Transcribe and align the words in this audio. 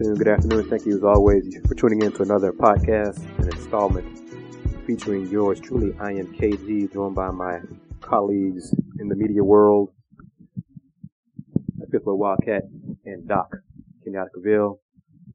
afternoon, 0.00 0.16
good 0.16 0.28
afternoon. 0.28 0.70
Thank 0.70 0.86
you 0.86 0.96
as 0.96 1.04
always 1.04 1.58
for 1.68 1.74
tuning 1.74 2.00
in 2.00 2.10
to 2.12 2.22
another 2.22 2.52
podcast, 2.52 3.18
an 3.38 3.48
installment 3.50 4.06
featuring 4.86 5.28
yours 5.28 5.60
truly. 5.60 5.94
I 6.00 6.12
am 6.12 6.34
KG, 6.34 6.90
joined 6.90 7.14
by 7.14 7.30
my 7.30 7.60
colleagues 8.00 8.74
in 8.98 9.08
the 9.08 9.14
media 9.14 9.44
world, 9.44 9.90
Fifth 11.90 12.04
Wildcat 12.06 12.62
and 13.04 13.28
Doc 13.28 13.50
Kenyatta 14.02 14.28
Cavil. 14.34 14.80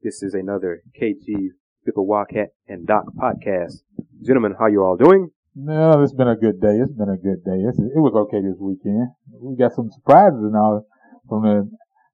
This 0.02 0.24
is 0.24 0.34
another 0.34 0.82
KG 1.00 1.50
Fifth 1.84 1.94
Wildcat 1.94 2.48
and 2.66 2.88
Doc 2.88 3.04
podcast. 3.16 3.82
Gentlemen, 4.20 4.56
how 4.58 4.66
you 4.66 4.82
all 4.82 4.96
doing? 4.96 5.30
No, 5.54 6.02
it's 6.02 6.12
been 6.12 6.26
a 6.26 6.34
good 6.34 6.60
day. 6.60 6.78
It's 6.78 6.92
been 6.92 7.08
a 7.08 7.16
good 7.16 7.44
day. 7.44 7.62
It's, 7.68 7.78
it 7.78 8.00
was 8.00 8.14
okay 8.26 8.42
this 8.42 8.58
weekend. 8.58 9.10
We 9.40 9.54
got 9.54 9.74
some 9.74 9.92
surprises 9.92 10.42
and 10.42 10.56
all 10.56 10.84
from 11.28 11.42
the 11.44 11.70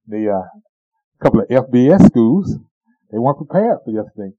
the 0.07 0.31
uh, 0.31 0.59
couple 1.23 1.41
of 1.41 1.49
FBS 1.49 2.07
schools. 2.07 2.57
They 3.11 3.19
weren't 3.19 3.39
prepared 3.39 3.79
for 3.85 3.93
yesterday. 3.93 4.35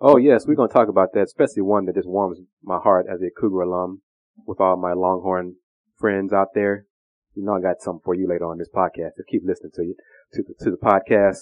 Oh 0.00 0.16
yes, 0.16 0.46
we're 0.46 0.54
going 0.54 0.68
to 0.68 0.72
talk 0.72 0.88
about 0.88 1.12
that, 1.14 1.24
especially 1.24 1.62
one 1.62 1.86
that 1.86 1.94
just 1.94 2.08
warms 2.08 2.38
my 2.62 2.78
heart 2.78 3.06
as 3.12 3.20
a 3.22 3.30
Cougar 3.30 3.62
alum 3.62 4.02
with 4.46 4.60
all 4.60 4.76
my 4.76 4.92
Longhorn 4.92 5.56
friends 5.98 6.32
out 6.32 6.48
there. 6.54 6.86
You 7.34 7.44
know 7.44 7.54
I 7.54 7.60
got 7.60 7.80
something 7.80 8.02
for 8.04 8.14
you 8.14 8.28
later 8.28 8.46
on 8.46 8.58
this 8.58 8.68
podcast. 8.74 9.16
Just 9.16 9.28
keep 9.28 9.42
listening 9.44 9.72
to 9.74 9.82
you 9.82 9.94
to 10.34 10.42
the, 10.42 10.64
to 10.64 10.70
the 10.70 10.76
podcast. 10.76 11.38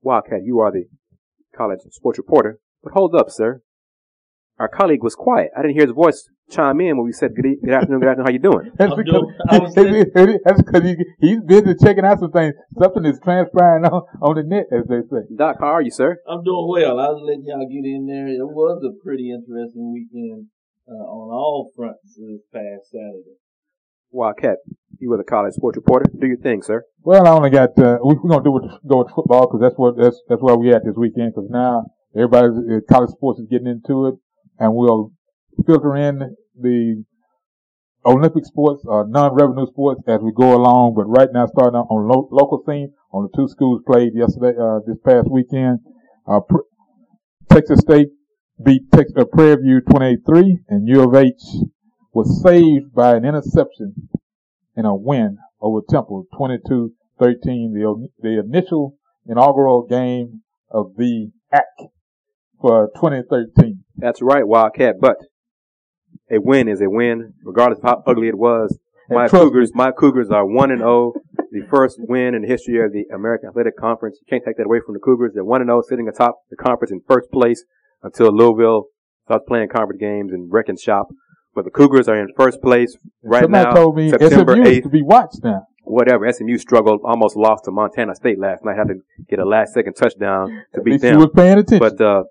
Wildcat, 0.00 0.44
you 0.44 0.60
are 0.60 0.70
the 0.70 0.84
college 1.54 1.80
sports 1.90 2.18
reporter. 2.18 2.60
But 2.82 2.92
hold 2.92 3.14
up, 3.14 3.30
sir 3.30 3.62
our 4.62 4.68
colleague 4.68 5.02
was 5.02 5.16
quiet. 5.16 5.50
I 5.58 5.62
didn't 5.62 5.74
hear 5.74 5.90
his 5.90 5.94
voice 5.94 6.30
chime 6.48 6.80
in 6.80 6.94
when 6.96 7.04
we 7.04 7.10
said 7.10 7.34
good, 7.34 7.58
good 7.64 7.74
afternoon, 7.74 7.98
good 7.98 8.14
afternoon, 8.14 8.26
how 8.26 8.30
you 8.30 8.38
doing? 8.38 8.70
That's 8.78 8.94
because, 8.94 9.26
that's 10.46 10.62
because 10.62 10.82
he, 10.86 10.94
he's 11.18 11.40
busy 11.42 11.74
checking 11.82 12.04
out 12.04 12.20
some 12.20 12.30
things. 12.30 12.54
Something 12.78 13.04
is 13.06 13.18
transpiring 13.18 13.84
on, 13.90 14.06
on 14.22 14.36
the 14.36 14.44
net, 14.46 14.70
as 14.70 14.86
they 14.86 15.02
say. 15.10 15.26
Doc, 15.34 15.56
how 15.58 15.66
are 15.66 15.82
you, 15.82 15.90
sir? 15.90 16.14
I'm 16.30 16.44
doing 16.44 16.68
well. 16.70 17.00
I 17.00 17.10
was 17.10 17.26
letting 17.26 17.42
y'all 17.42 17.66
get 17.66 17.82
in 17.82 18.06
there. 18.06 18.30
It 18.30 18.46
was 18.46 18.86
a 18.86 18.94
pretty 19.02 19.34
interesting 19.34 19.90
weekend 19.90 20.46
uh, 20.86 21.10
on 21.10 21.34
all 21.34 21.72
fronts 21.74 22.14
this 22.14 22.46
past 22.54 22.94
Saturday. 22.94 23.42
Wildcat, 24.12 24.58
you 25.00 25.10
were 25.10 25.18
the 25.18 25.26
college 25.26 25.54
sports 25.54 25.74
reporter. 25.74 26.06
Do 26.06 26.28
your 26.28 26.38
thing, 26.38 26.62
sir. 26.62 26.84
Well, 27.02 27.26
I 27.26 27.30
only 27.30 27.50
got, 27.50 27.70
uh, 27.82 27.98
we're 27.98 28.14
going 28.14 28.38
to 28.38 28.44
do 28.44 28.52
with, 28.52 28.70
go 28.86 29.02
with 29.02 29.10
football 29.12 29.48
because 29.48 29.60
that's 29.60 29.74
what, 29.74 29.98
that's, 29.98 30.22
that's 30.28 30.40
where 30.40 30.54
we 30.54 30.72
at 30.72 30.84
this 30.84 30.94
weekend 30.94 31.32
because 31.34 31.50
now 31.50 31.90
everybody's, 32.14 32.54
uh, 32.54 32.78
college 32.86 33.10
sports 33.10 33.40
is 33.40 33.48
getting 33.50 33.66
into 33.66 34.06
it 34.06 34.14
and 34.58 34.74
we'll 34.74 35.12
filter 35.66 35.96
in 35.96 36.34
the 36.60 37.04
Olympic 38.04 38.44
sports, 38.44 38.84
uh, 38.90 39.04
non-revenue 39.06 39.66
sports 39.66 40.02
as 40.08 40.20
we 40.20 40.32
go 40.32 40.56
along. 40.56 40.94
But 40.94 41.04
right 41.04 41.28
now, 41.32 41.46
starting 41.46 41.78
out 41.78 41.86
on 41.88 42.08
lo- 42.08 42.28
local 42.32 42.62
scene, 42.66 42.92
on 43.12 43.28
the 43.30 43.36
two 43.36 43.48
schools 43.48 43.82
played 43.86 44.12
yesterday, 44.14 44.58
uh, 44.58 44.80
this 44.86 44.98
past 45.04 45.30
weekend, 45.30 45.80
uh, 46.26 46.40
Pr- 46.40 46.66
Texas 47.50 47.80
State 47.80 48.08
beat 48.64 48.82
Texas, 48.92 49.14
uh, 49.16 49.24
Prairie 49.24 49.62
View 49.62 49.80
28-3 49.80 50.58
and 50.68 50.88
U 50.88 51.02
of 51.02 51.14
H 51.14 51.32
was 52.12 52.42
saved 52.42 52.94
by 52.94 53.16
an 53.16 53.24
interception 53.24 54.08
in 54.76 54.84
a 54.84 54.94
win 54.94 55.38
over 55.60 55.80
Temple 55.88 56.26
22-13, 56.34 56.90
the, 57.20 58.08
the 58.20 58.40
initial 58.40 58.96
inaugural 59.26 59.86
game 59.86 60.42
of 60.70 60.94
the 60.96 61.30
AC 61.54 61.88
for 62.62 62.88
2013. 62.94 63.84
That's 63.96 64.22
right, 64.22 64.46
Wildcat. 64.46 64.96
But 65.00 65.16
a 66.30 66.38
win 66.40 66.68
is 66.68 66.80
a 66.80 66.88
win, 66.88 67.34
regardless 67.44 67.80
of 67.80 67.84
how 67.84 68.02
ugly 68.06 68.28
it 68.28 68.38
was. 68.38 68.78
My 69.10 69.28
Cougars, 69.28 69.72
my 69.74 69.90
Cougars 69.90 70.30
are 70.30 70.46
one 70.46 70.70
and 70.70 70.80
zero. 70.80 71.12
Oh, 71.14 71.20
the 71.50 71.66
first 71.68 71.96
win 71.98 72.34
in 72.34 72.42
the 72.42 72.48
history 72.48 72.82
of 72.82 72.92
the 72.92 73.04
American 73.14 73.50
Athletic 73.50 73.76
Conference. 73.76 74.18
You 74.22 74.26
can't 74.30 74.42
take 74.42 74.56
that 74.56 74.64
away 74.64 74.78
from 74.84 74.94
the 74.94 75.00
Cougars. 75.00 75.32
They're 75.34 75.44
one 75.44 75.60
and 75.60 75.68
zero, 75.68 75.80
oh, 75.80 75.82
sitting 75.86 76.08
atop 76.08 76.36
the 76.48 76.56
conference 76.56 76.92
in 76.92 77.02
first 77.06 77.30
place 77.30 77.62
until 78.02 78.34
Louisville 78.34 78.86
starts 79.26 79.44
playing 79.46 79.68
conference 79.68 80.00
games 80.00 80.32
and 80.32 80.50
wrecking 80.50 80.78
shop. 80.78 81.08
But 81.54 81.66
the 81.66 81.70
Cougars 81.70 82.08
are 82.08 82.16
in 82.16 82.28
first 82.36 82.62
place 82.62 82.96
right 83.22 83.42
Somebody 83.42 83.64
now. 83.64 83.74
told 83.74 83.96
me 83.96 84.08
September 84.08 84.54
SMU 84.54 84.64
8th. 84.64 84.82
to 84.84 84.88
be 84.88 85.02
watched 85.02 85.44
now. 85.44 85.66
Whatever. 85.84 86.32
SMU 86.32 86.56
struggled, 86.56 87.00
almost 87.04 87.36
lost 87.36 87.64
to 87.64 87.70
Montana 87.70 88.14
State 88.14 88.38
last 88.38 88.64
night. 88.64 88.76
Had 88.78 88.88
to 88.88 89.00
get 89.28 89.38
a 89.40 89.44
last 89.44 89.74
second 89.74 89.94
touchdown 89.94 90.64
to 90.74 90.80
beat 90.80 91.02
them. 91.02 91.18
was 91.18 91.28
paying 91.34 91.58
attention. 91.58 91.78
But 91.80 92.00
uh, 92.00 92.22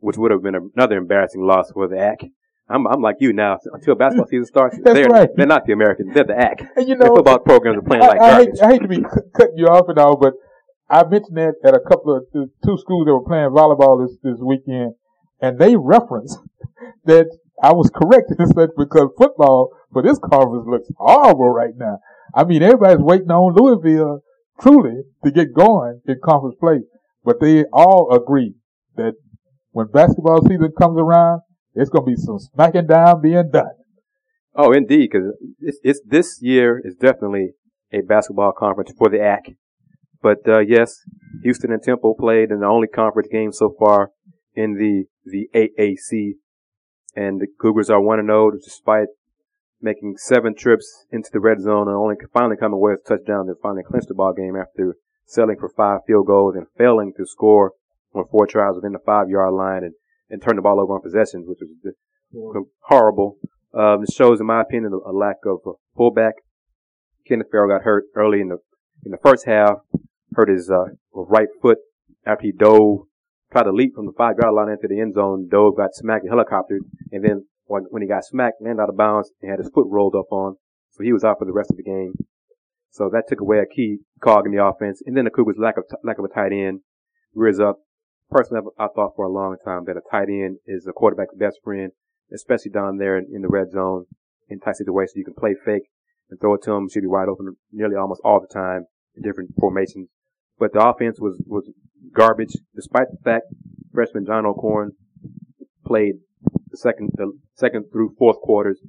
which 0.00 0.16
would 0.16 0.30
have 0.30 0.42
been 0.42 0.70
another 0.76 0.96
embarrassing 0.96 1.42
loss 1.42 1.70
for 1.72 1.88
the 1.88 1.96
AC. 1.96 2.32
I'm, 2.70 2.86
I'm 2.86 3.00
like 3.00 3.16
you 3.20 3.32
now. 3.32 3.58
Until 3.72 3.94
basketball 3.94 4.26
season 4.30 4.44
starts, 4.44 4.76
That's 4.82 4.94
they're, 4.94 5.08
right. 5.08 5.28
they're 5.34 5.46
not 5.46 5.66
the 5.66 5.72
Americans. 5.72 6.12
They're 6.14 6.24
the 6.24 6.38
AC. 6.38 6.68
And 6.76 6.88
you 6.88 6.96
know, 6.96 7.14
football 7.14 7.38
programs 7.38 7.78
are 7.78 7.82
playing 7.82 8.02
like 8.02 8.20
I, 8.20 8.30
garbage. 8.30 8.60
I 8.60 8.66
hate, 8.66 8.68
I 8.68 8.72
hate 8.72 8.82
to 8.82 8.88
be 8.88 9.02
cutting 9.36 9.56
you 9.56 9.66
off 9.66 9.88
and 9.88 9.98
all, 9.98 10.16
but 10.16 10.34
I 10.90 11.04
mentioned 11.04 11.36
that 11.36 11.54
at 11.64 11.74
a 11.74 11.80
couple 11.80 12.16
of 12.16 12.24
uh, 12.34 12.46
two 12.64 12.78
schools 12.78 13.06
that 13.06 13.12
were 13.12 13.24
playing 13.24 13.50
volleyball 13.50 14.06
this, 14.06 14.16
this 14.22 14.40
weekend, 14.40 14.94
and 15.40 15.58
they 15.58 15.76
referenced 15.76 16.38
that 17.04 17.26
I 17.62 17.72
was 17.72 17.90
correct 17.90 18.32
in 18.38 18.46
such 18.46 18.70
because 18.76 19.10
football 19.18 19.70
for 19.92 20.02
this 20.02 20.18
conference 20.18 20.66
looks 20.66 20.88
horrible 20.96 21.50
right 21.50 21.74
now. 21.76 21.98
I 22.34 22.44
mean, 22.44 22.62
everybody's 22.62 23.02
waiting 23.02 23.30
on 23.30 23.54
Louisville 23.54 24.22
truly 24.60 25.02
to 25.24 25.30
get 25.30 25.54
going 25.54 26.00
in 26.06 26.20
conference 26.24 26.56
play, 26.60 26.80
but 27.24 27.40
they 27.40 27.64
all 27.72 28.14
agree 28.14 28.54
that 28.96 29.14
when 29.72 29.86
basketball 29.88 30.42
season 30.42 30.72
comes 30.78 30.98
around, 30.98 31.42
it's 31.74 31.90
going 31.90 32.04
to 32.04 32.10
be 32.10 32.16
some 32.16 32.38
smacking 32.38 32.86
down 32.86 33.20
being 33.20 33.50
done. 33.50 33.70
Oh, 34.54 34.72
indeed, 34.72 35.10
because 35.12 35.32
it's, 35.60 35.78
it's, 35.82 36.00
this 36.04 36.38
year 36.40 36.80
is 36.84 36.96
definitely 36.96 37.50
a 37.92 38.00
basketball 38.00 38.52
conference 38.52 38.92
for 38.98 39.08
the 39.08 39.18
AC. 39.18 39.56
But 40.20 40.38
uh, 40.48 40.60
yes, 40.60 40.96
Houston 41.44 41.70
and 41.72 41.82
Temple 41.82 42.16
played 42.18 42.50
in 42.50 42.60
the 42.60 42.66
only 42.66 42.88
conference 42.88 43.28
game 43.30 43.52
so 43.52 43.74
far 43.78 44.10
in 44.54 44.74
the 44.74 45.04
the 45.24 45.48
AAC, 45.54 46.32
and 47.14 47.40
the 47.40 47.46
Cougars 47.60 47.90
are 47.90 48.00
one 48.00 48.18
and 48.18 48.28
zero 48.28 48.46
oh 48.46 48.50
despite 48.50 49.08
making 49.80 50.16
seven 50.16 50.56
trips 50.56 51.04
into 51.12 51.30
the 51.32 51.38
red 51.38 51.60
zone 51.60 51.86
and 51.86 51.96
only 51.96 52.16
finally 52.32 52.56
coming 52.56 52.74
away 52.74 52.92
with 52.92 53.02
a 53.06 53.16
touchdown. 53.16 53.46
They 53.46 53.52
finally 53.62 53.84
clinched 53.84 54.08
the 54.08 54.14
ball 54.14 54.32
game 54.32 54.56
after 54.56 54.96
selling 55.24 55.56
for 55.60 55.68
five 55.68 56.00
field 56.06 56.26
goals 56.26 56.56
and 56.56 56.66
failing 56.76 57.12
to 57.16 57.26
score 57.26 57.72
on 58.14 58.24
four 58.30 58.46
tries 58.46 58.74
within 58.74 58.92
the 58.92 58.98
five 59.04 59.28
yard 59.28 59.54
line 59.54 59.84
and, 59.84 59.94
and 60.30 60.42
turned 60.42 60.58
the 60.58 60.62
ball 60.62 60.80
over 60.80 60.94
on 60.94 61.02
possessions, 61.02 61.46
which 61.46 61.58
was 62.32 62.66
horrible. 62.80 63.36
Um, 63.74 64.02
it 64.02 64.12
shows, 64.12 64.40
in 64.40 64.46
my 64.46 64.62
opinion, 64.62 64.92
a, 64.92 65.12
lack 65.12 65.36
of 65.46 65.60
a 65.66 65.72
pullback. 65.98 66.32
Kenneth 67.26 67.48
Farrow 67.50 67.68
got 67.68 67.84
hurt 67.84 68.04
early 68.14 68.40
in 68.40 68.48
the 68.48 68.58
in 69.04 69.12
the 69.12 69.18
first 69.22 69.46
half, 69.46 69.76
hurt 70.34 70.48
his 70.48 70.70
uh, 70.70 70.86
right 71.12 71.48
foot 71.62 71.78
after 72.26 72.42
he 72.42 72.52
dove, 72.52 73.02
tried 73.52 73.64
to 73.64 73.72
leap 73.72 73.94
from 73.94 74.06
the 74.06 74.12
five 74.16 74.36
yard 74.40 74.54
line 74.54 74.70
into 74.70 74.88
the 74.88 75.00
end 75.00 75.14
zone, 75.14 75.48
dove, 75.48 75.76
got 75.76 75.94
smacked, 75.94 76.26
helicoptered, 76.26 76.80
and 77.12 77.24
then 77.24 77.46
when, 77.66 77.84
when 77.90 78.02
he 78.02 78.08
got 78.08 78.24
smacked, 78.24 78.60
landed 78.60 78.82
out 78.82 78.88
of 78.88 78.96
bounds 78.96 79.30
and 79.40 79.50
had 79.50 79.60
his 79.60 79.70
foot 79.72 79.86
rolled 79.88 80.16
up 80.16 80.32
on, 80.32 80.56
so 80.90 81.04
he 81.04 81.12
was 81.12 81.22
out 81.22 81.38
for 81.38 81.44
the 81.44 81.52
rest 81.52 81.70
of 81.70 81.76
the 81.76 81.82
game. 81.82 82.14
So 82.90 83.10
that 83.12 83.24
took 83.28 83.40
away 83.40 83.58
a 83.58 83.66
key 83.66 83.98
cog 84.20 84.46
in 84.46 84.52
the 84.52 84.64
offense, 84.64 85.02
and 85.04 85.16
then 85.16 85.24
the 85.24 85.30
Cougars' 85.30 85.56
lack 85.58 85.76
of 85.76 85.84
t- 85.88 85.96
lack 86.02 86.18
of 86.18 86.24
a 86.24 86.28
tight 86.28 86.52
end 86.52 86.80
rears 87.34 87.60
up 87.60 87.78
personally, 88.30 88.62
I 88.78 88.88
thought 88.88 89.14
for 89.16 89.24
a 89.24 89.32
long 89.32 89.56
time 89.64 89.84
that 89.86 89.96
a 89.96 90.02
tight 90.10 90.28
end 90.28 90.58
is 90.66 90.86
a 90.86 90.92
quarterback's 90.92 91.34
best 91.34 91.58
friend, 91.62 91.92
especially 92.32 92.70
down 92.70 92.98
there 92.98 93.16
in, 93.16 93.26
in 93.32 93.42
the 93.42 93.48
red 93.48 93.70
zone 93.70 94.06
in 94.48 94.60
tight 94.60 94.76
situations. 94.76 95.16
You 95.16 95.24
can 95.24 95.34
play 95.34 95.54
fake 95.64 95.90
and 96.30 96.40
throw 96.40 96.54
it 96.54 96.62
to 96.62 96.72
him. 96.72 96.88
Should 96.88 97.02
be 97.02 97.08
wide 97.08 97.28
open 97.28 97.56
nearly 97.72 97.96
almost 97.96 98.20
all 98.24 98.40
the 98.40 98.52
time 98.52 98.86
in 99.14 99.22
different 99.22 99.50
formations. 99.58 100.08
But 100.58 100.72
the 100.72 100.86
offense 100.86 101.20
was, 101.20 101.40
was 101.46 101.70
garbage, 102.12 102.52
despite 102.74 103.06
the 103.10 103.18
fact 103.22 103.46
freshman 103.92 104.26
John 104.26 104.46
O'Korn 104.46 104.92
played 105.86 106.16
the 106.70 106.76
second, 106.76 107.10
the 107.14 107.32
second 107.54 107.86
through 107.90 108.14
fourth 108.18 108.40
quarters 108.40 108.80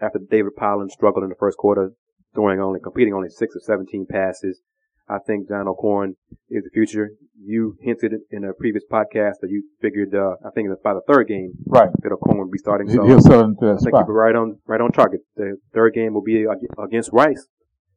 after 0.00 0.18
David 0.18 0.56
Piland 0.56 0.90
struggled 0.90 1.24
in 1.24 1.30
the 1.30 1.36
first 1.38 1.58
quarter, 1.58 1.92
throwing 2.34 2.60
only, 2.60 2.80
completing 2.80 3.14
only 3.14 3.28
six 3.28 3.56
or 3.56 3.60
17 3.60 4.06
passes. 4.10 4.60
I 5.08 5.18
think 5.24 5.48
John 5.48 5.68
O'Korn 5.68 6.16
is 6.50 6.64
the 6.64 6.70
future. 6.72 7.10
You 7.38 7.76
hinted 7.80 8.12
in 8.30 8.44
a 8.44 8.52
previous 8.52 8.82
podcast 8.90 9.34
that 9.40 9.50
you 9.50 9.62
figured, 9.80 10.14
uh, 10.14 10.34
I 10.44 10.50
think 10.50 10.68
it's 10.70 10.82
by 10.82 10.94
the 10.94 11.02
third 11.06 11.28
game, 11.28 11.52
right, 11.66 11.90
that 12.02 12.12
O'Korn 12.12 12.38
would 12.38 12.50
be 12.50 12.58
starting. 12.58 12.88
So 12.88 13.06
he'll 13.06 13.20
start 13.20 13.44
into 13.46 13.70
I 13.70 13.76
think 13.76 13.92
you're 13.92 14.06
right 14.06 14.34
on, 14.34 14.58
right 14.66 14.80
on 14.80 14.90
target. 14.90 15.20
The 15.36 15.58
third 15.72 15.94
game 15.94 16.14
will 16.14 16.24
be 16.24 16.44
against 16.82 17.10
Rice 17.12 17.46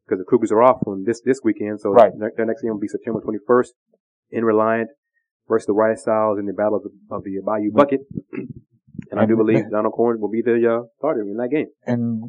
because 0.06 0.18
the 0.18 0.24
Cougars 0.28 0.52
are 0.52 0.62
off 0.62 0.82
on 0.86 1.04
this, 1.04 1.20
this 1.24 1.40
weekend. 1.42 1.80
So 1.80 1.90
right. 1.90 2.12
their 2.36 2.46
next 2.46 2.62
game 2.62 2.72
will 2.72 2.80
be 2.80 2.88
September 2.88 3.20
21st 3.20 3.70
in 4.30 4.44
Reliant 4.44 4.90
versus 5.48 5.66
the 5.66 5.72
Rice 5.72 6.06
Owls 6.06 6.38
in 6.38 6.46
the 6.46 6.52
Battle 6.52 6.76
of 6.76 6.84
the, 6.84 6.90
of 7.10 7.24
the 7.24 7.40
Bayou 7.44 7.72
Bucket. 7.72 8.00
and, 9.10 9.18
I 9.18 9.26
do 9.26 9.36
believe 9.36 9.64
John 9.70 9.86
O'Korn 9.86 10.20
will 10.20 10.30
be 10.30 10.42
the, 10.42 10.82
uh, 10.82 10.86
starter 10.98 11.22
in 11.22 11.36
that 11.38 11.50
game. 11.50 11.66
And 11.84 12.22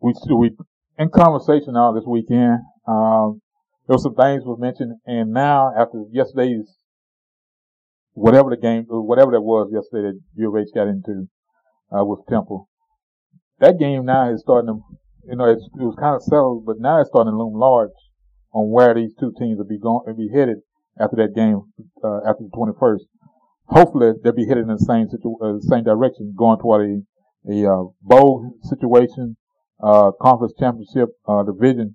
we, 0.00 0.14
we, 0.34 0.56
in 0.98 1.10
conversation 1.10 1.76
all 1.76 1.92
this 1.92 2.04
weekend, 2.06 2.60
um, 2.88 3.42
there 3.86 3.94
were 3.94 4.02
some 4.02 4.14
things 4.14 4.42
was 4.44 4.58
mentioned, 4.58 4.98
and 5.06 5.30
now 5.30 5.70
after 5.78 6.04
yesterday's 6.10 6.76
whatever 8.14 8.50
the 8.50 8.56
game, 8.56 8.84
whatever 8.88 9.30
that 9.30 9.42
was 9.42 9.70
yesterday 9.70 10.10
that 10.10 10.20
U 10.36 10.48
of 10.50 10.60
H 10.60 10.68
got 10.74 10.88
into 10.88 11.28
uh, 11.94 12.04
with 12.04 12.26
Temple, 12.28 12.68
that 13.60 13.78
game 13.78 14.04
now 14.04 14.32
is 14.32 14.40
starting 14.40 14.74
to, 14.74 14.80
you 15.30 15.36
know, 15.36 15.44
it 15.44 15.58
was 15.78 15.94
kind 16.00 16.16
of 16.16 16.22
settled, 16.22 16.66
but 16.66 16.80
now 16.80 17.00
it's 17.00 17.10
starting 17.10 17.32
to 17.32 17.38
loom 17.38 17.54
large 17.54 17.94
on 18.52 18.70
where 18.72 18.94
these 18.94 19.14
two 19.20 19.32
teams 19.38 19.58
will 19.58 19.70
be 19.70 19.78
going, 19.78 20.02
will 20.04 20.16
be 20.16 20.30
headed 20.34 20.58
after 20.98 21.16
that 21.16 21.34
game, 21.34 21.62
uh, 22.02 22.26
after 22.26 22.42
the 22.42 22.50
21st. 22.56 23.06
Hopefully 23.68 24.12
they'll 24.22 24.32
be 24.32 24.46
headed 24.46 24.62
in 24.62 24.74
the 24.74 24.78
same 24.78 25.06
situ- 25.08 25.38
uh, 25.42 25.60
same 25.60 25.84
direction, 25.84 26.34
going 26.36 26.58
toward 26.58 26.90
a, 26.90 27.52
a, 27.52 27.70
uh, 27.70 27.84
bowl 28.02 28.50
situation, 28.62 29.36
uh, 29.82 30.10
conference 30.20 30.54
championship, 30.58 31.10
uh, 31.28 31.42
division 31.44 31.94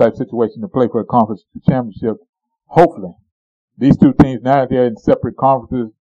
type 0.00 0.16
situation 0.16 0.62
to 0.62 0.68
play 0.68 0.88
for 0.90 1.00
a 1.00 1.04
conference 1.04 1.44
championship. 1.68 2.16
Hopefully 2.66 3.14
these 3.80 3.96
two 3.96 4.12
teams, 4.20 4.42
now 4.42 4.60
that 4.60 4.70
they're 4.70 4.86
in 4.86 4.96
separate 4.96 5.36
conferences, 5.36 5.92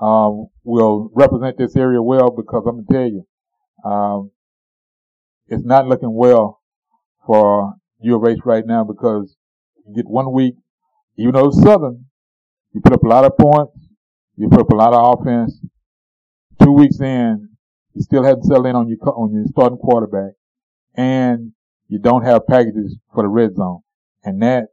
um, 0.00 0.46
will 0.64 1.10
represent 1.14 1.56
this 1.58 1.76
area 1.76 2.02
well 2.02 2.30
because 2.30 2.64
I'm 2.66 2.84
gonna 2.84 2.86
tell 2.90 3.10
you, 3.10 3.26
um, 3.88 4.30
it's 5.48 5.64
not 5.64 5.86
looking 5.86 6.12
well 6.12 6.60
for 7.26 7.74
U 8.00 8.16
of 8.16 8.28
H 8.28 8.40
right 8.44 8.66
now 8.66 8.84
because 8.84 9.36
you 9.86 9.94
get 9.94 10.08
one 10.08 10.32
week, 10.32 10.54
even 11.18 11.34
though 11.34 11.48
it's 11.48 11.62
Southern, 11.62 12.06
you 12.72 12.80
put 12.80 12.94
up 12.94 13.04
a 13.04 13.08
lot 13.08 13.24
of 13.24 13.36
points, 13.38 13.78
you 14.36 14.48
put 14.48 14.60
up 14.60 14.70
a 14.70 14.76
lot 14.76 14.92
of 14.92 15.20
offense. 15.20 15.60
Two 16.62 16.72
weeks 16.72 17.00
in, 17.00 17.50
you 17.94 18.02
still 18.02 18.24
haven't 18.24 18.44
settled 18.44 18.66
in 18.66 18.76
on 18.76 18.88
your 18.88 18.98
on 19.10 19.32
your 19.32 19.44
starting 19.46 19.78
quarterback, 19.78 20.32
and 20.94 21.52
you 21.88 21.98
don't 21.98 22.24
have 22.24 22.46
packages 22.46 22.96
for 23.14 23.22
the 23.22 23.28
red 23.28 23.54
zone, 23.54 23.80
and 24.24 24.42
that 24.42 24.68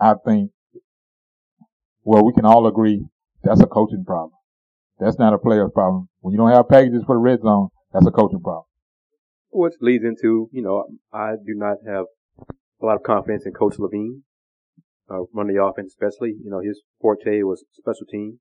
I 0.00 0.14
think, 0.24 0.50
well, 2.02 2.24
we 2.24 2.32
can 2.32 2.44
all 2.44 2.66
agree 2.66 3.06
that's 3.42 3.60
a 3.60 3.66
coaching 3.66 4.04
problem. 4.04 4.32
That's 4.98 5.18
not 5.18 5.34
a 5.34 5.38
player's 5.38 5.70
problem. 5.72 6.08
When 6.20 6.32
you 6.32 6.38
don't 6.38 6.50
have 6.50 6.68
packages 6.68 7.02
for 7.04 7.14
the 7.14 7.20
red 7.20 7.42
zone, 7.42 7.68
that's 7.92 8.06
a 8.06 8.10
coaching 8.10 8.40
problem. 8.40 8.64
Which 9.50 9.74
leads 9.80 10.04
into, 10.04 10.48
you 10.52 10.62
know, 10.62 10.84
I 11.12 11.32
do 11.44 11.54
not 11.54 11.78
have 11.86 12.06
a 12.82 12.86
lot 12.86 12.96
of 12.96 13.02
confidence 13.02 13.44
in 13.46 13.52
Coach 13.52 13.78
Levine, 13.78 14.22
uh, 15.10 15.22
running 15.32 15.56
the 15.56 15.62
offense 15.62 15.94
especially. 15.94 16.34
You 16.42 16.50
know, 16.50 16.60
his 16.60 16.82
forte 17.00 17.42
was 17.42 17.64
special 17.72 18.06
team. 18.10 18.40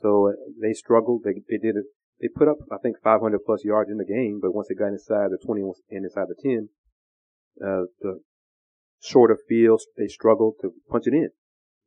So 0.00 0.28
uh, 0.28 0.32
they 0.60 0.72
struggled. 0.72 1.22
They, 1.24 1.42
they 1.48 1.58
did 1.58 1.76
it. 1.76 1.84
They 2.20 2.28
put 2.28 2.48
up, 2.48 2.58
I 2.72 2.78
think, 2.78 2.96
500 3.02 3.40
plus 3.44 3.64
yards 3.64 3.90
in 3.90 3.98
the 3.98 4.04
game, 4.04 4.40
but 4.42 4.54
once 4.54 4.68
they 4.68 4.74
got 4.74 4.88
inside 4.88 5.30
the 5.30 5.38
20 5.44 5.62
and 5.90 6.04
inside 6.04 6.26
the 6.28 6.34
10, 6.42 6.68
uh, 7.62 7.86
the 8.00 8.20
shorter 9.00 9.38
fields, 9.48 9.86
they 9.96 10.08
struggled 10.08 10.54
to 10.62 10.72
punch 10.90 11.06
it 11.06 11.14
in. 11.14 11.30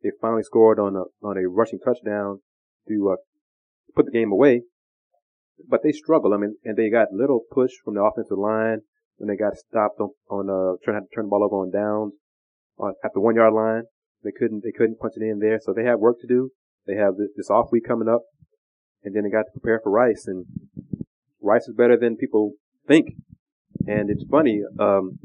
They 0.04 0.10
finally 0.20 0.44
scored 0.44 0.80
on 0.80 0.96
a, 0.96 1.04
on 1.26 1.38
a 1.38 1.48
rushing 1.48 1.80
touchdown 1.80 2.40
to, 2.88 3.12
uh, 3.14 3.22
put 3.96 4.06
the 4.06 4.12
game 4.12 4.32
away 4.32 4.64
but 5.68 5.82
they 5.84 5.92
struggle. 5.92 6.34
I 6.34 6.38
mean, 6.38 6.56
and 6.64 6.78
they 6.78 6.90
got 6.90 7.12
little 7.12 7.42
push 7.52 7.72
from 7.84 7.96
the 7.96 8.02
offensive 8.02 8.38
line 8.38 8.80
when 9.18 9.28
they 9.28 9.38
got 9.38 9.56
stopped 9.56 10.00
on, 10.00 10.10
on 10.30 10.50
uh, 10.50 10.78
trying 10.84 11.02
to 11.02 11.08
turn 11.14 11.26
the 11.26 11.30
ball 11.30 11.44
over 11.44 11.58
on 11.58 11.72
downs 11.72 12.14
on, 12.78 12.94
at 13.04 13.12
the 13.14 13.20
one 13.20 13.36
yard 13.36 13.54
line. 13.54 13.84
They 14.24 14.32
couldn't, 14.32 14.64
they 14.64 14.72
couldn't 14.72 15.00
punch 15.00 15.14
it 15.18 15.24
in 15.24 15.40
there. 15.40 15.60
So 15.62 15.74
they 15.74 15.84
have 15.84 16.00
work 16.00 16.18
to 16.22 16.28
do. 16.28 16.52
They 16.88 16.96
have 16.96 17.18
this, 17.18 17.30
this 17.36 17.50
off 17.50 17.72
week 17.72 17.86
coming 17.88 18.08
up 18.08 18.22
and 19.04 19.16
then 19.16 19.24
they 19.24 19.30
got 19.30 19.46
to 19.46 19.60
prepare 19.60 19.80
for 19.84 19.92
Rice 19.92 20.26
and 20.28 20.46
Rice 21.42 21.68
is 21.68 21.76
better 21.76 21.98
than 21.98 22.18
people 22.18 22.54
think. 22.88 23.14
And 23.88 24.10
it's 24.10 24.24
funny, 24.30 24.62
um, 24.80 25.20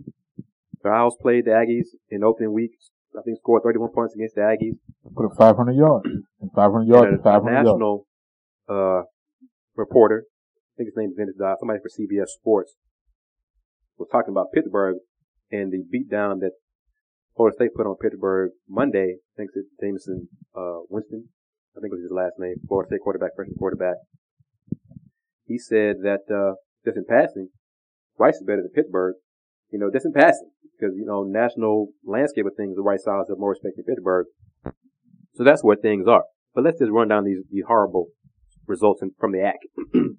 Owls 0.90 1.16
played 1.20 1.44
the 1.44 1.50
Aggies 1.50 1.88
in 2.10 2.24
opening 2.24 2.52
week. 2.52 2.72
I 3.18 3.22
think 3.22 3.38
scored 3.38 3.62
31 3.62 3.90
points 3.94 4.14
against 4.14 4.34
the 4.34 4.42
Aggies. 4.42 4.76
Put 5.14 5.26
up 5.26 5.36
500 5.36 5.72
yards. 5.72 6.06
And 6.40 6.50
500 6.54 6.84
yards 6.86 7.12
and, 7.14 7.22
500 7.22 7.52
national, 7.52 8.06
yards. 8.68 9.06
uh, 9.06 9.08
reporter, 9.74 10.24
I 10.28 10.76
think 10.76 10.88
his 10.88 10.96
name 10.96 11.10
is 11.10 11.16
Dennis 11.16 11.36
Dodd, 11.38 11.56
somebody 11.58 11.80
for 11.80 11.88
CBS 11.88 12.28
Sports, 12.28 12.74
was 13.96 14.08
talking 14.12 14.32
about 14.32 14.52
Pittsburgh 14.52 14.96
and 15.50 15.72
the 15.72 15.84
beatdown 15.88 16.40
that 16.40 16.52
Florida 17.34 17.54
State 17.56 17.74
put 17.74 17.86
on 17.86 17.96
Pittsburgh 17.96 18.50
Monday. 18.68 19.16
I 19.16 19.32
think 19.36 19.50
it's 19.54 19.68
Jameson 19.80 20.28
uh, 20.54 20.80
Winston. 20.90 21.28
I 21.76 21.80
think 21.80 21.92
it 21.92 21.96
was 21.96 22.02
his 22.02 22.12
last 22.12 22.34
name. 22.38 22.56
Florida 22.68 22.88
State 22.88 23.00
quarterback, 23.02 23.36
freshman 23.36 23.56
quarterback. 23.58 23.96
He 25.46 25.58
said 25.58 25.96
that 26.02 26.24
uh, 26.32 26.56
just 26.84 26.96
in 26.96 27.04
passing, 27.08 27.48
Rice 28.18 28.36
is 28.36 28.44
better 28.44 28.62
than 28.62 28.72
Pittsburgh. 28.74 29.14
You 29.70 29.78
know, 29.78 29.90
just 29.92 30.06
in 30.06 30.12
passing, 30.12 30.50
because 30.78 30.94
you 30.96 31.04
know, 31.06 31.24
national 31.24 31.88
landscape 32.04 32.46
of 32.46 32.52
things, 32.56 32.76
the 32.76 32.82
right 32.82 33.00
Owls 33.06 33.30
of 33.30 33.38
more 33.38 33.50
respect 33.50 33.76
than 33.76 33.84
Pittsburgh. 33.84 34.26
So 35.34 35.44
that's 35.44 35.62
where 35.62 35.76
things 35.76 36.06
are. 36.08 36.24
But 36.54 36.64
let's 36.64 36.78
just 36.78 36.90
run 36.90 37.08
down 37.08 37.24
these, 37.24 37.44
these 37.50 37.64
horrible 37.66 38.08
results 38.66 39.02
in, 39.02 39.10
from 39.18 39.32
the 39.32 39.40
ACC. 39.40 39.94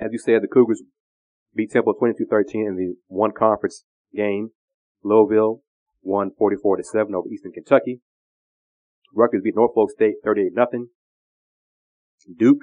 As 0.00 0.10
you 0.10 0.18
said, 0.18 0.42
the 0.42 0.48
Cougars 0.48 0.82
beat 1.54 1.70
Temple 1.70 1.94
22-13 2.00 2.54
in 2.54 2.76
the 2.76 2.94
one 3.06 3.30
conference 3.36 3.84
game. 4.14 4.48
Louisville 5.04 5.62
won 6.02 6.30
44 6.36 6.78
to 6.78 6.84
7 6.84 7.14
over 7.14 7.28
Eastern 7.28 7.52
Kentucky. 7.52 8.00
Rutgers 9.14 9.42
beat 9.44 9.54
Norfolk 9.54 9.90
State 9.90 10.14
38 10.24 10.52
nothing. 10.54 10.88
Duke, 12.36 12.62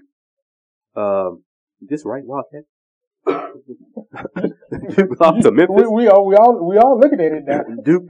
um, 0.95 1.43
this 1.79 2.03
right, 2.05 2.23
Wildcat? 2.25 2.63
Duke 3.27 5.19
lost 5.19 5.43
to 5.43 5.51
Memphis. 5.51 5.75
We, 5.75 5.87
we, 5.87 6.07
all, 6.07 6.25
we 6.25 6.35
all, 6.35 6.67
we 6.67 6.77
all 6.77 6.99
looking 6.99 7.19
at 7.19 7.31
it 7.31 7.43
now. 7.45 7.61
Duke. 7.83 8.03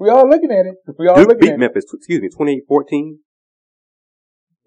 we 0.00 0.08
all 0.08 0.28
looking 0.28 0.50
at 0.50 0.66
it. 0.66 0.74
We 0.98 1.08
all 1.08 1.16
Duke 1.16 1.28
looking 1.28 1.40
beat 1.40 1.52
at 1.52 1.58
Memphis, 1.58 1.84
it. 1.92 1.96
excuse 1.96 2.20
me, 2.20 2.28
28-14. 2.28 3.18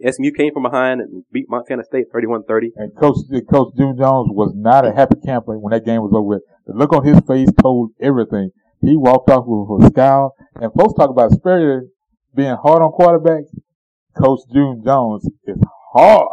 SMU 0.09 0.31
came 0.31 0.53
from 0.53 0.63
behind 0.63 0.99
and 1.01 1.23
beat 1.31 1.45
Montana 1.47 1.83
State 1.83 2.05
31-30. 2.13 2.69
And 2.75 2.95
Coach 2.97 3.17
Coach 3.51 3.75
June 3.77 3.95
Jones 3.97 4.29
was 4.31 4.53
not 4.55 4.85
a 4.85 4.91
happy 4.91 5.15
camper 5.23 5.59
when 5.59 5.71
that 5.71 5.85
game 5.85 6.01
was 6.01 6.11
over 6.13 6.23
with. 6.23 6.41
The 6.65 6.73
look 6.73 6.93
on 6.93 7.05
his 7.05 7.19
face 7.27 7.49
told 7.61 7.91
everything. 8.01 8.49
He 8.81 8.97
walked 8.97 9.29
off 9.29 9.45
with 9.45 9.85
a 9.85 9.89
scowl. 9.91 10.33
And 10.55 10.71
folks 10.73 10.95
talk 10.95 11.09
about 11.11 11.31
Spurrier 11.31 11.83
being 12.35 12.55
hard 12.63 12.81
on 12.81 12.91
quarterbacks. 12.91 13.53
Coach 14.17 14.39
June 14.51 14.81
Jones 14.83 15.27
is 15.45 15.57
hard 15.93 16.27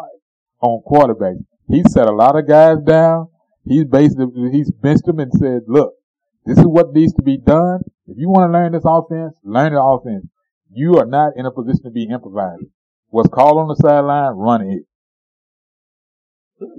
on 0.60 0.82
quarterbacks. 0.90 1.44
He 1.68 1.82
set 1.90 2.08
a 2.08 2.12
lot 2.12 2.38
of 2.38 2.48
guys 2.48 2.78
down. 2.86 3.28
He's 3.68 3.84
basically 3.84 4.50
he's 4.50 4.70
benched 4.70 5.06
him 5.06 5.18
and 5.20 5.32
said, 5.32 5.62
"Look, 5.66 5.92
this 6.46 6.58
is 6.58 6.66
what 6.66 6.92
needs 6.92 7.12
to 7.14 7.22
be 7.22 7.36
done. 7.36 7.80
If 8.06 8.16
you 8.16 8.28
want 8.28 8.48
to 8.48 8.52
learn 8.52 8.72
this 8.72 8.84
offense, 8.86 9.38
learn 9.44 9.74
the 9.74 9.82
offense. 9.82 10.26
You 10.70 10.96
are 10.96 11.06
not 11.06 11.32
in 11.36 11.46
a 11.46 11.50
position 11.50 11.84
to 11.84 11.90
be 11.90 12.08
improvising 12.10 12.70
was 13.10 13.28
called 13.32 13.58
on 13.58 13.68
the 13.68 13.76
sideline, 13.76 14.34
run 14.34 14.62
it. 14.62 14.82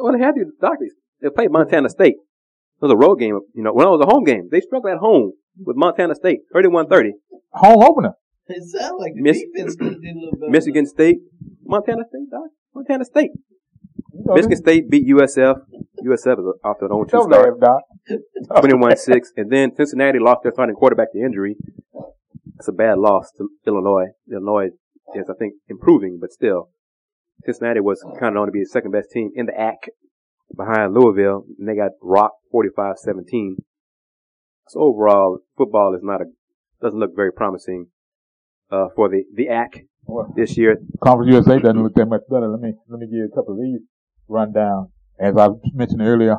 Well, 0.00 0.12
they 0.12 0.22
had 0.22 0.36
the 0.36 0.44
doctors. 0.60 0.92
They 1.20 1.28
played 1.28 1.50
Montana 1.50 1.88
State. 1.88 2.14
It 2.14 2.80
was 2.80 2.92
a 2.92 2.96
road 2.96 3.16
game. 3.16 3.40
You 3.52 3.64
know, 3.64 3.72
when 3.72 3.84
it 3.84 3.90
was 3.90 4.00
a 4.00 4.06
home 4.06 4.22
game, 4.22 4.48
they 4.48 4.60
struggled 4.60 4.92
at 4.92 4.98
home 4.98 5.32
with 5.58 5.74
Montana 5.76 6.14
State, 6.14 6.38
31-30. 6.54 7.18
Home 7.54 7.82
opener. 7.82 8.12
It 8.46 8.62
sounded 8.62 8.96
like 8.96 9.14
the 9.16 9.22
Miss, 9.22 9.42
defense 9.42 9.74
did 9.74 9.88
a 9.88 9.90
little 9.90 10.38
better. 10.38 10.52
Michigan 10.52 10.86
State, 10.86 11.16
Montana 11.64 12.04
State, 12.08 12.30
Doc. 12.30 12.46
Montana 12.76 13.04
State. 13.06 13.32
Michigan 14.12 14.56
State 14.56 14.90
beat 14.90 15.06
USF. 15.08 15.56
USF 16.04 16.38
is 16.38 16.46
off 16.64 16.78
to 16.78 16.86
an 16.86 16.90
0-2 16.90 17.08
start. 17.08 17.82
21-6. 18.50 19.20
And 19.36 19.50
then 19.50 19.74
Cincinnati 19.76 20.18
lost 20.18 20.42
their 20.42 20.52
starting 20.52 20.76
quarterback 20.76 21.12
to 21.12 21.18
injury. 21.18 21.56
That's 22.56 22.68
a 22.68 22.72
bad 22.72 22.98
loss 22.98 23.30
to 23.38 23.48
Illinois. 23.66 24.08
Illinois 24.30 24.70
is, 25.14 25.30
I 25.30 25.34
think, 25.38 25.54
improving, 25.68 26.18
but 26.20 26.32
still, 26.32 26.70
Cincinnati 27.44 27.80
was 27.80 28.02
kind 28.18 28.28
of 28.28 28.34
known 28.34 28.46
to 28.46 28.52
be 28.52 28.60
the 28.60 28.68
second 28.68 28.92
best 28.92 29.10
team 29.10 29.30
in 29.34 29.46
the 29.46 29.52
ACC 29.52 29.90
behind 30.56 30.94
Louisville, 30.94 31.44
and 31.58 31.68
they 31.68 31.76
got 31.76 31.92
rocked 32.02 32.36
45-17. 32.52 33.56
So 34.68 34.80
overall, 34.80 35.38
football 35.56 35.94
is 35.94 36.02
not 36.02 36.20
a, 36.20 36.24
doesn't 36.82 36.98
look 36.98 37.14
very 37.14 37.32
promising, 37.32 37.88
uh, 38.70 38.86
for 38.94 39.08
the, 39.08 39.24
the 39.34 39.46
ACC 39.46 39.84
well, 40.04 40.32
this 40.36 40.56
year. 40.56 40.76
Conference 41.02 41.32
USA 41.32 41.58
doesn't 41.58 41.82
look 41.82 41.94
that 41.94 42.06
much 42.06 42.22
better. 42.30 42.48
Let 42.48 42.60
me, 42.60 42.72
let 42.88 43.00
me 43.00 43.06
give 43.06 43.14
you 43.14 43.30
a 43.32 43.34
couple 43.34 43.54
of 43.54 43.60
these 43.60 43.80
rundown. 44.28 44.90
As 45.20 45.36
I 45.36 45.48
mentioned 45.74 46.02
earlier, 46.02 46.36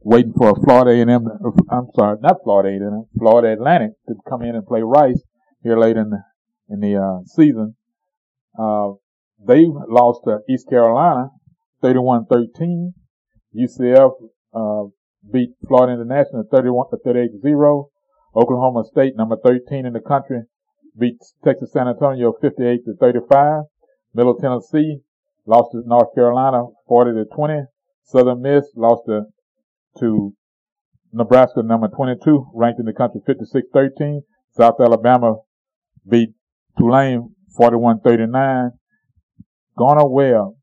waiting 0.00 0.32
for 0.36 0.54
Florida 0.56 0.90
A&M, 0.90 1.26
I'm 1.70 1.86
sorry, 1.94 2.18
not 2.20 2.38
Florida 2.42 2.70
A&M, 2.70 3.04
Florida 3.18 3.52
Atlantic 3.52 3.92
to 4.08 4.14
come 4.28 4.42
in 4.42 4.54
and 4.54 4.66
play 4.66 4.82
Rice 4.82 5.22
here 5.62 5.78
late 5.78 5.96
in 5.96 6.10
the 6.10 6.22
in 6.68 6.80
the 6.80 6.96
uh, 6.96 7.24
season. 7.26 7.76
Uh, 8.58 8.92
they 9.46 9.66
lost 9.66 10.22
to 10.24 10.38
East 10.48 10.68
Carolina 10.68 11.28
31-13. 11.82 12.92
UCF 13.54 14.10
uh, 14.54 14.88
beat 15.32 15.50
Florida 15.68 15.92
International 15.92 16.44
31 16.50 16.86
to 16.90 16.96
38-0. 17.06 17.84
Oklahoma 18.36 18.82
State, 18.90 19.16
number 19.16 19.36
13 19.44 19.86
in 19.86 19.92
the 19.92 20.00
country, 20.00 20.40
beat 20.98 21.18
Texas 21.44 21.72
San 21.72 21.88
Antonio 21.88 22.32
58 22.40 22.84
to 22.84 22.94
35. 23.00 23.62
Middle 24.14 24.36
Tennessee 24.36 25.00
lost 25.46 25.72
to 25.72 25.82
North 25.86 26.14
Carolina 26.14 26.64
40 26.88 27.12
to 27.12 27.24
20. 27.34 27.62
Southern 28.04 28.42
Miss 28.42 28.64
lost 28.76 29.02
to, 29.06 29.22
to 29.98 30.34
Nebraska, 31.12 31.62
number 31.62 31.88
22, 31.88 32.50
ranked 32.54 32.80
in 32.80 32.86
the 32.86 32.92
country 32.92 33.20
56-13. 33.28 34.20
South 34.50 34.74
Alabama 34.80 35.36
beat 36.08 36.30
Tulane 36.78 37.34
41-39. 37.58 38.70
Gardner-Webb. 39.78 40.54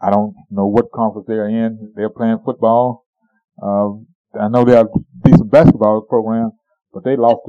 I 0.00 0.10
don't 0.10 0.34
know 0.50 0.66
what 0.66 0.92
conference 0.92 1.26
they're 1.26 1.48
in. 1.48 1.92
They're 1.96 2.10
playing 2.10 2.38
football. 2.44 3.04
Um, 3.60 4.06
I 4.40 4.48
know 4.48 4.64
they 4.64 4.76
have 4.76 4.86
a 4.86 5.28
decent 5.28 5.50
basketball 5.50 6.02
program, 6.02 6.52
but 6.92 7.04
they 7.04 7.16
lost. 7.16 7.40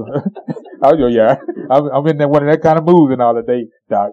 oh 0.82 1.08
yeah, 1.08 1.36
I'm, 1.70 1.88
I'm 1.88 2.08
in 2.08 2.18
there 2.18 2.28
one 2.28 2.48
of 2.48 2.52
that 2.52 2.62
kind 2.62 2.78
of 2.78 2.86
moves 2.86 3.12
and 3.14 3.22
all 3.22 3.36
the 3.36 3.42
day, 3.42 3.68
Doc. 3.90 4.12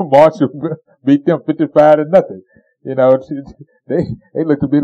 Marshall 0.00 0.50
beat 1.04 1.24
them 1.26 1.40
55 1.46 1.96
to 1.96 2.04
nothing. 2.08 2.42
You 2.84 2.94
know, 2.96 3.18
they 3.88 4.04
they 4.34 4.44
look 4.44 4.60
to 4.60 4.68
be 4.68 4.80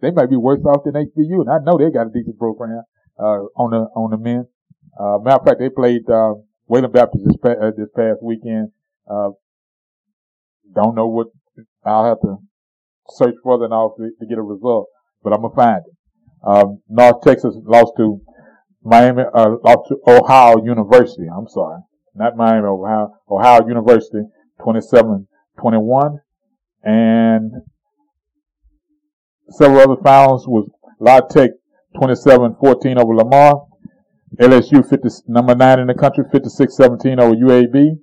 they 0.00 0.10
might 0.10 0.30
be 0.30 0.36
worse 0.36 0.60
off 0.64 0.84
than 0.84 0.94
HBU, 0.94 1.40
and 1.40 1.50
I 1.50 1.58
know 1.64 1.78
they 1.78 1.90
got 1.90 2.08
a 2.08 2.10
decent 2.10 2.38
program 2.38 2.82
uh, 3.18 3.48
on 3.56 3.70
the 3.70 3.88
on 3.96 4.10
the 4.10 4.18
men. 4.18 4.46
Uh, 4.98 5.18
matter 5.22 5.36
of 5.40 5.46
fact, 5.46 5.60
they 5.60 5.70
played 5.70 6.08
uh, 6.10 6.34
Wayland 6.66 6.92
Baptist 6.92 7.24
this, 7.24 7.36
pa- 7.36 7.60
uh, 7.60 7.70
this 7.76 7.88
past 7.96 8.22
weekend. 8.22 8.72
Uh, 9.10 9.30
don't 10.74 10.94
know 10.94 11.06
what 11.06 11.28
I'll 11.86 12.04
have 12.04 12.20
to 12.20 12.36
search 13.10 13.34
further 13.42 13.64
enough 13.64 13.92
to, 13.96 14.10
to 14.20 14.26
get 14.26 14.38
a 14.38 14.42
result, 14.42 14.88
but 15.22 15.32
I'm 15.32 15.40
gonna 15.40 15.54
find 15.54 15.82
it. 15.86 15.96
Um, 16.46 16.82
North 16.88 17.22
Texas 17.22 17.56
lost 17.64 17.92
to 17.96 18.20
Miami, 18.88 19.22
uh, 19.34 19.56
Ohio 20.06 20.64
University. 20.64 21.26
I'm 21.28 21.48
sorry, 21.48 21.80
not 22.14 22.36
Miami, 22.36 22.66
Ohio, 22.66 23.14
Ohio 23.30 23.68
University, 23.68 24.22
27-21, 24.60 26.20
and 26.82 27.52
several 29.50 29.80
other 29.80 30.02
finals 30.02 30.46
was 30.48 30.70
La 31.00 31.20
Tech 31.20 31.50
27-14 31.96 32.98
over 32.98 33.14
Lamar. 33.14 33.64
LSU 34.40 34.88
50, 34.88 35.08
number 35.26 35.54
nine 35.54 35.80
in 35.80 35.86
the 35.86 35.94
country, 35.94 36.24
56-17 36.32 37.18
over 37.20 37.34
UAB. 37.34 37.98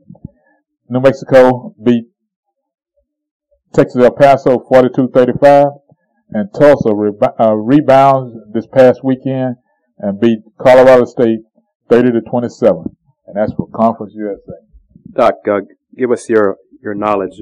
New 0.90 1.00
Mexico 1.00 1.76
beat 1.84 2.06
Texas 3.74 4.04
El 4.04 4.12
Paso 4.12 4.58
42-35. 4.72 5.72
And 6.32 6.50
Tulsa 6.54 6.90
uh, 7.40 7.54
rebounds 7.54 8.36
this 8.54 8.66
past 8.68 9.04
weekend 9.04 9.56
and 9.98 10.20
beat 10.20 10.40
Colorado 10.60 11.06
State 11.06 11.40
30 11.90 12.12
to 12.12 12.22
27. 12.22 12.84
And 13.28 13.36
that's 13.36 13.54
for 13.54 13.68
Conference 13.70 14.14
USA. 14.16 14.54
Doc, 15.12 15.36
uh, 15.50 15.62
give 15.98 16.12
us 16.12 16.30
your, 16.30 16.58
your 16.82 16.94
knowledge 16.94 17.42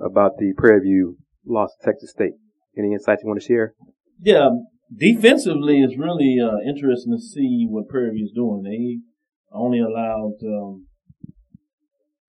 about 0.00 0.38
the 0.38 0.52
Prairie 0.56 0.80
View 0.80 1.18
loss 1.46 1.70
to 1.80 1.86
Texas 1.86 2.10
State. 2.10 2.34
Any 2.78 2.92
insights 2.92 3.22
you 3.22 3.28
want 3.28 3.40
to 3.40 3.46
share? 3.46 3.74
Yeah, 4.20 4.50
defensively, 4.94 5.80
it's 5.80 5.98
really 5.98 6.36
uh, 6.42 6.58
interesting 6.68 7.16
to 7.16 7.20
see 7.20 7.66
what 7.68 7.88
Prairie 7.88 8.12
View 8.12 8.24
is 8.26 8.32
doing. 8.32 8.62
They 8.62 9.00
only 9.52 9.80
allowed 9.80 10.36
um, 10.44 10.86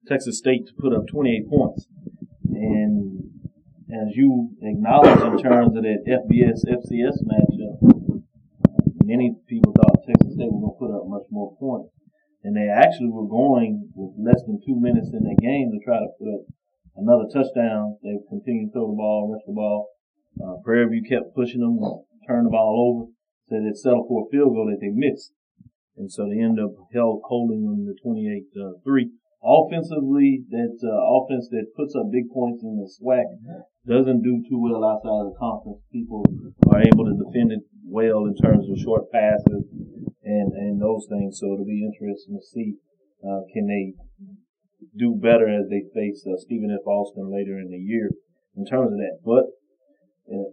Texas 0.08 0.40
State 0.40 0.68
to 0.68 0.74
put 0.80 0.94
up 0.94 1.08
28 1.08 1.50
points, 1.50 1.86
and 2.46 3.20
as 3.92 4.16
you 4.16 4.52
acknowledge 4.62 5.22
in 5.22 5.38
terms 5.42 5.76
of 5.76 5.84
that 5.84 6.06
FBS 6.08 6.66
FCS 6.66 7.24
matchup, 7.26 7.99
many 9.10 9.34
people 9.50 9.74
thought 9.74 10.06
Texas 10.06 10.38
State 10.38 10.54
was 10.54 10.62
going 10.62 10.70
to 10.70 10.78
put 10.78 10.94
up 10.94 11.10
much 11.10 11.25
more 11.34 11.58
points, 11.58 11.89
and 12.46 12.54
they 12.54 12.70
actually 12.70 13.10
were 13.10 13.25
going 13.25 13.89
with 13.98 14.13
less 14.22 14.46
than 14.46 14.62
two 14.62 14.78
minutes 14.78 15.10
in 15.10 15.25
their 15.25 15.42
game 15.42 15.74
to 15.74 15.82
try 15.82 15.98
to 15.98 16.13
put 16.22 16.46
another 16.94 17.25
touchdown. 17.34 17.98
They 18.06 18.22
continued 18.30 18.70
to 18.70 18.74
throw 18.78 18.94
the 18.94 19.01
ball, 19.01 19.34
rush 19.34 19.46
the 19.50 19.58
ball. 19.58 19.89
Uh, 20.38 20.62
Prairie 20.62 20.94
View 20.94 21.04
kept 21.10 21.34
pushing 21.34 21.66
them, 21.66 21.82
turned 22.30 22.46
the 22.46 22.54
ball 22.54 22.78
over, 22.78 23.10
so 23.50 23.58
they 23.58 23.74
settled 23.74 24.06
for 24.06 24.30
a 24.30 24.30
field 24.30 24.54
goal 24.54 24.70
that 24.70 24.78
they 24.78 24.94
missed. 24.94 25.34
And 25.98 26.08
so 26.13 26.30
they 26.30 26.39
ended 26.39 26.63
up 26.63 26.78
held, 26.94 27.25
holding 27.25 27.66
them 27.66 27.89
to 27.89 27.98
28-3. 28.06 28.46
Uh, 28.56 29.10
Offensively, 29.41 30.43
that 30.51 30.75
uh, 30.84 31.00
offense 31.15 31.48
that 31.51 31.72
puts 31.75 31.96
up 31.96 32.12
big 32.12 32.27
points 32.29 32.62
in 32.62 32.75
the 32.75 32.91
SWAC 32.91 33.24
doesn't 33.88 34.22
do 34.22 34.43
too 34.43 34.60
well 34.60 34.84
outside 34.84 35.24
of 35.24 35.31
the 35.31 35.39
conference. 35.39 35.79
People 35.91 36.24
are 36.67 36.84
able 36.84 37.08
to 37.08 37.15
defend 37.15 37.53
it 37.53 37.63
well 37.88 38.27
in 38.27 38.36
terms 38.36 38.67
of 38.69 38.77
short 38.77 39.10
passes 39.12 39.63
and, 40.24 40.51
and 40.53 40.81
those 40.81 41.08
things. 41.08 41.39
So 41.39 41.53
it'll 41.53 41.65
be 41.65 41.88
interesting 41.88 42.36
to 42.36 42.46
see, 42.46 42.75
uh, 43.24 43.48
can 43.53 43.67
they 43.67 43.96
do 44.98 45.15
better 45.15 45.48
as 45.48 45.69
they 45.69 45.88
face 45.96 46.27
uh, 46.27 46.36
Stephen 46.36 46.75
F. 46.75 46.86
Austin 46.86 47.31
later 47.31 47.58
in 47.60 47.72
the 47.72 47.79
year 47.79 48.12
in 48.55 48.65
terms 48.65 48.91
of 48.91 49.00
that. 49.00 49.24
But 49.24 49.55
uh, 50.27 50.51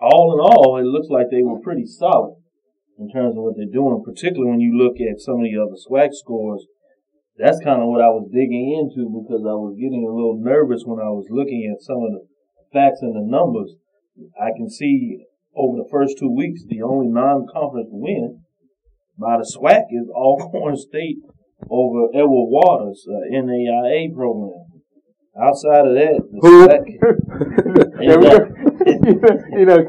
all 0.00 0.32
in 0.34 0.40
all, 0.40 0.78
it 0.78 0.86
looks 0.86 1.08
like 1.08 1.26
they 1.30 1.42
were 1.42 1.58
pretty 1.58 1.86
solid 1.86 2.36
in 2.98 3.10
terms 3.10 3.36
of 3.36 3.42
what 3.42 3.56
they're 3.56 3.66
doing, 3.66 4.02
particularly 4.04 4.50
when 4.50 4.60
you 4.60 4.78
look 4.78 4.96
at 5.00 5.20
some 5.20 5.42
of 5.42 5.46
the 5.50 5.58
other 5.58 5.76
SWAC 5.76 6.14
scores 6.14 6.66
that's 7.38 7.60
kind 7.60 7.82
of 7.82 7.88
what 7.88 8.00
I 8.00 8.08
was 8.08 8.28
digging 8.32 8.72
into 8.72 9.08
because 9.12 9.44
I 9.44 9.52
was 9.52 9.76
getting 9.76 10.04
a 10.08 10.12
little 10.14 10.40
nervous 10.40 10.82
when 10.84 11.00
I 11.00 11.12
was 11.12 11.28
looking 11.28 11.68
at 11.68 11.84
some 11.84 12.00
of 12.00 12.12
the 12.12 12.24
facts 12.72 13.02
and 13.02 13.14
the 13.14 13.24
numbers. 13.24 13.76
I 14.40 14.56
can 14.56 14.70
see 14.70 15.24
over 15.54 15.76
the 15.76 15.88
first 15.90 16.18
two 16.18 16.32
weeks, 16.32 16.62
the 16.68 16.82
only 16.82 17.08
non-conference 17.08 17.88
win 17.92 18.40
by 19.18 19.36
the 19.36 19.44
SWAC 19.44 19.84
is 19.90 20.08
Alcorn 20.14 20.76
State 20.88 21.18
over 21.70 22.08
Edward 22.14 22.48
Waters, 22.52 23.06
uh, 23.08 23.32
NAIA 23.32 24.14
program. 24.14 24.64
Outside 25.36 25.84
of 25.86 25.94
that, 25.94 26.20
the 26.32 26.40
SWAC. 26.40 26.96
you 28.86 29.66
know, 29.66 29.84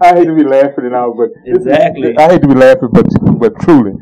I 0.00 0.14
hate 0.14 0.26
to 0.26 0.34
be 0.34 0.44
laughing 0.44 0.86
and 0.86 0.94
all, 0.94 1.14
but 1.16 1.30
exactly, 1.44 2.16
I 2.16 2.32
hate 2.32 2.42
to 2.42 2.48
be 2.48 2.54
laughing, 2.54 2.90
but 2.92 3.06
but 3.38 3.58
truly, 3.60 3.92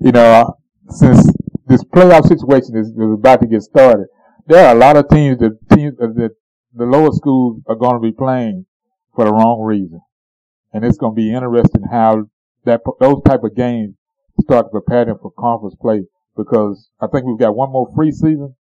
you 0.00 0.12
know, 0.12 0.56
since 0.88 1.30
this 1.70 1.84
playoff 1.84 2.26
situation 2.26 2.76
is, 2.76 2.88
is 2.88 3.12
about 3.14 3.40
to 3.40 3.46
get 3.46 3.62
started. 3.62 4.06
There 4.46 4.66
are 4.66 4.74
a 4.74 4.78
lot 4.78 4.96
of 4.96 5.08
teams 5.08 5.38
that 5.38 5.56
teams 5.72 5.94
uh, 6.02 6.08
that 6.16 6.32
the 6.74 6.84
lower 6.84 7.12
schools 7.12 7.62
are 7.68 7.76
going 7.76 7.94
to 7.94 8.00
be 8.00 8.12
playing 8.12 8.66
for 9.14 9.24
the 9.24 9.32
wrong 9.32 9.62
reason, 9.62 10.00
and 10.72 10.84
it's 10.84 10.98
going 10.98 11.12
to 11.12 11.16
be 11.16 11.32
interesting 11.32 11.84
how 11.90 12.28
that 12.64 12.80
those 12.98 13.22
type 13.24 13.44
of 13.44 13.54
games 13.54 13.94
start 14.40 14.66
to 14.66 14.70
prepare 14.70 15.04
them 15.04 15.18
for 15.22 15.30
conference 15.38 15.76
play. 15.80 16.02
Because 16.36 16.90
I 17.00 17.06
think 17.06 17.26
we've 17.26 17.38
got 17.38 17.54
one 17.54 17.70
more 17.70 17.88
free 17.94 18.10
season 18.10 18.54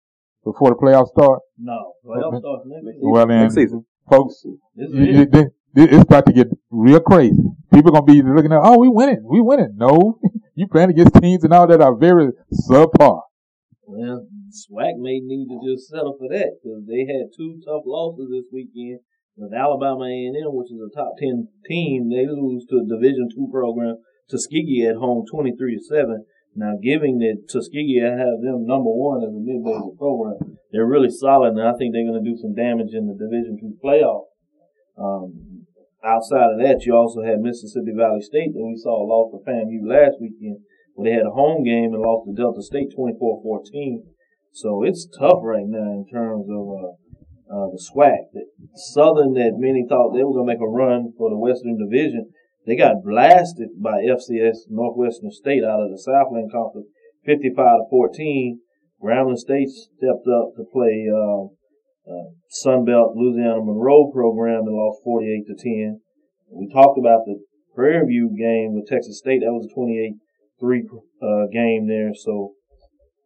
before 0.43 0.69
the 0.69 0.75
playoffs 0.75 1.09
start. 1.09 1.39
No, 1.57 1.93
playoffs 2.05 2.39
start 2.39 2.61
next 2.65 2.85
season. 2.85 2.99
Well 3.01 3.27
then, 3.27 3.41
next 3.41 3.55
season. 3.55 3.85
folks, 4.09 4.43
it, 4.45 4.59
it, 4.75 5.35
it, 5.35 5.53
it's 5.75 6.03
about 6.03 6.25
to 6.25 6.33
get 6.33 6.47
real 6.69 6.99
crazy. 6.99 7.43
People 7.73 7.95
are 7.95 8.01
gonna 8.01 8.11
be 8.11 8.21
looking 8.21 8.51
at, 8.51 8.59
oh, 8.61 8.79
we 8.79 8.89
winning, 8.89 9.23
we 9.23 9.41
winning. 9.41 9.75
No, 9.75 10.19
you 10.55 10.67
playing 10.67 10.91
against 10.91 11.15
teams 11.15 11.43
and 11.43 11.53
all 11.53 11.67
that 11.67 11.81
are 11.81 11.95
very 11.95 12.29
subpar. 12.69 13.21
Well, 13.85 14.27
SWAC 14.49 14.97
may 14.97 15.19
need 15.19 15.47
to 15.49 15.59
just 15.65 15.89
settle 15.89 16.15
for 16.17 16.29
that 16.29 16.57
because 16.61 16.85
they 16.85 17.05
had 17.05 17.33
two 17.35 17.61
tough 17.65 17.83
losses 17.85 18.29
this 18.29 18.45
weekend 18.51 18.99
with 19.35 19.53
Alabama 19.53 20.05
A&M, 20.05 20.53
which 20.53 20.71
is 20.71 20.81
a 20.81 20.93
top 20.93 21.13
ten 21.17 21.47
team. 21.67 22.09
They 22.09 22.25
lose 22.25 22.65
to 22.69 22.81
a 22.81 22.89
Division 22.89 23.29
two 23.33 23.47
program, 23.51 23.97
Tuskegee 24.29 24.85
at 24.89 24.97
home, 24.97 25.25
twenty 25.29 25.55
three 25.55 25.77
to 25.77 25.83
seven. 25.83 26.25
Now, 26.55 26.73
giving 26.81 27.19
that 27.19 27.45
Tuskegee 27.47 28.01
have 28.01 28.41
them 28.41 28.65
number 28.65 28.89
one 28.89 29.21
as 29.21 29.29
a 29.29 29.39
mid-major 29.39 29.95
program, 29.97 30.57
they're 30.71 30.85
really 30.85 31.09
solid, 31.09 31.53
and 31.53 31.61
I 31.61 31.73
think 31.77 31.93
they're 31.93 32.05
going 32.09 32.21
to 32.21 32.29
do 32.29 32.37
some 32.37 32.53
damage 32.53 32.93
in 32.93 33.05
the 33.05 33.13
Division 33.13 33.57
two 33.61 33.77
playoff. 33.77 34.28
Um, 34.99 35.65
outside 36.03 36.51
of 36.53 36.59
that, 36.59 36.83
you 36.85 36.93
also 36.93 37.23
had 37.23 37.39
Mississippi 37.39 37.95
Valley 37.95 38.21
State 38.21 38.53
that 38.53 38.65
we 38.67 38.75
saw 38.75 38.99
lost 39.07 39.31
to 39.31 39.39
FAMU 39.47 39.87
last 39.87 40.19
weekend, 40.19 40.59
where 40.93 41.09
they 41.09 41.15
had 41.15 41.25
a 41.25 41.31
home 41.31 41.63
game 41.63 41.95
and 41.95 42.03
lost 42.03 42.27
to 42.27 42.35
Delta 42.35 42.61
State 42.61 42.91
24-14. 42.91 44.03
So 44.51 44.83
it's 44.83 45.07
tough 45.07 45.39
right 45.43 45.67
now 45.67 46.03
in 46.03 46.05
terms 46.11 46.47
of 46.51 46.63
uh, 46.67 46.91
uh, 47.47 47.67
the 47.71 47.79
SWAC. 47.79 48.33
The 48.33 48.45
Southern, 48.75 49.33
that 49.33 49.55
many 49.55 49.85
thought 49.87 50.13
they 50.13 50.23
were 50.23 50.33
going 50.33 50.47
to 50.47 50.53
make 50.53 50.61
a 50.61 50.67
run 50.67 51.13
for 51.17 51.29
the 51.29 51.39
Western 51.39 51.77
Division, 51.77 52.31
they 52.65 52.75
got 52.75 53.03
blasted 53.03 53.69
by 53.81 54.03
FCS 54.03 54.69
Northwestern 54.69 55.31
State 55.31 55.63
out 55.63 55.81
of 55.81 55.89
the 55.89 55.97
Southland 55.97 56.51
Conference, 56.51 56.87
55 57.25 57.55
to 57.55 57.85
14. 57.89 58.59
Grambling 59.01 59.37
State 59.37 59.69
stepped 59.69 60.27
up 60.27 60.53
to 60.57 60.63
play 60.71 61.07
uh, 61.07 61.47
uh, 62.07 62.31
Sunbelt 62.49 63.15
Louisiana 63.15 63.61
Monroe 63.63 64.11
program 64.11 64.67
and 64.67 64.75
lost 64.75 65.01
48 65.03 65.47
to 65.47 65.55
10. 65.55 66.01
We 66.51 66.71
talked 66.71 66.97
about 66.97 67.25
the 67.25 67.39
Prairie 67.75 68.07
View 68.07 68.35
game 68.35 68.73
with 68.73 68.87
Texas 68.87 69.19
State. 69.19 69.41
That 69.41 69.53
was 69.53 69.67
a 69.67 69.75
28-3 70.63 70.81
uh, 71.21 71.47
game 71.51 71.87
there. 71.87 72.11
So 72.13 72.53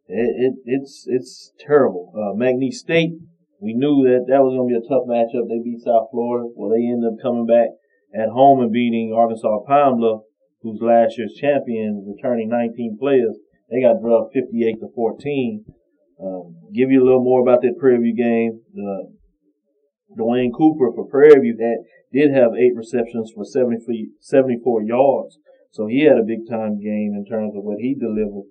it, 0.08 0.30
it, 0.38 0.54
it's 0.66 1.06
it's 1.08 1.54
terrible. 1.60 2.12
Uh, 2.16 2.38
McNeese 2.38 2.84
State. 2.84 3.14
We 3.62 3.74
knew 3.74 4.04
that 4.04 4.28
that 4.28 4.44
was 4.44 4.52
going 4.52 4.68
to 4.68 4.76
be 4.76 4.82
a 4.82 4.90
tough 4.92 5.08
matchup. 5.08 5.48
They 5.48 5.64
beat 5.64 5.80
South 5.80 6.12
Florida. 6.12 6.52
Well, 6.52 6.70
they 6.70 6.84
ended 6.84 7.16
up 7.16 7.24
coming 7.24 7.48
back 7.48 7.72
at 8.14 8.30
home 8.30 8.60
and 8.60 8.72
beating 8.72 9.16
Arkansas 9.16 9.64
Pine 9.66 9.98
Bluff, 9.98 10.28
who's 10.62 10.84
last 10.84 11.18
year's 11.18 11.34
champion, 11.40 12.04
returning 12.04 12.50
19 12.50 12.98
players. 13.00 13.40
They 13.72 13.82
got 13.82 14.04
drugged 14.04 14.34
58 14.34 14.84
to 14.84 14.92
14. 14.94 15.66
Um, 16.22 16.56
give 16.74 16.92
you 16.92 17.02
a 17.02 17.06
little 17.06 17.24
more 17.24 17.42
about 17.42 17.62
that 17.62 17.78
Prairie 17.80 18.02
View 18.02 18.16
game. 18.16 18.62
Uh, 18.76 19.10
Dwayne 20.18 20.52
Cooper 20.56 20.92
for 20.94 21.08
Prairie 21.08 21.40
View 21.42 21.58
had, 21.60 21.86
did 22.12 22.34
have 22.34 22.54
eight 22.54 22.76
receptions 22.76 23.32
for 23.34 23.44
70, 23.46 23.86
feet, 23.86 24.10
74 24.22 24.84
yards. 24.84 25.38
So 25.72 25.88
he 25.88 26.04
had 26.04 26.18
a 26.18 26.24
big 26.24 26.48
time 26.50 26.80
game 26.80 27.14
in 27.18 27.26
terms 27.26 27.56
of 27.56 27.64
what 27.64 27.80
he 27.80 27.96
delivered. 27.96 28.48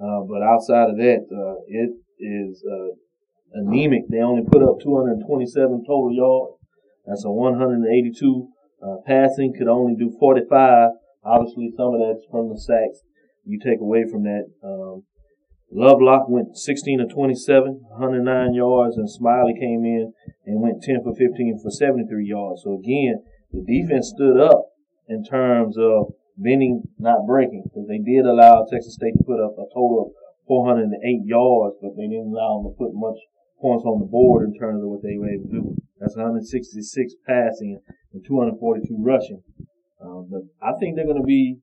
Uh, 0.00 0.20
but 0.28 0.42
outside 0.42 0.90
of 0.90 0.96
that, 0.96 1.24
uh, 1.32 1.60
it 1.66 1.90
is, 2.18 2.62
uh, 2.64 2.94
anemic. 3.54 4.08
They 4.08 4.20
only 4.20 4.42
put 4.44 4.62
up 4.62 4.80
227 4.80 5.84
total 5.86 6.12
yards. 6.12 6.60
That's 7.06 7.24
a 7.24 7.30
182, 7.30 8.48
uh, 8.82 8.96
passing, 9.06 9.54
could 9.56 9.68
only 9.68 9.96
do 9.96 10.14
45 10.18 10.90
Obviously, 11.22 11.70
some 11.76 11.94
of 11.94 12.00
that's 12.00 12.24
from 12.30 12.48
the 12.48 12.58
sacks 12.58 13.02
you 13.44 13.58
take 13.58 13.80
away 13.80 14.04
from 14.10 14.24
that. 14.24 14.46
Um, 14.64 15.04
Lovelock 15.72 16.28
went 16.28 16.56
16 16.58 16.98
to 16.98 17.06
27, 17.06 17.80
109 17.90 18.54
yards, 18.54 18.96
and 18.96 19.08
Smiley 19.08 19.54
came 19.54 19.84
in 19.84 20.12
and 20.44 20.60
went 20.60 20.82
10 20.82 21.02
for 21.04 21.14
15 21.14 21.60
for 21.62 21.70
73 21.70 22.26
yards. 22.26 22.62
So 22.64 22.74
again, 22.74 23.22
the 23.52 23.62
defense 23.62 24.12
stood 24.14 24.40
up 24.40 24.74
in 25.08 25.22
terms 25.22 25.76
of 25.78 26.14
bending, 26.36 26.82
not 26.98 27.26
breaking, 27.26 27.64
because 27.64 27.86
they 27.86 27.98
did 27.98 28.26
allow 28.26 28.66
Texas 28.66 28.94
State 28.94 29.14
to 29.18 29.24
put 29.24 29.38
up 29.38 29.54
a 29.58 29.70
total 29.70 30.10
of 30.10 30.12
408 30.48 31.22
yards, 31.24 31.76
but 31.80 31.94
they 31.96 32.08
didn't 32.08 32.34
allow 32.34 32.58
them 32.58 32.72
to 32.72 32.76
put 32.76 32.90
much 32.94 33.18
points 33.60 33.84
on 33.84 34.00
the 34.00 34.10
board 34.10 34.48
in 34.48 34.58
terms 34.58 34.82
of 34.82 34.88
what 34.90 35.02
they 35.02 35.14
were 35.18 35.30
able 35.30 35.46
to 35.46 35.62
do. 35.62 35.76
That's 36.00 36.16
166 36.16 36.82
passing 37.26 37.78
and 38.12 38.24
242 38.26 38.96
rushing. 38.98 39.42
Uh, 40.02 40.26
but 40.26 40.42
I 40.58 40.72
think 40.80 40.96
they're 40.96 41.06
going 41.06 41.20
to 41.20 41.26
be 41.26 41.58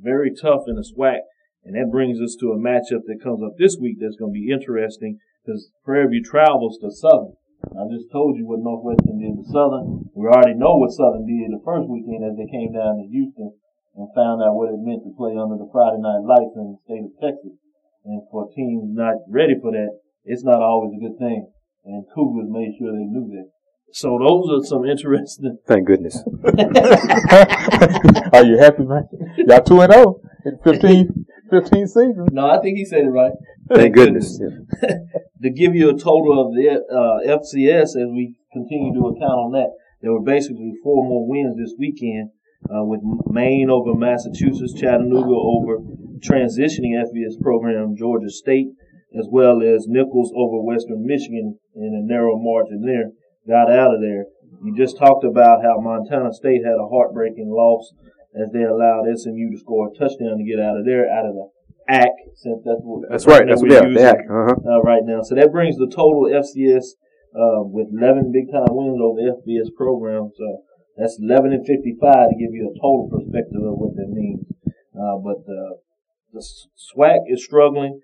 very 0.00 0.30
tough 0.30 0.62
in 0.68 0.76
the 0.76 0.86
SWAC, 0.86 1.20
and 1.66 1.74
that 1.74 1.90
brings 1.90 2.22
us 2.22 2.38
to 2.38 2.54
a 2.54 2.62
matchup 2.62 3.10
that 3.10 3.18
comes 3.18 3.42
up 3.42 3.58
this 3.58 3.74
week 3.74 3.98
that's 3.98 4.14
going 4.14 4.30
to 4.30 4.38
be 4.38 4.54
interesting 4.54 5.18
because 5.42 5.74
Prairie 5.82 6.14
View 6.14 6.22
travels 6.22 6.78
to 6.78 6.94
Southern. 6.94 7.34
I 7.74 7.90
just 7.90 8.06
told 8.14 8.38
you 8.38 8.46
what 8.46 8.62
Northwestern 8.62 9.18
did 9.18 9.34
to 9.34 9.44
Southern. 9.50 10.06
We 10.14 10.30
already 10.30 10.54
know 10.54 10.78
what 10.78 10.94
Southern 10.94 11.26
did 11.26 11.50
the 11.50 11.58
first 11.66 11.90
weekend 11.90 12.22
as 12.22 12.38
they 12.38 12.46
came 12.46 12.70
down 12.70 13.02
to 13.02 13.10
Houston 13.10 13.50
and 13.98 14.14
found 14.14 14.46
out 14.46 14.54
what 14.54 14.70
it 14.70 14.78
meant 14.78 15.02
to 15.02 15.18
play 15.18 15.34
under 15.34 15.58
the 15.58 15.66
Friday 15.74 15.98
night 15.98 16.22
lights 16.22 16.54
in 16.54 16.78
the 16.78 16.78
state 16.86 17.02
of 17.02 17.18
Texas. 17.18 17.58
And 18.06 18.22
for 18.30 18.46
teams 18.54 18.86
not 18.94 19.26
ready 19.26 19.58
for 19.58 19.74
that, 19.74 19.98
it's 20.22 20.46
not 20.46 20.62
always 20.62 20.94
a 20.94 21.02
good 21.02 21.18
thing. 21.18 21.50
And 21.82 22.06
Cougars 22.14 22.46
made 22.46 22.78
sure 22.78 22.94
they 22.94 23.10
knew 23.10 23.26
that. 23.34 23.50
So 23.90 24.18
those 24.22 24.46
are 24.54 24.62
some 24.62 24.86
interesting. 24.86 25.58
Thank 25.66 25.86
goodness. 25.86 26.22
are 28.30 28.46
you 28.46 28.54
happy, 28.58 28.86
man? 28.86 29.10
Y'all 29.42 29.66
2 29.66 29.80
and 29.82 29.92
0 29.92 30.20
in 30.44 30.58
15, 30.62 31.26
15 31.50 31.86
seasons. 31.86 32.28
No, 32.32 32.50
I 32.50 32.60
think 32.60 32.76
he 32.76 32.84
said 32.84 33.00
it 33.00 33.10
right. 33.10 33.32
Thank 33.72 33.94
goodness. 33.94 34.40
To 35.42 35.50
give 35.50 35.74
you 35.76 35.90
a 35.90 35.92
total 35.92 36.40
of 36.40 36.54
the 36.56 36.80
uh, 36.80 37.20
FCS 37.22 37.92
as 37.92 38.08
we 38.08 38.34
continue 38.52 38.94
to 38.94 39.08
account 39.08 39.36
on 39.36 39.52
that, 39.52 39.68
there 40.00 40.10
were 40.10 40.24
basically 40.24 40.72
four 40.82 41.04
more 41.04 41.28
wins 41.28 41.56
this 41.58 41.74
weekend 41.78 42.30
uh, 42.72 42.82
with 42.82 43.00
Maine 43.28 43.68
over 43.68 43.94
Massachusetts, 43.94 44.72
Chattanooga 44.74 45.36
over 45.36 45.78
transitioning 46.24 46.96
FBS 46.96 47.38
program 47.40 47.94
Georgia 47.96 48.30
State, 48.30 48.68
as 49.18 49.28
well 49.30 49.62
as 49.62 49.86
Nicholls 49.86 50.32
over 50.34 50.64
Western 50.64 51.04
Michigan 51.04 51.58
in 51.76 51.92
a 51.94 52.02
narrow 52.02 52.36
margin 52.38 52.82
there, 52.82 53.12
got 53.46 53.70
out 53.70 53.94
of 53.94 54.00
there. 54.00 54.24
You 54.64 54.74
just 54.74 54.96
talked 54.96 55.24
about 55.24 55.62
how 55.62 55.78
Montana 55.80 56.32
State 56.32 56.64
had 56.64 56.80
a 56.80 56.88
heartbreaking 56.88 57.52
loss 57.52 57.92
as 58.36 58.52
they 58.52 58.62
allowed 58.62 59.08
SMU 59.08 59.50
to 59.50 59.58
score 59.58 59.88
a 59.88 59.94
touchdown 59.96 60.38
to 60.38 60.44
get 60.44 60.60
out 60.60 60.76
of 60.76 60.84
there, 60.84 61.08
out 61.08 61.26
of 61.26 61.34
the 61.34 61.48
ACK, 61.88 62.16
since 62.34 62.60
that's 62.64 62.82
what 62.82 63.08
that's 63.08 63.26
right. 63.26 63.46
That's 63.48 63.62
what 63.62 63.70
yeah, 63.70 63.86
ACK. 63.86 64.28
Uh-huh. 64.28 64.54
Uh, 64.60 64.80
right 64.82 65.02
now. 65.04 65.22
So 65.22 65.34
that 65.34 65.52
brings 65.52 65.76
the 65.76 65.88
total 65.88 66.28
FCS 66.28 66.98
uh, 67.32 67.62
with 67.64 67.88
11 67.94 68.32
big 68.32 68.52
time 68.52 68.74
wins 68.74 69.00
over 69.00 69.20
FBS 69.20 69.72
programs. 69.76 70.32
So 70.36 70.62
that's 70.96 71.18
11 71.20 71.52
and 71.52 71.66
55 71.66 72.00
to 72.00 72.34
give 72.36 72.52
you 72.52 72.72
a 72.72 72.78
total 72.80 73.08
perspective 73.08 73.62
of 73.62 73.76
what 73.76 73.94
that 73.96 74.08
means. 74.08 74.44
Uh, 74.96 75.16
but 75.20 75.44
uh, 75.44 75.76
the 76.32 76.40
SWAC 76.40 77.28
is 77.28 77.44
struggling. 77.44 78.00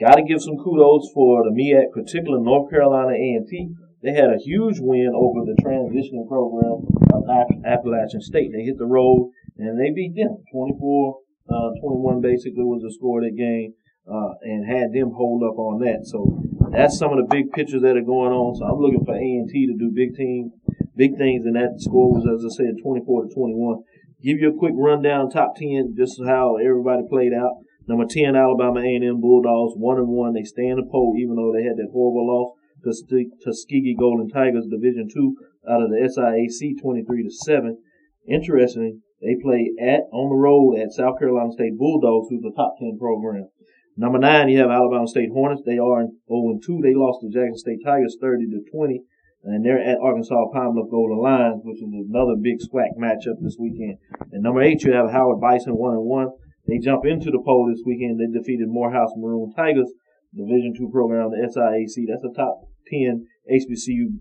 Got 0.00 0.16
to 0.16 0.24
give 0.24 0.40
some 0.40 0.56
kudos 0.56 1.12
for 1.12 1.44
the 1.44 1.52
MEAC, 1.52 1.92
particularly 1.92 2.42
North 2.42 2.70
Carolina 2.70 3.12
A&T. 3.12 3.68
They 4.02 4.12
had 4.12 4.32
a 4.32 4.40
huge 4.40 4.80
win 4.80 5.12
over 5.14 5.44
the 5.44 5.60
transitioning 5.60 6.26
program 6.26 6.88
of 7.12 7.28
Appalachian 7.66 8.22
State. 8.22 8.50
They 8.52 8.64
hit 8.64 8.78
the 8.78 8.86
road 8.86 9.30
and 9.62 9.78
they 9.78 9.90
beat 9.94 10.14
them 10.16 10.42
24 10.52 11.20
uh, 11.50 11.74
21 11.82 12.20
basically 12.22 12.62
was 12.62 12.82
the 12.82 12.94
score 12.94 13.18
of 13.18 13.26
that 13.26 13.34
game, 13.34 13.74
uh, 14.06 14.38
and 14.42 14.70
had 14.70 14.94
them 14.94 15.10
hold 15.10 15.42
up 15.42 15.58
on 15.58 15.82
that. 15.82 16.06
So 16.06 16.22
that's 16.70 16.96
some 16.96 17.10
of 17.10 17.18
the 17.18 17.26
big 17.26 17.50
pictures 17.50 17.82
that 17.82 17.98
are 17.98 18.06
going 18.06 18.30
on. 18.30 18.54
So 18.54 18.70
I'm 18.70 18.78
looking 18.78 19.02
for 19.04 19.18
A&T 19.18 19.50
to 19.50 19.74
do 19.74 19.90
big 19.90 20.14
team, 20.14 20.54
big 20.94 21.18
things, 21.18 21.42
and 21.44 21.58
that 21.58 21.82
score 21.82 22.14
was, 22.14 22.22
as 22.22 22.46
I 22.46 22.50
said, 22.54 22.78
24 22.78 23.26
to 23.26 23.34
21. 23.34 23.82
Give 24.22 24.38
you 24.38 24.54
a 24.54 24.58
quick 24.58 24.74
rundown, 24.78 25.30
top 25.30 25.56
10, 25.56 25.96
just 25.98 26.22
how 26.22 26.54
everybody 26.62 27.02
played 27.10 27.34
out. 27.34 27.66
Number 27.88 28.06
10, 28.06 28.36
Alabama 28.36 28.78
A&M 28.78 29.18
Bulldogs, 29.18 29.74
one 29.74 29.98
and 29.98 30.06
one. 30.06 30.34
They 30.34 30.46
stay 30.46 30.70
in 30.70 30.78
the 30.78 30.86
poll, 30.86 31.18
even 31.18 31.34
though 31.34 31.50
they 31.50 31.66
had 31.66 31.74
that 31.82 31.90
horrible 31.90 32.30
loss 32.30 32.54
to 32.86 33.24
Tuskegee 33.42 33.96
Golden 33.98 34.28
Tigers, 34.28 34.70
Division 34.70 35.08
Two, 35.12 35.34
out 35.68 35.82
of 35.82 35.90
the 35.90 35.98
SIAC, 35.98 36.80
23 36.80 37.24
to 37.24 37.30
seven. 37.30 37.82
Interestingly, 38.28 39.00
they 39.20 39.36
play 39.42 39.72
at 39.80 40.08
on 40.12 40.30
the 40.30 40.36
road 40.36 40.78
at 40.78 40.92
South 40.92 41.18
Carolina 41.18 41.52
State 41.52 41.76
Bulldogs, 41.76 42.28
who's 42.30 42.44
a 42.44 42.56
top 42.56 42.76
ten 42.78 42.98
program. 42.98 43.48
Number 43.96 44.18
nine, 44.18 44.48
you 44.48 44.58
have 44.58 44.70
Alabama 44.70 45.06
State 45.06 45.30
Hornets. 45.32 45.62
They 45.66 45.76
are 45.76 46.06
0 46.28 46.58
2. 46.64 46.80
They 46.80 46.94
lost 46.94 47.20
to 47.20 47.28
Jackson 47.28 47.58
State 47.58 47.84
Tigers 47.84 48.16
30 48.20 48.46
to 48.48 48.60
20. 48.70 49.02
And 49.44 49.64
they're 49.64 49.80
at 49.80 49.98
Arkansas 50.00 50.52
Pine 50.52 50.72
Bluff 50.72 50.90
Golden 50.90 51.18
Lions, 51.18 51.62
which 51.64 51.80
is 51.80 51.88
another 51.88 52.36
big 52.40 52.60
SWAC 52.60 52.96
matchup 53.00 53.40
this 53.40 53.56
weekend. 53.58 53.96
And 54.32 54.42
number 54.42 54.62
eight, 54.62 54.84
you 54.84 54.92
have 54.92 55.10
Howard 55.10 55.40
Bison 55.40 55.76
1 55.76 55.92
and 55.92 56.04
1. 56.04 56.28
They 56.66 56.78
jump 56.78 57.04
into 57.06 57.30
the 57.30 57.42
poll 57.44 57.68
this 57.68 57.82
weekend. 57.84 58.20
They 58.20 58.28
defeated 58.28 58.68
Morehouse 58.68 59.10
Maroon 59.16 59.52
Tigers, 59.56 59.90
Division 60.34 60.74
two 60.76 60.88
program, 60.92 61.30
the 61.30 61.48
SIAC. 61.48 62.06
That's 62.06 62.24
a 62.24 62.32
top 62.36 62.68
10 62.88 63.26
HBCU 63.50 64.16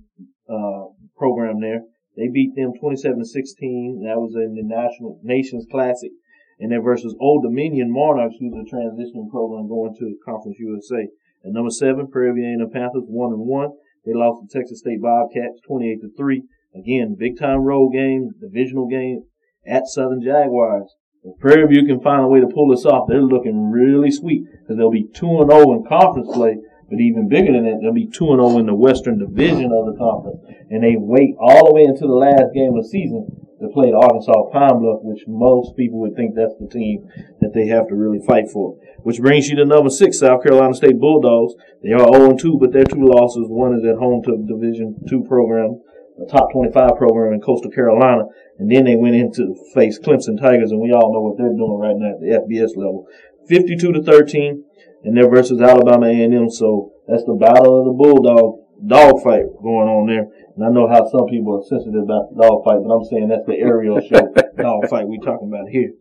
uh, 0.50 0.92
program 1.16 1.60
there. 1.62 1.84
They 2.16 2.28
beat 2.28 2.56
them 2.56 2.74
27 2.80 3.20
to 3.20 3.26
16. 3.26 4.04
That 4.06 4.20
was 4.20 4.36
in 4.36 4.56
the 4.56 4.64
National 4.64 5.20
Nations 5.24 5.66
Classic. 5.70 6.12
And 6.60 6.72
then 6.72 6.84
versus 6.84 7.16
Old 7.20 7.44
Dominion 7.44 7.92
Monarchs, 7.92 8.36
who's 8.40 8.54
a 8.54 8.68
transitioning 8.68 9.30
program 9.30 9.70
going 9.70 9.96
to 10.00 10.18
Conference 10.26 10.58
USA. 10.60 11.08
At 11.46 11.54
number 11.54 11.70
seven, 11.70 12.08
Prairie 12.08 12.34
View 12.34 12.60
A&M 12.60 12.70
Panthers, 12.72 13.08
one 13.08 13.32
and 13.32 13.48
one. 13.48 13.72
They 14.06 14.14
lost 14.14 14.42
to 14.42 14.60
Texas 14.60 14.80
State 14.80 15.02
Bobcats, 15.02 15.62
28 15.66 16.02
to 16.02 16.10
three. 16.18 16.44
Again, 16.76 17.16
big 17.18 17.40
time 17.40 17.62
road 17.62 17.92
game, 17.94 18.32
divisional 18.42 18.88
game 18.88 19.24
at 19.66 19.88
Southern 19.88 20.22
Jaguars. 20.22 20.96
If 21.24 21.40
Prairie 21.40 21.68
View 21.68 21.86
can 21.86 22.02
find 22.02 22.24
a 22.24 22.28
way 22.28 22.40
to 22.40 22.48
pull 22.48 22.70
this 22.70 22.86
off, 22.86 23.08
they're 23.08 23.22
looking 23.22 23.72
really 23.72 24.12
sweet 24.12 24.44
because 24.52 24.78
they'll 24.78 24.92
be 24.92 25.08
2 25.14 25.42
and 25.42 25.52
0 25.52 25.74
in 25.74 25.86
conference 25.86 26.30
play 26.32 26.58
but 26.90 27.00
even 27.00 27.30
bigger 27.30 27.54
than 27.54 27.66
that, 27.66 27.80
they'll 27.82 27.94
be 27.94 28.08
2 28.08 28.12
0 28.12 28.58
in 28.58 28.66
the 28.66 28.74
Western 28.74 29.20
Division 29.20 29.72
of 29.72 29.86
the 29.86 29.96
conference. 29.98 30.42
And 30.70 30.84
they 30.84 30.96
wait 30.98 31.36
all 31.40 31.68
the 31.68 31.74
way 31.74 31.84
until 31.84 32.08
the 32.08 32.22
last 32.22 32.54
game 32.54 32.74
of 32.76 32.84
the 32.84 32.90
season 32.90 33.30
to 33.62 33.68
play 33.70 33.92
the 33.92 33.98
Arkansas 33.98 34.50
Pine 34.52 34.80
Bluff, 34.80 35.04
which 35.04 35.28
most 35.28 35.76
people 35.76 36.00
would 36.00 36.16
think 36.16 36.34
that's 36.34 36.56
the 36.60 36.68
team 36.68 37.06
that 37.42 37.54
they 37.54 37.68
have 37.68 37.88
to 37.90 37.96
really 37.96 38.24
fight 38.26 38.50
for. 38.50 38.78
Which 39.04 39.20
brings 39.20 39.50
you 39.50 39.56
to 39.58 39.66
number 39.66 39.90
six, 39.90 40.20
South 40.20 40.44
Carolina 40.44 40.74
State 40.74 41.00
Bulldogs. 41.00 41.54
They 41.84 41.92
are 41.92 42.08
0 42.08 42.38
2, 42.38 42.58
but 42.60 42.72
their 42.72 42.86
two 42.86 43.06
losses, 43.06 43.46
one 43.48 43.76
is 43.76 43.86
at 43.86 44.00
home 44.00 44.24
to 44.24 44.40
Division 44.48 44.96
two 45.08 45.24
program, 45.28 45.82
a 46.18 46.26
top 46.26 46.52
25 46.52 46.98
program 46.98 47.34
in 47.34 47.42
Coastal 47.42 47.72
Carolina, 47.72 48.24
and 48.58 48.72
then 48.72 48.86
they 48.86 48.96
went 48.96 49.16
into 49.16 49.56
face 49.74 50.00
Clemson 50.00 50.40
Tigers, 50.40 50.72
and 50.72 50.80
we 50.80 50.92
all 50.92 51.14
know 51.14 51.22
what 51.22 51.38
they're 51.38 51.54
doing 51.54 51.80
right 51.80 51.96
now 51.96 52.16
at 52.16 52.20
the 52.20 52.40
FBS 52.44 52.76
level. 52.76 53.08
52 53.48 53.94
to 53.94 54.04
13 54.04 54.64
and 55.04 55.16
they're 55.16 55.30
versus 55.30 55.62
Alabama 55.62 56.08
A&M. 56.08 56.50
So 56.50 56.92
that's 57.08 57.24
the 57.26 57.36
battle 57.36 57.80
of 57.80 57.86
the 57.86 57.94
bulldog 57.94 58.60
dog 58.88 59.22
fight 59.24 59.44
going 59.62 59.90
on 59.92 60.08
there. 60.08 60.28
And 60.56 60.64
I 60.64 60.70
know 60.70 60.88
how 60.88 61.04
some 61.08 61.28
people 61.28 61.60
are 61.60 61.66
sensitive 61.68 62.04
about 62.04 62.32
the 62.32 62.40
dog 62.40 62.64
fight, 62.64 62.80
but 62.84 62.92
I'm 62.92 63.04
saying 63.04 63.28
that's 63.28 63.48
the 63.48 63.60
aerial 63.60 64.00
show 64.08 64.24
dog 64.56 64.88
fight 64.88 65.08
we 65.08 65.20
talking 65.20 65.52
about 65.52 65.68
here. 65.68 65.92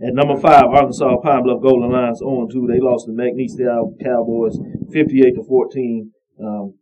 At 0.00 0.14
number 0.16 0.40
five, 0.40 0.68
Arkansas 0.72 1.20
Pine 1.20 1.44
Bluff 1.44 1.62
Golden 1.62 1.92
Lions 1.92 2.22
on 2.22 2.48
two. 2.48 2.68
They 2.68 2.80
lost 2.80 3.06
to 3.06 3.12
McNeese 3.12 3.60
Cowboys 4.00 4.56
58 4.92 5.36
to 5.36 5.44
14. 5.44 6.12
Um, 6.40 6.74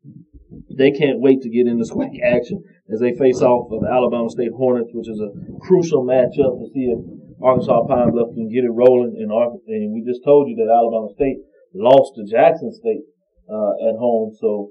they 0.76 0.90
can't 0.90 1.20
wait 1.20 1.42
to 1.42 1.50
get 1.50 1.66
in 1.66 1.78
the 1.78 1.87
SWAC 1.87 2.18
action 2.22 2.62
as 2.92 2.98
they 3.00 3.14
face 3.14 3.40
off 3.40 3.70
of 3.70 3.87
Alabama 3.87 4.30
State 4.30 4.52
Hornets, 4.56 4.90
which 4.92 5.09
is 5.09 5.20
a 5.20 5.30
crucial 5.62 6.04
matchup 6.04 6.59
to 6.59 6.66
see 6.74 6.90
if 6.90 6.98
Arkansas 7.42 7.87
Pine 7.87 8.11
Bluff 8.11 8.35
can 8.35 8.48
get 8.48 8.64
it 8.64 8.74
rolling. 8.74 9.14
And, 9.18 9.30
and 9.30 9.94
we 9.94 10.02
just 10.02 10.24
told 10.24 10.48
you 10.48 10.56
that 10.56 10.70
Alabama 10.70 11.09
State 11.14 11.38
lost 11.74 12.14
to 12.16 12.24
Jackson 12.24 12.72
State 12.72 13.04
uh, 13.50 13.74
at 13.88 13.98
home. 13.98 14.35
So 14.38 14.70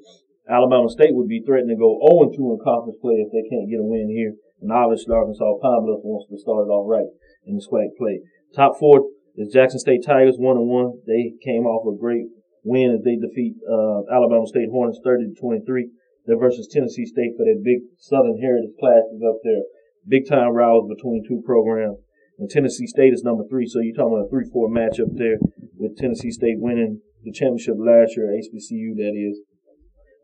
Alabama 0.49 0.89
State 0.89 1.13
would 1.13 1.27
be 1.27 1.43
threatening 1.45 1.77
to 1.77 1.81
go 1.81 1.99
0 2.01 2.31
2 2.33 2.57
in 2.57 2.59
conference 2.63 2.97
play 3.01 3.21
if 3.21 3.31
they 3.31 3.45
can't 3.47 3.69
get 3.69 3.83
a 3.83 3.85
win 3.85 4.09
here. 4.09 4.33
And 4.61 4.71
obviously 4.71 5.15
Arkansas 5.15 5.61
Pine 5.61 5.85
Bluff 5.85 6.03
wants 6.03 6.27
to 6.27 6.37
start 6.41 6.67
it 6.67 6.73
off 6.73 6.89
right 6.89 7.07
in 7.47 7.55
the 7.55 7.63
SWAC 7.63 7.95
play. 7.95 8.19
Top 8.55 8.75
four 8.79 9.07
is 9.37 9.53
Jackson 9.53 9.79
State 9.79 10.03
Tigers, 10.03 10.35
1 10.35 10.57
and 10.57 10.67
1. 10.67 11.07
They 11.07 11.37
came 11.45 11.63
off 11.63 11.87
a 11.87 11.95
great 11.95 12.27
win 12.63 12.91
as 12.91 13.03
they 13.05 13.15
defeat 13.15 13.55
uh, 13.63 14.03
Alabama 14.11 14.45
State 14.47 14.67
Hornets 14.71 14.99
30 15.03 15.31
to 15.31 15.39
23. 15.39 15.89
They're 16.25 16.37
versus 16.37 16.67
Tennessee 16.67 17.05
State 17.05 17.33
for 17.37 17.45
that 17.45 17.63
big 17.63 17.87
Southern 17.97 18.37
Heritage 18.41 18.75
Classic 18.79 19.21
up 19.23 19.39
there. 19.43 19.63
Big 20.07 20.27
time 20.27 20.51
rows 20.51 20.89
between 20.89 21.23
two 21.27 21.41
programs. 21.45 21.97
And 22.39 22.49
Tennessee 22.49 22.87
State 22.87 23.13
is 23.13 23.21
number 23.21 23.43
three, 23.49 23.67
so 23.67 23.81
you're 23.83 23.93
talking 23.93 24.15
about 24.15 24.31
a 24.31 24.33
3-4 24.33 24.71
matchup 24.71 25.11
there 25.19 25.37
with 25.75 25.97
Tennessee 25.97 26.31
State 26.31 26.55
winning 26.57 27.01
the 27.23 27.33
championship 27.33 27.75
last 27.75 28.15
year, 28.15 28.31
HBCU 28.31 28.95
that 28.95 29.11
is. 29.11 29.43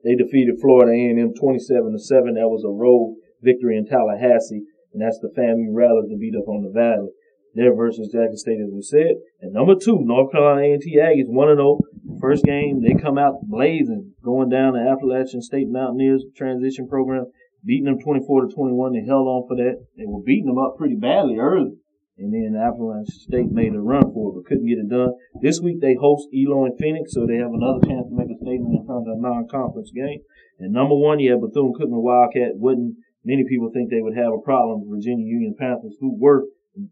They 0.06 0.16
defeated 0.16 0.56
Florida 0.62 0.96
A&M 0.96 1.34
27 1.36 1.92
to 1.92 2.00
7. 2.00 2.36
That 2.36 2.48
was 2.48 2.64
a 2.64 2.72
road 2.72 3.18
victory 3.42 3.76
in 3.76 3.86
Tallahassee, 3.86 4.64
and 4.94 5.02
that's 5.02 5.20
the 5.20 5.28
FAMU 5.36 5.76
Rattlers 5.76 6.08
to 6.08 6.18
beat 6.18 6.40
up 6.40 6.48
on 6.48 6.64
the 6.64 6.72
Valley. 6.72 7.10
They're 7.54 7.76
versus 7.76 8.12
Jackson 8.12 8.38
State, 8.38 8.60
as 8.64 8.72
we 8.72 8.82
said. 8.82 9.20
And 9.42 9.52
number 9.52 9.76
two, 9.76 10.00
North 10.00 10.32
Carolina 10.32 10.76
A&T 10.76 10.96
Aggies, 10.96 11.28
one 11.28 11.50
and 11.50 11.58
zero. 11.58 11.80
First 12.22 12.46
game, 12.46 12.82
they 12.82 12.96
come 12.96 13.18
out 13.18 13.44
blazing, 13.44 14.14
going 14.24 14.50
down 14.50 14.74
the 14.74 14.88
Appalachian 14.88 15.42
State 15.42 15.68
Mountaineers 15.68 16.24
transition 16.36 16.88
program, 16.88 17.26
beating 17.66 17.86
them 17.86 18.00
24 18.00 18.48
to 18.48 18.56
21. 18.56 18.94
They 18.94 19.06
held 19.06 19.28
on 19.28 19.48
for 19.48 19.56
that. 19.56 19.84
They 19.98 20.06
were 20.06 20.24
beating 20.24 20.48
them 20.48 20.58
up 20.58 20.78
pretty 20.78 20.96
badly 20.96 21.38
early. 21.38 21.76
And 22.18 22.32
then 22.32 22.56
Appalachian 22.56 23.12
State 23.12 23.52
made 23.52 23.76
a 23.76 23.80
run 23.80 24.14
for 24.14 24.32
it, 24.32 24.36
but 24.36 24.48
couldn't 24.48 24.68
get 24.68 24.80
it 24.80 24.88
done. 24.88 25.12
This 25.42 25.60
week 25.60 25.82
they 25.82 25.96
host 26.00 26.32
Elon 26.32 26.78
Phoenix, 26.80 27.12
so 27.12 27.28
they 27.28 27.36
have 27.36 27.52
another 27.52 27.84
chance 27.84 28.08
to 28.08 28.16
make 28.16 28.32
a 28.32 28.40
statement 28.40 28.80
in 28.80 28.86
front 28.88 29.04
of 29.04 29.18
a 29.18 29.20
non-conference 29.20 29.92
game. 29.92 30.24
And 30.60 30.72
number 30.72 30.96
one, 30.96 31.20
you 31.20 31.32
have 31.32 31.44
Bethune-Cookman 31.44 32.00
Wildcat. 32.00 32.56
Wouldn't 32.56 32.96
many 33.26 33.44
people 33.44 33.70
think 33.74 33.90
they 33.90 34.00
would 34.00 34.16
have 34.16 34.32
a 34.32 34.40
problem 34.40 34.88
with 34.88 35.04
Virginia 35.04 35.28
Union 35.28 35.56
Panthers, 35.60 35.98
who 36.00 36.16
were 36.16 36.48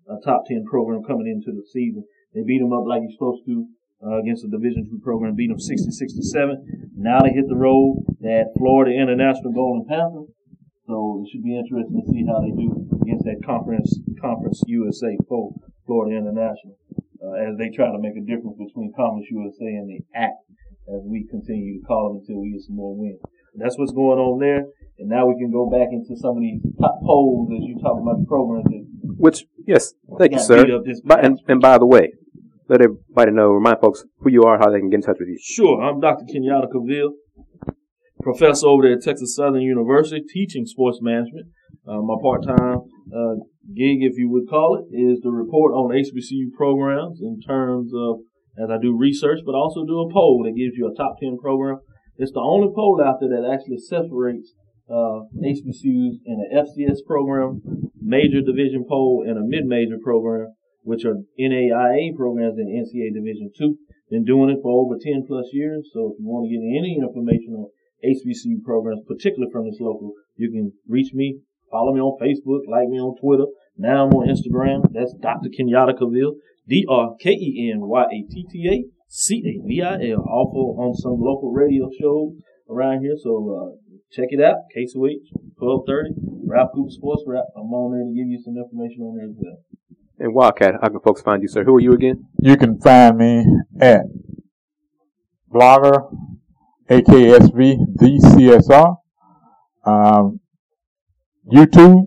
a 0.09 0.19
top 0.25 0.43
10 0.47 0.65
program 0.65 1.03
coming 1.03 1.27
into 1.27 1.55
the 1.55 1.63
season. 1.71 2.03
They 2.33 2.43
beat 2.43 2.59
them 2.59 2.73
up 2.73 2.83
like 2.83 3.01
you're 3.03 3.15
supposed 3.15 3.45
to 3.45 3.67
uh, 4.03 4.19
against 4.19 4.43
a 4.43 4.49
Division 4.49 4.83
two 4.83 4.99
program, 4.99 5.35
beat 5.35 5.47
them 5.47 5.59
66 5.59 6.13
to 6.13 6.23
7. 6.23 6.91
Now 6.97 7.21
they 7.21 7.31
hit 7.31 7.47
the 7.47 7.55
road 7.55 8.03
at 8.27 8.51
Florida 8.57 8.91
International 8.91 9.53
Golden 9.53 9.85
Panthers. 9.87 10.27
So 10.87 11.23
it 11.23 11.31
should 11.31 11.43
be 11.43 11.55
interesting 11.55 12.03
to 12.03 12.11
see 12.11 12.27
how 12.27 12.43
they 12.43 12.51
do 12.51 12.83
against 13.03 13.25
that 13.25 13.43
conference, 13.45 13.99
conference 14.19 14.63
USA 14.67 15.17
for 15.27 15.53
Florida 15.85 16.17
International, 16.17 16.79
uh, 17.19 17.35
as 17.43 17.59
they 17.59 17.69
try 17.69 17.91
to 17.91 17.99
make 17.99 18.15
a 18.15 18.23
difference 18.23 18.57
between 18.57 18.91
Conference 18.95 19.27
USA 19.29 19.69
and 19.75 19.87
the 19.91 19.99
ACT, 20.15 20.39
as 20.87 21.03
we 21.05 21.27
continue 21.29 21.79
to 21.79 21.85
call 21.85 22.09
them 22.09 22.23
until 22.23 22.41
we 22.41 22.55
get 22.55 22.63
some 22.63 22.75
more 22.75 22.95
wins. 22.95 23.19
That's 23.55 23.77
what's 23.77 23.93
going 23.93 24.17
on 24.17 24.39
there. 24.39 24.65
And 24.97 25.09
now 25.09 25.27
we 25.27 25.37
can 25.37 25.51
go 25.51 25.69
back 25.69 25.89
into 25.91 26.17
some 26.17 26.37
of 26.37 26.41
these 26.41 26.61
top 26.79 27.01
polls 27.05 27.51
as 27.53 27.61
you 27.61 27.77
talk 27.77 28.01
about 28.01 28.19
the 28.19 28.25
programs 28.25 28.65
which, 29.23 29.45
yes, 29.65 29.93
thank 30.19 30.33
you, 30.33 30.39
sir. 30.39 30.65
By, 31.05 31.21
and, 31.21 31.39
and 31.47 31.61
by 31.61 31.77
the 31.77 31.85
way, 31.85 32.11
let 32.67 32.81
everybody 32.81 33.31
know, 33.31 33.51
remind 33.51 33.79
folks 33.79 34.03
who 34.19 34.29
you 34.29 34.43
are, 34.43 34.57
how 34.57 34.69
they 34.69 34.79
can 34.79 34.89
get 34.89 34.97
in 34.97 35.01
touch 35.01 35.15
with 35.17 35.29
you. 35.29 35.39
Sure. 35.41 35.81
I'm 35.81 36.01
Dr. 36.01 36.25
Kenyatta 36.25 36.67
Cavil, 36.67 37.13
professor 38.21 38.67
over 38.67 38.83
there 38.83 38.97
at 38.97 39.01
Texas 39.01 39.33
Southern 39.33 39.61
University, 39.61 40.21
teaching 40.27 40.65
sports 40.65 40.99
management. 41.01 41.47
Uh, 41.87 42.01
my 42.01 42.15
part-time 42.21 42.79
uh, 43.11 43.35
gig, 43.75 43.99
if 44.01 44.17
you 44.17 44.29
would 44.29 44.47
call 44.49 44.79
it, 44.79 44.95
is 44.95 45.19
to 45.21 45.29
report 45.29 45.73
on 45.73 45.91
HBCU 45.91 46.53
programs 46.55 47.19
in 47.21 47.39
terms 47.41 47.91
of 47.95 48.19
as 48.57 48.69
I 48.69 48.77
do 48.77 48.95
research, 48.95 49.39
but 49.45 49.55
also 49.55 49.85
do 49.85 50.05
a 50.05 50.13
poll 50.13 50.43
that 50.45 50.55
gives 50.55 50.77
you 50.77 50.87
a 50.87 50.95
top 50.95 51.17
10 51.19 51.37
program. 51.41 51.79
It's 52.17 52.31
the 52.31 52.39
only 52.39 52.69
poll 52.73 53.01
out 53.03 53.17
there 53.19 53.29
that 53.33 53.49
actually 53.49 53.81
separates 53.81 54.53
uh, 54.89 55.25
HBCUs 55.41 56.21
in 56.21 56.37
an 56.37 56.49
FCS 56.53 57.01
program, 57.07 57.61
major 57.99 58.41
division 58.45 58.85
poll, 58.87 59.25
and 59.25 59.37
a 59.37 59.43
mid-major 59.43 59.97
program, 60.03 60.53
which 60.83 61.05
are 61.05 61.17
NAIA 61.39 62.15
programs 62.15 62.59
in 62.59 62.69
NCAA 62.69 63.13
Division 63.13 63.51
Two. 63.57 63.77
Been 64.11 64.25
doing 64.25 64.51
it 64.51 64.59
for 64.61 64.69
over 64.69 64.95
10 65.01 65.25
plus 65.25 65.49
years. 65.51 65.89
So 65.91 66.13
if 66.13 66.21
you 66.21 66.27
want 66.29 66.45
to 66.45 66.53
get 66.53 66.61
any 66.61 67.01
information 67.01 67.57
on 67.57 67.71
HBCU 68.05 68.61
programs, 68.63 69.01
particularly 69.07 69.49
from 69.51 69.65
this 69.65 69.79
local, 69.79 70.13
you 70.35 70.51
can 70.51 70.73
reach 70.87 71.13
me. 71.13 71.39
Follow 71.73 71.91
me 71.91 71.99
on 71.99 72.13
Facebook, 72.21 72.69
like 72.69 72.87
me 72.87 72.99
on 73.01 73.17
Twitter. 73.17 73.49
Now 73.75 74.05
I'm 74.05 74.13
on 74.13 74.29
Instagram. 74.29 74.85
That's 74.93 75.13
Dr. 75.19 75.49
Kenyatta 75.49 75.97
Cavil, 75.97 76.37
D-R-K-E-N-Y-A-T-T-A 76.69 77.73
C-A-V-I-L. 79.13 80.25
Also 80.27 80.73
on 80.81 80.95
some 80.95 81.21
local 81.21 81.51
radio 81.51 81.87
shows 81.99 82.33
around 82.69 83.01
here. 83.01 83.13
So, 83.21 83.31
uh, 83.53 83.77
check 84.11 84.29
it 84.31 84.41
out. 84.41 84.57
KSOH, 84.75 85.33
1230, 85.57 86.15
Rap 86.47 86.69
Cooper 86.73 86.89
Sports 86.89 87.23
Wrap. 87.27 87.45
I'm 87.55 87.71
on 87.73 87.93
there 87.93 88.05
to 88.05 88.13
give 88.13 88.27
you 88.27 88.41
some 88.43 88.57
information 88.57 89.03
on 89.03 89.17
there 89.17 89.29
as 89.29 89.35
well. 89.37 89.57
And 90.17 90.33
Wildcat, 90.33 90.75
how 90.81 90.89
can 90.89 90.99
folks 90.99 91.21
find 91.21 91.43
you, 91.43 91.47
sir? 91.47 91.63
Who 91.63 91.75
are 91.75 91.79
you 91.79 91.93
again? 91.93 92.25
You 92.39 92.57
can 92.57 92.79
find 92.79 93.17
me 93.17 93.45
at 93.79 94.05
blogger, 95.53 96.11
AKSV, 96.89 97.77
the 97.95 98.19
CSR, 98.33 98.97
um, 99.85 100.39
YouTube, 101.51 102.05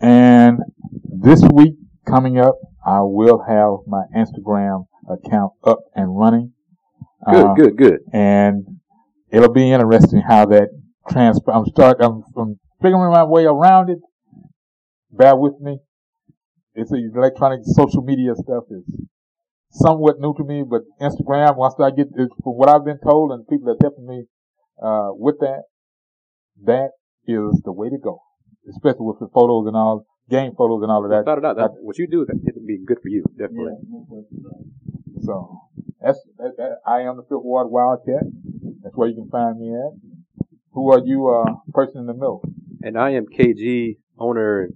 and 0.00 0.58
this 1.04 1.42
week 1.52 1.74
coming 2.06 2.38
up, 2.38 2.56
I 2.84 3.00
will 3.02 3.44
have 3.46 3.86
my 3.86 4.04
Instagram 4.16 4.86
account 5.08 5.52
up 5.64 5.80
and 5.94 6.16
running. 6.16 6.52
Good, 7.30 7.46
uh, 7.46 7.54
good, 7.54 7.76
good. 7.76 8.00
And 8.12 8.64
it'll 9.30 9.52
be 9.52 9.70
interesting 9.70 10.22
how 10.26 10.46
that 10.46 10.68
transfer. 11.10 11.52
I'm 11.52 11.66
start. 11.66 11.98
I'm, 12.00 12.22
I'm 12.36 12.58
figuring 12.80 13.12
my 13.12 13.24
way 13.24 13.44
around 13.44 13.90
it. 13.90 13.98
Bear 15.10 15.36
with 15.36 15.60
me. 15.60 15.78
It's 16.74 16.92
electronic 16.92 17.60
social 17.64 18.02
media 18.02 18.32
stuff 18.36 18.64
is 18.70 18.84
somewhat 19.72 20.18
new 20.18 20.34
to 20.34 20.44
me, 20.44 20.64
but 20.68 20.82
Instagram. 21.00 21.56
Once 21.56 21.74
I 21.78 21.90
get 21.90 22.06
it, 22.16 22.30
from 22.42 22.54
what 22.54 22.68
I've 22.68 22.84
been 22.84 23.00
told, 23.00 23.32
and 23.32 23.46
people 23.46 23.70
are 23.70 23.76
helping 23.80 24.06
me 24.06 24.24
uh, 24.82 25.10
with 25.12 25.40
that, 25.40 25.64
that 26.64 26.90
is 27.26 27.60
the 27.64 27.72
way 27.72 27.90
to 27.90 27.98
go. 27.98 28.20
Especially 28.68 29.06
with 29.06 29.18
the 29.18 29.28
photos 29.32 29.66
and 29.66 29.76
all, 29.76 30.06
game 30.28 30.52
photos 30.56 30.82
and 30.82 30.90
all 30.90 31.04
of 31.04 31.10
that. 31.10 31.24
Without 31.24 31.38
a 31.38 31.40
doubt, 31.40 31.56
that, 31.56 31.70
what 31.80 31.98
you 31.98 32.06
do, 32.06 32.24
that 32.26 32.36
it'd 32.46 32.66
be 32.66 32.78
good 32.84 32.98
for 33.02 33.08
you, 33.08 33.24
definitely. 33.36 33.72
Yeah. 33.82 34.22
So 35.22 35.60
that's 36.00 36.20
that, 36.38 36.56
that, 36.56 36.80
I 36.86 37.00
am 37.00 37.16
the 37.16 37.22
Fifth 37.22 37.42
Ward 37.42 37.70
Wildcat. 37.70 38.24
That's 38.82 38.96
where 38.96 39.08
you 39.08 39.14
can 39.14 39.28
find 39.28 39.58
me 39.58 39.74
at. 39.74 39.92
Who 40.72 40.92
are 40.92 41.00
you, 41.04 41.28
uh, 41.28 41.56
person 41.72 42.00
in 42.00 42.06
the 42.06 42.14
middle? 42.14 42.42
And 42.82 42.96
I 42.96 43.10
am 43.10 43.26
KG, 43.26 43.98
owner 44.18 44.70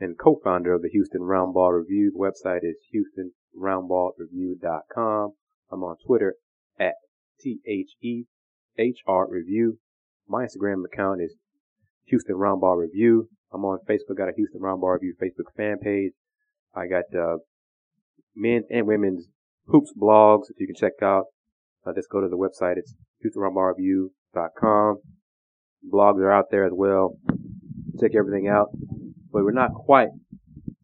and 0.00 0.18
co-founder 0.18 0.72
of 0.74 0.82
the 0.82 0.88
Houston 0.88 1.20
Roundball 1.20 1.78
Review. 1.78 2.10
The 2.12 2.18
website 2.18 2.64
is 2.64 2.76
houstonroundballreview.com. 3.60 5.32
I'm 5.70 5.84
on 5.84 5.96
Twitter 6.04 6.34
at 6.78 6.94
T-H-E-H-R 7.40 9.28
Review. 9.30 9.78
My 10.28 10.44
Instagram 10.44 10.84
account 10.84 11.20
is 11.20 11.36
Houston 12.06 12.36
Roundball 12.36 12.78
Review. 12.78 13.28
I'm 13.52 13.64
on 13.64 13.78
Facebook, 13.88 14.16
got 14.16 14.28
a 14.28 14.32
Houston 14.36 14.60
Roundball 14.60 14.94
Review 14.94 15.14
Facebook 15.22 15.54
fan 15.56 15.78
page. 15.82 16.12
I 16.74 16.86
got, 16.86 17.04
uh, 17.16 17.38
men 18.34 18.64
and 18.70 18.86
women's 18.86 19.28
hoops 19.66 19.92
blogs 20.00 20.46
that 20.48 20.54
you 20.58 20.66
can 20.66 20.76
check 20.76 21.02
out. 21.02 21.26
Uh, 21.86 21.92
just 21.94 22.10
go 22.10 22.20
to 22.20 22.28
the 22.28 22.36
website. 22.36 22.76
It's 22.76 22.94
HoustonRoundballReview.com 23.24 24.96
blogs 25.92 26.18
are 26.18 26.32
out 26.32 26.46
there 26.50 26.64
as 26.64 26.72
well. 26.74 27.16
Check 28.00 28.12
everything 28.16 28.48
out. 28.48 28.68
But 29.32 29.44
we're 29.44 29.52
not 29.52 29.74
quite 29.74 30.08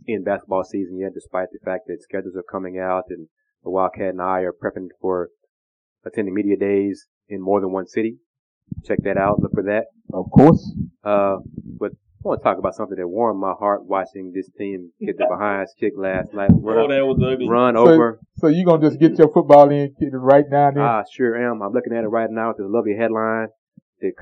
in 0.07 0.25
basketball 0.25 0.65
season 0.65 0.99
yet, 0.99 1.15
despite 1.15 1.49
the 1.53 1.59
fact 1.65 1.85
that 1.87 2.03
schedules 2.03 2.37
are 2.37 2.45
coming 2.51 2.79
out 2.79 3.05
and 3.11 3.29
the 3.63 3.71
Wildcat 3.71 4.11
and 4.11 4.23
I 4.23 4.41
are 4.41 4.53
prepping 4.53 4.89
for 5.01 5.29
attending 6.05 6.35
media 6.35 6.57
days 6.57 7.07
in 7.29 7.43
more 7.43 7.61
than 7.61 7.73
one 7.73 7.87
city. 7.87 8.17
Check 8.85 8.99
that 9.05 9.17
out. 9.17 9.41
Look 9.41 9.53
for 9.53 9.63
that. 9.65 9.87
Of 10.13 10.31
course. 10.31 10.73
Uh, 11.05 11.37
but 11.79 11.93
I 11.93 12.29
want 12.29 12.41
to 12.41 12.45
talk 12.45 12.59
about 12.59 12.75
something 12.75 12.97
that 12.99 13.09
warmed 13.09 13.41
my 13.41 13.53
heart 13.59 13.87
watching 13.87 14.33
this 14.35 14.49
team 14.59 14.91
get 15.01 15.17
the 15.17 15.27
behinds 15.27 15.73
kick 15.79 15.95
last 15.97 16.35
night. 16.35 16.51
Run, 16.53 16.79
oh, 16.79 16.89
that 16.89 17.07
was 17.07 17.19
ugly. 17.25 17.49
Run 17.49 17.77
so, 17.77 17.89
over. 17.89 18.21
So 18.37 18.49
you 18.49 18.65
gonna 18.65 18.87
just 18.87 19.01
get 19.01 19.17
your 19.17 19.33
football 19.33 19.71
in 19.71 19.95
right 20.13 20.45
now? 20.51 20.71
Then? 20.71 20.83
I 20.83 21.03
sure 21.11 21.35
am. 21.35 21.63
I'm 21.63 21.73
looking 21.73 21.95
at 21.95 22.05
it 22.05 22.09
right 22.09 22.31
now 22.31 22.49
with 22.49 22.67
a 22.67 22.69
lovely 22.69 22.95
headline 22.95 23.49
to, 24.03 24.13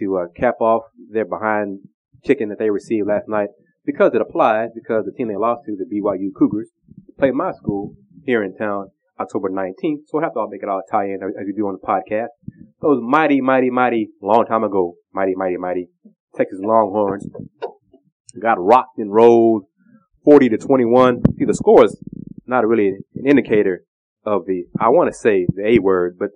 to 0.00 0.18
uh, 0.18 0.26
cap 0.38 0.60
off 0.60 0.82
their 1.10 1.24
behind 1.24 1.80
chicken 2.24 2.50
that 2.50 2.58
they 2.58 2.68
received 2.70 3.08
last 3.08 3.28
night 3.28 3.48
because 3.86 4.12
it 4.14 4.20
applies 4.20 4.70
because 4.74 5.06
the 5.06 5.12
team 5.12 5.28
they 5.28 5.36
lost 5.36 5.64
to, 5.64 5.76
the 5.76 5.84
BYU 5.84 6.34
Cougars, 6.36 6.68
played 7.18 7.34
my 7.34 7.52
school 7.52 7.94
here 8.24 8.42
in 8.42 8.54
town 8.56 8.90
October 9.18 9.48
19th. 9.48 10.04
So 10.06 10.14
we'll 10.14 10.24
have 10.24 10.34
to 10.34 10.40
all 10.40 10.48
make 10.50 10.62
it 10.62 10.68
all 10.68 10.82
tie 10.90 11.06
in 11.06 11.20
as 11.22 11.46
we 11.46 11.52
do 11.52 11.66
on 11.68 11.78
the 11.80 11.86
podcast. 11.86 12.28
Those 12.80 13.00
mighty, 13.02 13.40
mighty, 13.40 13.70
mighty, 13.70 14.10
long 14.22 14.44
time 14.46 14.64
ago, 14.64 14.94
mighty, 15.12 15.34
mighty, 15.34 15.56
mighty. 15.56 15.88
Texas 16.36 16.58
Longhorns 16.60 17.26
got 18.40 18.58
rocked 18.60 18.98
and 18.98 19.12
rolled 19.12 19.64
40 20.24 20.50
to 20.50 20.58
21. 20.58 21.22
See, 21.38 21.44
the 21.44 21.54
score 21.54 21.84
is 21.84 21.98
not 22.46 22.66
really 22.66 22.88
an 23.14 23.26
indicator 23.26 23.84
of 24.24 24.44
the, 24.46 24.64
I 24.78 24.88
want 24.90 25.10
to 25.10 25.18
say 25.18 25.46
the 25.48 25.66
A 25.66 25.78
word, 25.78 26.16
but 26.18 26.30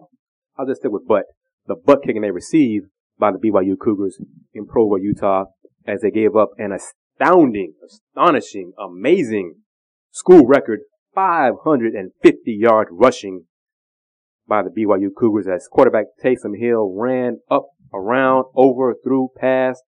I'll 0.59 0.67
just 0.67 0.81
stick 0.81 0.93
with 0.93 1.07
but. 1.07 1.25
The 1.67 1.77
butt 1.77 2.03
kicking 2.05 2.23
they 2.23 2.31
received 2.31 2.87
by 3.19 3.31
the 3.31 3.39
BYU 3.39 3.79
Cougars 3.79 4.19
in 4.55 4.67
Provo, 4.67 4.97
Utah, 4.97 5.45
as 5.87 6.01
they 6.01 6.11
gave 6.11 6.35
up 6.35 6.51
an 6.57 6.73
astounding, 6.73 7.75
astonishing, 7.85 8.73
amazing 8.79 9.57
school 10.11 10.47
record 10.47 10.81
550 11.15 12.41
yards 12.53 12.91
rushing 12.93 13.45
by 14.51 14.63
the 14.63 14.69
BYU 14.69 15.09
Cougars 15.17 15.47
as 15.47 15.69
quarterback 15.71 16.07
Taysom 16.23 16.59
Hill 16.59 16.93
ran 16.95 17.39
up, 17.49 17.69
around, 17.95 18.47
over, 18.57 18.95
through, 19.03 19.29
past, 19.41 19.83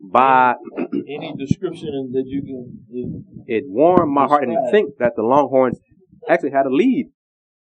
by. 0.00 0.54
Any 0.76 1.34
description 1.38 2.10
that 2.12 2.24
you 2.26 2.42
can. 2.42 3.24
It 3.46 3.64
warmed 3.66 4.12
my 4.12 4.26
heart, 4.26 4.44
and 4.44 4.52
to 4.52 4.70
think 4.70 4.98
that 4.98 5.12
the 5.16 5.22
Longhorns 5.22 5.80
actually 6.28 6.50
had 6.50 6.66
a 6.66 6.70
lead 6.70 7.06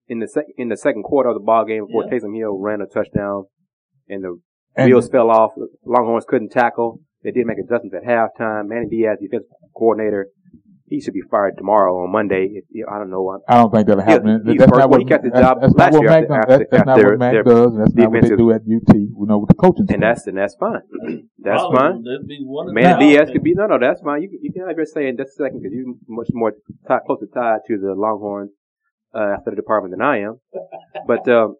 in 0.09 0.18
the 0.18 0.27
sec- 0.27 0.53
in 0.59 0.68
the 0.68 0.77
second 0.77 1.05
quarter 1.05 1.31
of 1.31 1.37
the 1.37 1.40
ball 1.40 1.64
game 1.64 1.87
before 1.87 2.05
yeah. 2.05 2.18
Taysom 2.18 2.37
Hill 2.37 2.59
ran 2.59 2.81
a 2.81 2.87
touchdown 2.87 3.44
and 4.09 4.25
the 4.25 4.40
and 4.77 4.90
wheels 4.90 5.09
fell 5.09 5.31
off. 5.31 5.53
Longhorns 5.87 6.25
couldn't 6.27 6.51
tackle. 6.51 7.01
They 7.23 7.31
did 7.31 7.46
make 7.46 7.59
adjustments 7.59 7.94
at 7.94 8.09
halftime. 8.09 8.66
Manny 8.66 8.87
Diaz, 8.90 9.18
defensive 9.20 9.49
coordinator, 9.77 10.29
he 10.90 11.00
should 11.00 11.14
be 11.14 11.22
fired 11.31 11.55
tomorrow 11.57 12.03
on 12.03 12.11
Monday. 12.11 12.50
If, 12.68 12.85
I 12.92 12.98
don't 12.98 13.11
know. 13.11 13.38
I 13.48 13.55
don't 13.59 13.70
think 13.72 13.87
that'll 13.87 14.03
happen. 14.03 14.42
He's 14.44 14.59
that's 14.59 14.72
not 14.72 14.90
what, 14.90 14.98
he 14.98 15.07
got 15.07 15.22
the 15.22 15.31
job 15.31 15.59
that's, 15.62 15.72
last 15.74 15.94
year 15.94 16.11
after, 16.11 16.29
Mac, 16.29 16.40
after, 16.42 16.59
that's, 16.59 16.70
that's 16.72 16.85
not 16.85 16.98
after 16.98 17.11
what 17.11 17.18
Mac 17.20 17.33
their 17.33 17.42
does. 17.44 17.70
That's 17.79 17.94
not 17.94 18.11
what 18.11 18.22
they 18.22 18.37
do 18.37 18.50
at 18.50 18.62
UT. 18.66 18.94
You 18.98 19.24
know, 19.31 19.38
with 19.38 19.48
the 19.48 19.55
coaching 19.55 19.87
and 19.88 19.88
staff. 19.88 20.00
that's 20.00 20.26
and 20.26 20.37
that's 20.37 20.57
fine. 20.59 20.83
That's 21.38 21.62
Probably 21.62 21.79
fine. 21.79 22.03
that'd 22.03 22.26
be 22.29 22.42
one 22.44 22.68
of 22.68 22.74
the 22.74 22.81
Man, 22.83 22.98
Diaz 22.98 23.20
options. 23.20 23.33
could 23.33 23.44
be 23.44 23.55
no, 23.55 23.66
no. 23.66 23.79
That's 23.81 24.03
fine. 24.03 24.20
You 24.20 24.29
can- 24.29 24.40
you 24.42 24.53
can 24.53 24.66
have 24.68 24.76
your 24.76 24.85
say 24.85 25.07
in 25.09 25.16
just 25.16 25.31
a 25.38 25.44
second 25.44 25.62
because 25.62 25.72
you're 25.72 25.94
much 26.09 26.29
more 26.35 26.53
tied, 26.87 27.00
closer 27.07 27.26
tied 27.33 27.61
to 27.68 27.79
the 27.79 27.94
Longhorns 27.96 28.50
uh, 29.14 29.38
after 29.38 29.50
the 29.50 29.57
department 29.57 29.92
than 29.96 30.03
I 30.03 30.20
am. 30.26 30.40
But 31.07 31.26
um, 31.31 31.55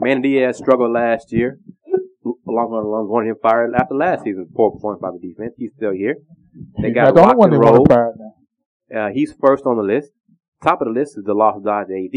Man 0.00 0.22
Diaz 0.22 0.56
struggled 0.58 0.92
last 0.92 1.30
year. 1.30 1.60
Longhorn 2.24 2.84
Longhorn 2.86 3.08
wanted 3.08 3.28
him 3.30 3.36
fired 3.42 3.74
after 3.76 3.94
last 3.94 4.24
season's 4.24 4.48
poor 4.56 4.72
performance 4.72 5.02
by 5.02 5.10
the 5.12 5.20
defense. 5.20 5.52
He's 5.58 5.70
still 5.76 5.92
here. 5.92 6.16
They 6.84 6.92
got 6.92 7.14
not 7.14 7.14
the 7.14 7.20
only 7.20 7.30
rock 7.30 7.38
one 7.38 7.52
and 7.54 7.62
they 7.62 7.64
want 7.64 7.88
roll. 7.90 8.08
to. 8.90 8.98
Uh, 8.98 9.08
he's 9.12 9.32
first 9.40 9.64
on 9.64 9.76
the 9.76 9.82
list. 9.82 10.10
Top 10.62 10.80
of 10.80 10.86
the 10.86 10.92
list 10.92 11.16
is 11.16 11.24
DeLoss 11.24 11.64
Dodds 11.64 11.90
AD, 11.90 12.16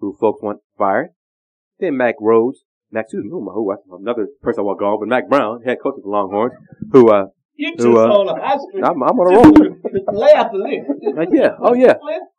who 0.00 0.16
folks 0.20 0.42
want 0.42 0.60
fired. 0.78 1.08
Then 1.78 1.96
Mac 1.96 2.14
Rhodes, 2.20 2.64
Mac, 2.90 3.04
excuse 3.04 3.24
me, 3.24 3.30
who, 3.30 3.40
who, 3.50 3.74
who 3.88 3.96
another 3.96 4.28
person 4.42 4.60
I 4.60 4.62
want 4.64 4.80
gone, 4.80 4.98
but 5.00 5.08
Mack 5.08 5.28
Brown, 5.28 5.62
head 5.62 5.78
coach 5.82 5.94
of 5.96 6.02
the 6.02 6.08
Longhorns, 6.08 6.54
who, 6.92 7.10
uh, 7.10 7.26
You 7.56 7.74
who, 7.76 7.98
uh, 7.98 8.06
on 8.06 8.28
a 8.28 8.40
high 8.40 8.56
street. 8.56 8.84
I'm, 8.84 9.02
I'm 9.02 9.18
on 9.18 9.32
a 9.32 9.36
roll. 9.36 10.20
Lay 10.20 10.32
out 10.34 10.52
the 10.52 10.58
list. 10.58 11.18
Uh, 11.18 11.26
yeah, 11.32 11.56
oh 11.60 11.74
yeah. 11.74 11.94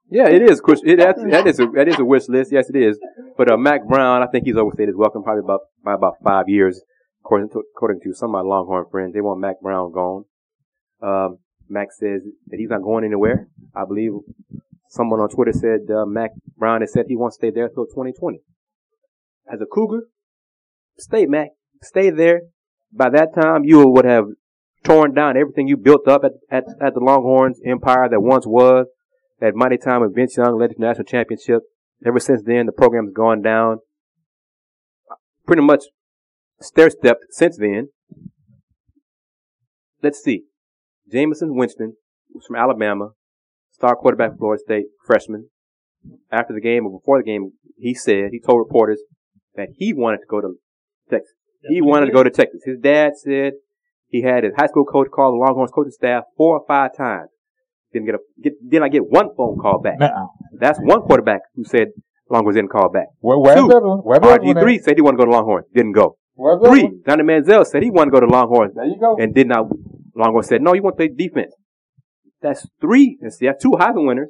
Yeah, 0.09 0.29
it 0.29 0.41
is. 0.41 0.61
Chris. 0.61 0.81
It, 0.85 0.99
that's, 0.99 1.21
that 1.21 1.47
is 1.47 1.59
a 1.59 1.67
that 1.75 1.87
is 1.87 1.99
a 1.99 2.05
wish 2.05 2.29
list. 2.29 2.51
Yes, 2.51 2.69
it 2.69 2.77
is. 2.77 2.97
But 3.37 3.51
uh, 3.51 3.57
Mack 3.57 3.85
Brown, 3.85 4.23
I 4.23 4.27
think 4.27 4.45
he's 4.45 4.55
overstayed 4.55 4.87
his 4.87 4.95
welcome 4.95 5.21
probably 5.21 5.43
about 5.43 5.61
by 5.83 5.95
about 5.95 6.13
five 6.23 6.47
years, 6.47 6.81
according 7.21 7.49
to 7.49 7.63
according 7.75 7.99
to 8.05 8.13
some 8.13 8.33
of 8.33 8.33
my 8.33 8.41
Longhorn 8.41 8.85
friends. 8.89 9.13
They 9.13 9.21
want 9.21 9.41
Mack 9.41 9.59
Brown 9.59 9.91
gone. 9.91 10.23
Um, 11.01 11.39
Mac 11.69 11.91
says 11.91 12.21
that 12.47 12.57
he's 12.59 12.69
not 12.69 12.81
going 12.81 13.05
anywhere. 13.05 13.47
I 13.75 13.85
believe 13.85 14.11
someone 14.89 15.19
on 15.19 15.29
Twitter 15.29 15.53
said 15.53 15.93
uh, 15.93 16.05
Mack 16.05 16.31
Brown 16.57 16.81
has 16.81 16.93
said 16.93 17.05
he 17.07 17.15
wants 17.15 17.37
to 17.37 17.39
stay 17.41 17.51
there 17.51 17.65
until 17.65 17.85
2020. 17.85 18.39
As 19.51 19.61
a 19.61 19.65
Cougar, 19.65 20.07
stay 20.97 21.25
Mac, 21.25 21.49
stay 21.81 22.09
there. 22.09 22.41
By 22.91 23.09
that 23.09 23.35
time, 23.35 23.63
you 23.63 23.85
would 23.87 24.05
have 24.05 24.25
torn 24.83 25.13
down 25.13 25.37
everything 25.37 25.67
you 25.67 25.77
built 25.77 26.07
up 26.07 26.23
at 26.23 26.31
at, 26.49 26.63
at 26.81 26.93
the 26.93 26.99
Longhorns 26.99 27.59
empire 27.65 28.07
that 28.09 28.21
once 28.21 28.45
was 28.45 28.87
that 29.39 29.55
mighty 29.55 29.77
time 29.77 30.01
of 30.01 30.13
Vince 30.15 30.37
Young 30.37 30.57
led 30.57 30.71
the 30.71 30.75
national 30.79 31.05
championship. 31.05 31.63
Ever 32.05 32.19
since 32.19 32.43
then, 32.43 32.65
the 32.65 32.71
program 32.71 33.05
has 33.05 33.13
gone 33.13 33.41
down. 33.41 33.79
Pretty 35.45 35.61
much 35.61 35.85
stair 36.61 36.89
stepped 36.89 37.25
since 37.31 37.57
then. 37.57 37.89
Let's 40.01 40.21
see. 40.21 40.43
Jameson 41.11 41.55
Winston 41.55 41.93
was 42.33 42.45
from 42.45 42.55
Alabama, 42.57 43.09
star 43.71 43.95
quarterback 43.95 44.31
for 44.31 44.37
Florida 44.37 44.61
State, 44.65 44.85
freshman. 45.05 45.49
After 46.31 46.53
the 46.53 46.61
game 46.61 46.85
or 46.85 46.99
before 46.99 47.19
the 47.19 47.25
game, 47.25 47.51
he 47.77 47.93
said, 47.93 48.29
he 48.31 48.39
told 48.39 48.59
reporters 48.59 48.99
that 49.55 49.69
he 49.75 49.93
wanted 49.93 50.17
to 50.19 50.25
go 50.29 50.41
to 50.41 50.53
Texas. 51.09 51.33
He 51.69 51.81
wanted 51.81 52.07
to 52.07 52.11
go 52.11 52.23
to 52.23 52.29
Texas. 52.29 52.61
His 52.65 52.79
dad 52.79 53.13
said 53.17 53.53
he 54.07 54.21
had 54.21 54.43
his 54.43 54.53
high 54.55 54.67
school 54.67 54.85
coach 54.85 55.07
call 55.13 55.31
the 55.31 55.37
Longhorns 55.37 55.71
coaching 55.71 55.91
staff 55.91 56.23
four 56.37 56.59
or 56.59 56.65
five 56.67 56.95
times. 56.95 57.29
Didn't 57.91 58.05
get 58.05 58.15
a, 58.15 58.19
get, 58.41 58.53
did 58.69 58.81
I 58.83 58.89
get 58.89 59.07
one 59.09 59.29
phone 59.35 59.57
call 59.59 59.79
back? 59.81 59.99
Now, 59.99 60.29
That's 60.59 60.77
one 60.79 61.01
quarterback 61.01 61.41
who 61.55 61.63
said 61.63 61.87
Longhorns 62.29 62.55
didn't 62.55 62.69
call 62.71 62.89
back. 62.89 63.07
where, 63.19 63.55
Two. 63.55 63.67
the 63.67 63.79
one? 63.81 63.99
Where's 63.99 64.19
the 64.21 64.27
other 64.27 64.43
one 64.43 64.55
RG3 64.55 64.77
at? 64.77 64.83
said 64.83 64.93
he 64.97 65.01
wanted 65.01 65.17
to 65.17 65.21
go 65.21 65.25
to 65.25 65.31
Longhorns. 65.31 65.65
Didn't 65.73 65.93
go. 65.93 66.17
Other 66.39 66.69
Three? 66.69 66.89
Johnny 67.07 67.23
Manziel 67.23 67.65
said 67.65 67.81
he 67.81 67.89
wanted 67.89 68.11
to 68.11 68.19
go 68.19 68.27
to 68.27 68.31
Longhorns 68.31 68.75
There 68.75 68.85
you 68.85 68.97
go. 68.99 69.17
and 69.17 69.33
did 69.33 69.47
not. 69.47 69.65
Longhorns 70.17 70.47
said, 70.47 70.61
no, 70.61 70.73
you 70.73 70.81
want 70.81 70.97
to 70.97 71.07
play 71.07 71.13
defense. 71.15 71.53
That's 72.41 72.67
three. 72.81 73.17
See, 73.29 73.45
that's 73.45 73.61
two 73.61 73.71
Heisman 73.71 74.07
winners. 74.07 74.29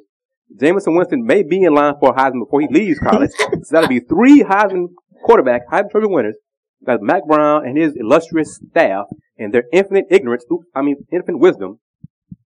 Jameson 0.58 0.94
Winston 0.94 1.24
may 1.24 1.42
be 1.42 1.62
in 1.62 1.74
line 1.74 1.94
for 2.00 2.14
Heisman 2.14 2.44
before 2.44 2.60
he 2.60 2.68
leaves 2.70 2.98
college. 2.98 3.30
so 3.38 3.68
that'll 3.70 3.88
be 3.88 4.00
three 4.00 4.42
Heisman 4.42 4.88
quarterback, 5.24 5.62
Heisman 5.70 5.90
Trophy 5.90 6.06
winners. 6.08 6.36
That's 6.80 7.02
Mack 7.02 7.26
Brown 7.26 7.66
and 7.66 7.76
his 7.76 7.94
illustrious 7.96 8.60
staff 8.70 9.06
and 9.36 9.52
their 9.52 9.64
infinite 9.72 10.06
ignorance, 10.10 10.44
oops, 10.50 10.66
I 10.74 10.82
mean 10.82 10.96
infinite 11.12 11.38
wisdom, 11.38 11.80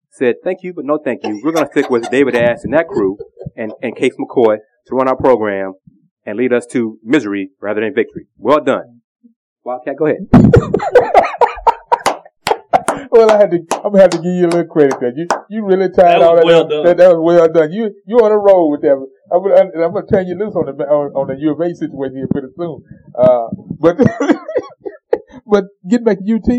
said 0.09 0.35
thank 0.43 0.63
you, 0.63 0.73
but 0.73 0.85
no 0.85 0.97
thank 1.03 1.23
you. 1.23 1.41
We're 1.43 1.51
going 1.51 1.65
to 1.65 1.71
stick 1.71 1.89
with 1.89 2.09
David 2.09 2.35
Ash 2.35 2.59
and 2.63 2.73
that 2.73 2.87
crew 2.87 3.17
and, 3.55 3.73
and 3.81 3.95
Case 3.95 4.13
McCoy 4.19 4.57
to 4.87 4.95
run 4.95 5.07
our 5.07 5.17
program 5.17 5.73
and 6.25 6.37
lead 6.37 6.53
us 6.53 6.65
to 6.67 6.97
misery 7.03 7.49
rather 7.59 7.81
than 7.81 7.93
victory. 7.93 8.27
Well 8.37 8.63
done. 8.63 9.01
Wildcat, 9.63 9.95
go 9.97 10.07
ahead. 10.07 10.27
Well, 13.11 13.29
I 13.29 13.37
had 13.37 13.51
to. 13.51 13.59
I'm 13.75 13.91
gonna 13.91 14.03
have 14.03 14.11
to 14.11 14.23
give 14.23 14.31
you 14.31 14.47
a 14.47 14.51
little 14.55 14.71
credit 14.71 14.97
there. 15.01 15.11
You 15.13 15.27
you 15.49 15.65
really 15.65 15.89
tied 15.91 16.21
all 16.21 16.37
that. 16.37 16.45
well 16.45 16.65
done. 16.65 16.85
That, 16.85 16.95
that 16.95 17.09
was 17.11 17.19
well 17.19 17.51
done. 17.51 17.73
You 17.73 17.91
you 18.07 18.15
on 18.23 18.31
a 18.31 18.37
roll 18.37 18.71
with 18.71 18.81
that. 18.87 18.95
I'm 19.27 19.43
gonna, 19.43 19.85
I'm 19.85 19.91
gonna 19.91 20.07
turn 20.07 20.27
you 20.27 20.39
loose 20.39 20.55
on 20.55 20.65
the 20.65 20.71
on, 20.87 21.11
on 21.11 21.27
the 21.27 21.35
U 21.43 21.51
of 21.51 21.59
A 21.59 21.75
situation 21.75 22.15
here 22.15 22.31
pretty 22.31 22.47
soon. 22.55 22.79
Uh, 23.11 23.51
but 23.83 23.97
but 25.45 25.65
getting 25.83 26.05
back 26.05 26.19
to 26.23 26.35
UT, 26.39 26.49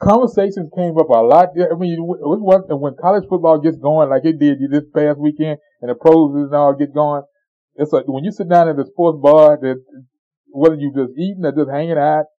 conversations 0.00 0.72
came 0.74 0.96
up 0.96 1.12
a 1.12 1.20
lot. 1.20 1.52
I 1.60 1.76
mean, 1.76 1.92
it 1.92 2.24
was 2.24 2.40
one 2.40 2.64
when 2.80 2.96
college 2.96 3.28
football 3.28 3.60
gets 3.60 3.76
going 3.76 4.08
like 4.08 4.24
it 4.24 4.40
did 4.40 4.64
this 4.70 4.88
past 4.96 5.20
weekend, 5.20 5.58
and 5.82 5.90
the 5.90 5.94
pros 5.94 6.32
and 6.32 6.54
all 6.54 6.72
get 6.72 6.94
going. 6.94 7.20
It's 7.76 7.92
like 7.92 8.08
when 8.08 8.24
you 8.24 8.32
sit 8.32 8.48
down 8.48 8.68
at 8.68 8.76
the 8.76 8.86
sports 8.88 9.18
bar, 9.20 9.58
that 9.60 9.76
whether 10.48 10.76
you 10.76 10.90
just 10.96 11.12
eating 11.20 11.44
or 11.44 11.52
just 11.52 11.70
hanging 11.70 12.00
out, 12.00 12.32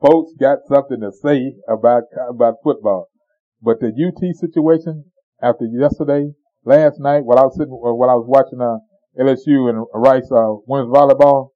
folks 0.00 0.32
got 0.38 0.58
something 0.66 1.00
to 1.00 1.12
say 1.12 1.54
about 1.68 2.04
about 2.28 2.54
football. 2.62 3.08
But 3.62 3.80
the 3.80 3.88
UT 3.88 4.20
situation 4.36 5.04
after 5.42 5.66
yesterday, 5.66 6.32
last 6.64 6.98
night, 6.98 7.24
while 7.24 7.38
I 7.38 7.44
was 7.44 7.56
sitting, 7.56 7.72
uh, 7.72 7.94
while 7.94 8.10
I 8.10 8.14
was 8.14 8.26
watching 8.26 8.60
uh, 8.60 8.80
LSU 9.20 9.68
and 9.68 9.86
Rice 9.94 10.30
uh, 10.32 10.56
women's 10.66 10.92
volleyball, 10.94 11.50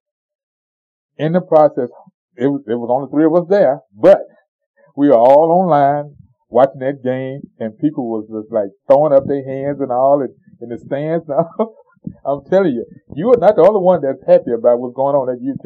in 1.17 1.33
the 1.33 1.41
process, 1.41 1.89
it 2.37 2.47
was 2.47 2.61
it 2.67 2.75
was 2.75 2.89
only 2.91 3.09
three 3.11 3.25
of 3.25 3.33
us 3.33 3.47
there, 3.49 3.79
but 3.93 4.19
we 4.95 5.09
were 5.09 5.17
all 5.17 5.51
online 5.51 6.15
watching 6.49 6.79
that 6.79 7.03
game, 7.03 7.41
and 7.59 7.77
people 7.79 8.09
was 8.09 8.27
just 8.29 8.51
like 8.53 8.69
throwing 8.87 9.13
up 9.13 9.25
their 9.27 9.43
hands 9.43 9.79
and 9.81 9.91
all 9.91 10.21
in, 10.21 10.29
in 10.61 10.69
the 10.69 10.77
stands. 10.77 11.25
I'm 12.25 12.45
telling 12.45 12.73
you, 12.73 12.85
you 13.15 13.29
are 13.33 13.39
not 13.39 13.55
the 13.55 13.65
only 13.65 13.81
one 13.81 14.01
that's 14.01 14.21
happy 14.27 14.53
about 14.53 14.77
what's 14.77 14.95
going 14.95 15.15
on 15.15 15.29
at 15.29 15.41
UT, 15.41 15.65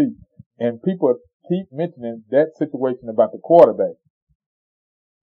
and 0.60 0.82
people 0.84 1.20
keep 1.50 1.66
mentioning 1.72 2.24
that 2.30 2.52
situation 2.58 3.10
about 3.10 3.32
the 3.32 3.40
quarterback. 3.40 3.96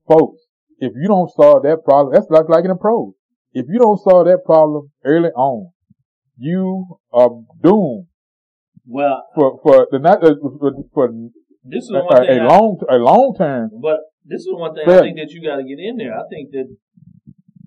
Folks, 0.09 0.43
if 0.79 0.93
you 0.95 1.09
don't 1.09 1.31
solve 1.31 1.62
that 1.62 1.85
problem, 1.85 2.15
that's 2.15 2.31
like, 2.31 2.49
like 2.49 2.65
in 2.65 2.71
the 2.71 2.77
pros. 2.77 3.15
If 3.53 3.67
you 3.69 3.79
don't 3.79 3.99
solve 3.99 4.27
that 4.27 4.45
problem 4.45 4.91
early 5.05 5.31
on, 5.31 5.71
you 6.37 6.99
are 7.12 7.31
doomed 7.62 8.07
Well, 8.85 9.25
for, 9.35 9.59
for 9.62 9.89
the 9.91 9.99
not, 9.99 10.23
uh, 10.23 10.35
for, 10.61 10.73
for 10.93 11.09
this 11.65 11.85
is 11.85 11.91
a, 11.91 12.01
one 12.05 12.29
a 12.29 12.43
I- 12.43 12.47
long, 12.47 12.79
a 12.91 12.97
long 12.97 13.35
term. 13.37 13.71
But 13.81 14.01
this 14.25 14.43
is 14.43 14.49
one 14.51 14.75
thing 14.75 14.85
Go 14.87 14.99
I 14.99 15.03
think 15.03 15.17
that 15.17 15.31
you 15.31 15.43
got 15.43 15.57
to 15.57 15.65
get 15.65 15.79
in 15.79 15.97
there. 15.97 16.12
I 16.15 16.29
think 16.29 16.51
that 16.53 16.69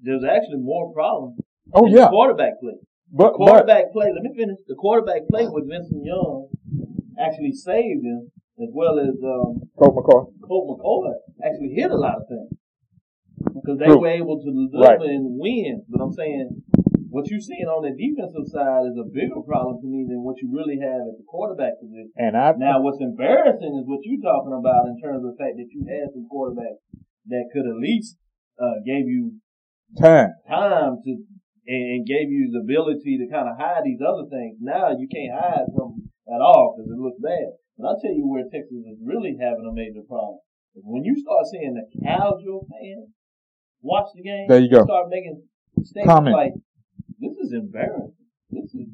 there's 0.02 0.24
actually 0.24 0.62
more 0.62 0.94
problems. 0.94 1.40
Oh 1.74 1.88
yeah, 1.88 2.08
quarterback 2.10 2.60
play. 2.62 2.78
but, 3.12 3.32
but, 3.32 3.38
quarterback 3.38 3.92
play. 3.92 4.12
Let 4.14 4.24
me 4.24 4.32
finish. 4.36 4.58
The 4.68 4.76
quarterback 4.76 5.28
play 5.30 5.48
with 5.48 5.68
Vincent 5.70 6.06
Young 6.06 6.50
actually 7.20 7.52
saved 7.54 8.06
him, 8.06 8.32
as 8.62 8.70
well 8.74 9.00
as 9.00 9.16
um, 9.24 9.64
Coach 9.80 9.96
McCoy. 9.96 10.26
Colt 10.46 10.66
McCoy 10.80 11.14
actually 11.46 11.74
hit 11.76 11.92
a 11.92 11.96
lot 11.98 12.16
of 12.22 12.28
things 12.28 12.52
because 13.56 13.80
they 13.80 13.86
True. 13.88 14.02
were 14.02 14.12
able 14.12 14.38
to 14.44 14.50
deliver 14.52 15.00
Right. 15.00 15.16
and 15.16 15.40
win. 15.40 15.84
But 15.90 16.02
I'm 16.04 16.12
saying 16.12 16.62
what 17.10 17.28
you're 17.32 17.40
seeing 17.42 17.66
on 17.66 17.82
the 17.88 17.96
defensive 17.96 18.46
side 18.52 18.86
is 18.92 18.98
a 19.00 19.08
bigger 19.08 19.42
problem 19.42 19.80
to 19.82 19.88
me 19.88 20.06
than 20.08 20.22
what 20.22 20.38
you 20.44 20.52
really 20.52 20.78
have 20.78 21.08
at 21.10 21.16
the 21.18 21.26
quarterback 21.28 21.80
position. 21.82 22.12
And 22.18 22.36
I, 22.38 22.54
Now, 22.58 22.82
what's 22.82 23.02
embarrassing 23.02 23.74
is 23.80 23.88
what 23.88 24.04
you're 24.04 24.22
talking 24.22 24.54
about 24.54 24.86
in 24.92 25.00
terms 25.02 25.24
of 25.26 25.34
the 25.34 25.38
fact 25.40 25.58
that 25.58 25.70
you 25.72 25.88
had 25.90 26.12
some 26.14 26.28
quarterbacks 26.30 26.84
that 27.32 27.50
could 27.54 27.66
at 27.66 27.78
least 27.80 28.18
uh, 28.62 28.84
gave 28.86 29.08
you 29.08 29.40
time. 29.98 30.36
time 30.48 30.98
to 31.04 31.12
and, 31.70 32.02
and 32.02 32.06
gave 32.06 32.30
you 32.30 32.50
the 32.52 32.60
ability 32.66 33.18
to 33.18 33.30
kind 33.32 33.48
of 33.48 33.58
hide 33.58 33.84
these 33.86 34.02
other 34.02 34.26
things. 34.30 34.58
Now 34.60 34.90
you 34.98 35.08
can't 35.08 35.34
hide 35.34 35.70
from 35.74 36.02
them 36.02 36.10
at 36.34 36.42
all 36.42 36.76
because 36.76 36.90
it 36.92 36.98
looks 36.98 37.22
bad. 37.22 37.54
But 37.80 37.96
I'll 37.96 38.02
tell 38.04 38.12
you 38.12 38.28
where 38.28 38.44
Texas 38.44 38.84
is 38.84 39.00
really 39.00 39.40
having 39.40 39.64
a 39.64 39.72
major 39.72 40.04
problem. 40.04 40.44
When 40.76 41.08
you 41.08 41.16
start 41.16 41.48
seeing 41.48 41.74
the 41.80 41.88
casual 42.04 42.68
fans 42.68 43.08
watch 43.82 44.12
the 44.14 44.22
game, 44.22 44.48
There 44.52 44.60
you 44.60 44.70
go. 44.70 44.84
start 44.84 45.08
making 45.08 45.48
statements 45.84 46.32
like, 46.36 46.54
"This 47.20 47.38
is 47.40 47.54
embarrassing. 47.54 48.28
This 48.52 48.76
is." 48.76 48.88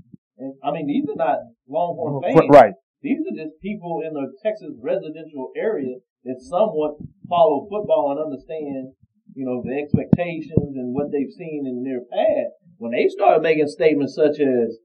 I 0.61 0.71
mean, 0.71 0.85
these 0.85 1.09
are 1.09 1.15
not 1.17 1.39
Longhorn 1.67 2.21
fans. 2.21 2.47
Right. 2.49 2.75
These 3.01 3.25
are 3.25 3.35
just 3.35 3.59
people 3.59 4.01
in 4.05 4.13
the 4.13 4.31
Texas 4.43 4.77
residential 4.79 5.51
area 5.55 5.97
that 6.23 6.41
somewhat 6.41 6.97
follow 7.27 7.67
football 7.69 8.11
and 8.11 8.19
understand, 8.19 8.93
you 9.33 9.45
know, 9.45 9.61
the 9.63 9.73
expectations 9.81 10.75
and 10.75 10.93
what 10.93 11.11
they've 11.11 11.31
seen 11.31 11.65
in 11.65 11.83
their 11.83 12.01
past. 12.01 12.53
When 12.77 12.91
they 12.91 13.07
start 13.07 13.41
making 13.41 13.67
statements 13.67 14.13
such 14.13 14.39
as, 14.39 14.77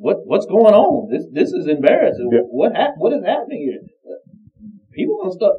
"What 0.00 0.24
what's 0.24 0.46
going 0.46 0.72
on? 0.72 1.12
This 1.12 1.28
this 1.30 1.52
is 1.52 1.68
embarrassing. 1.68 2.30
Yeah. 2.32 2.48
What 2.48 2.72
hap- 2.74 2.96
what 2.96 3.12
is 3.12 3.22
happening 3.24 3.68
here?" 3.68 3.84
People 4.96 5.20
gonna 5.20 5.36
start. 5.36 5.56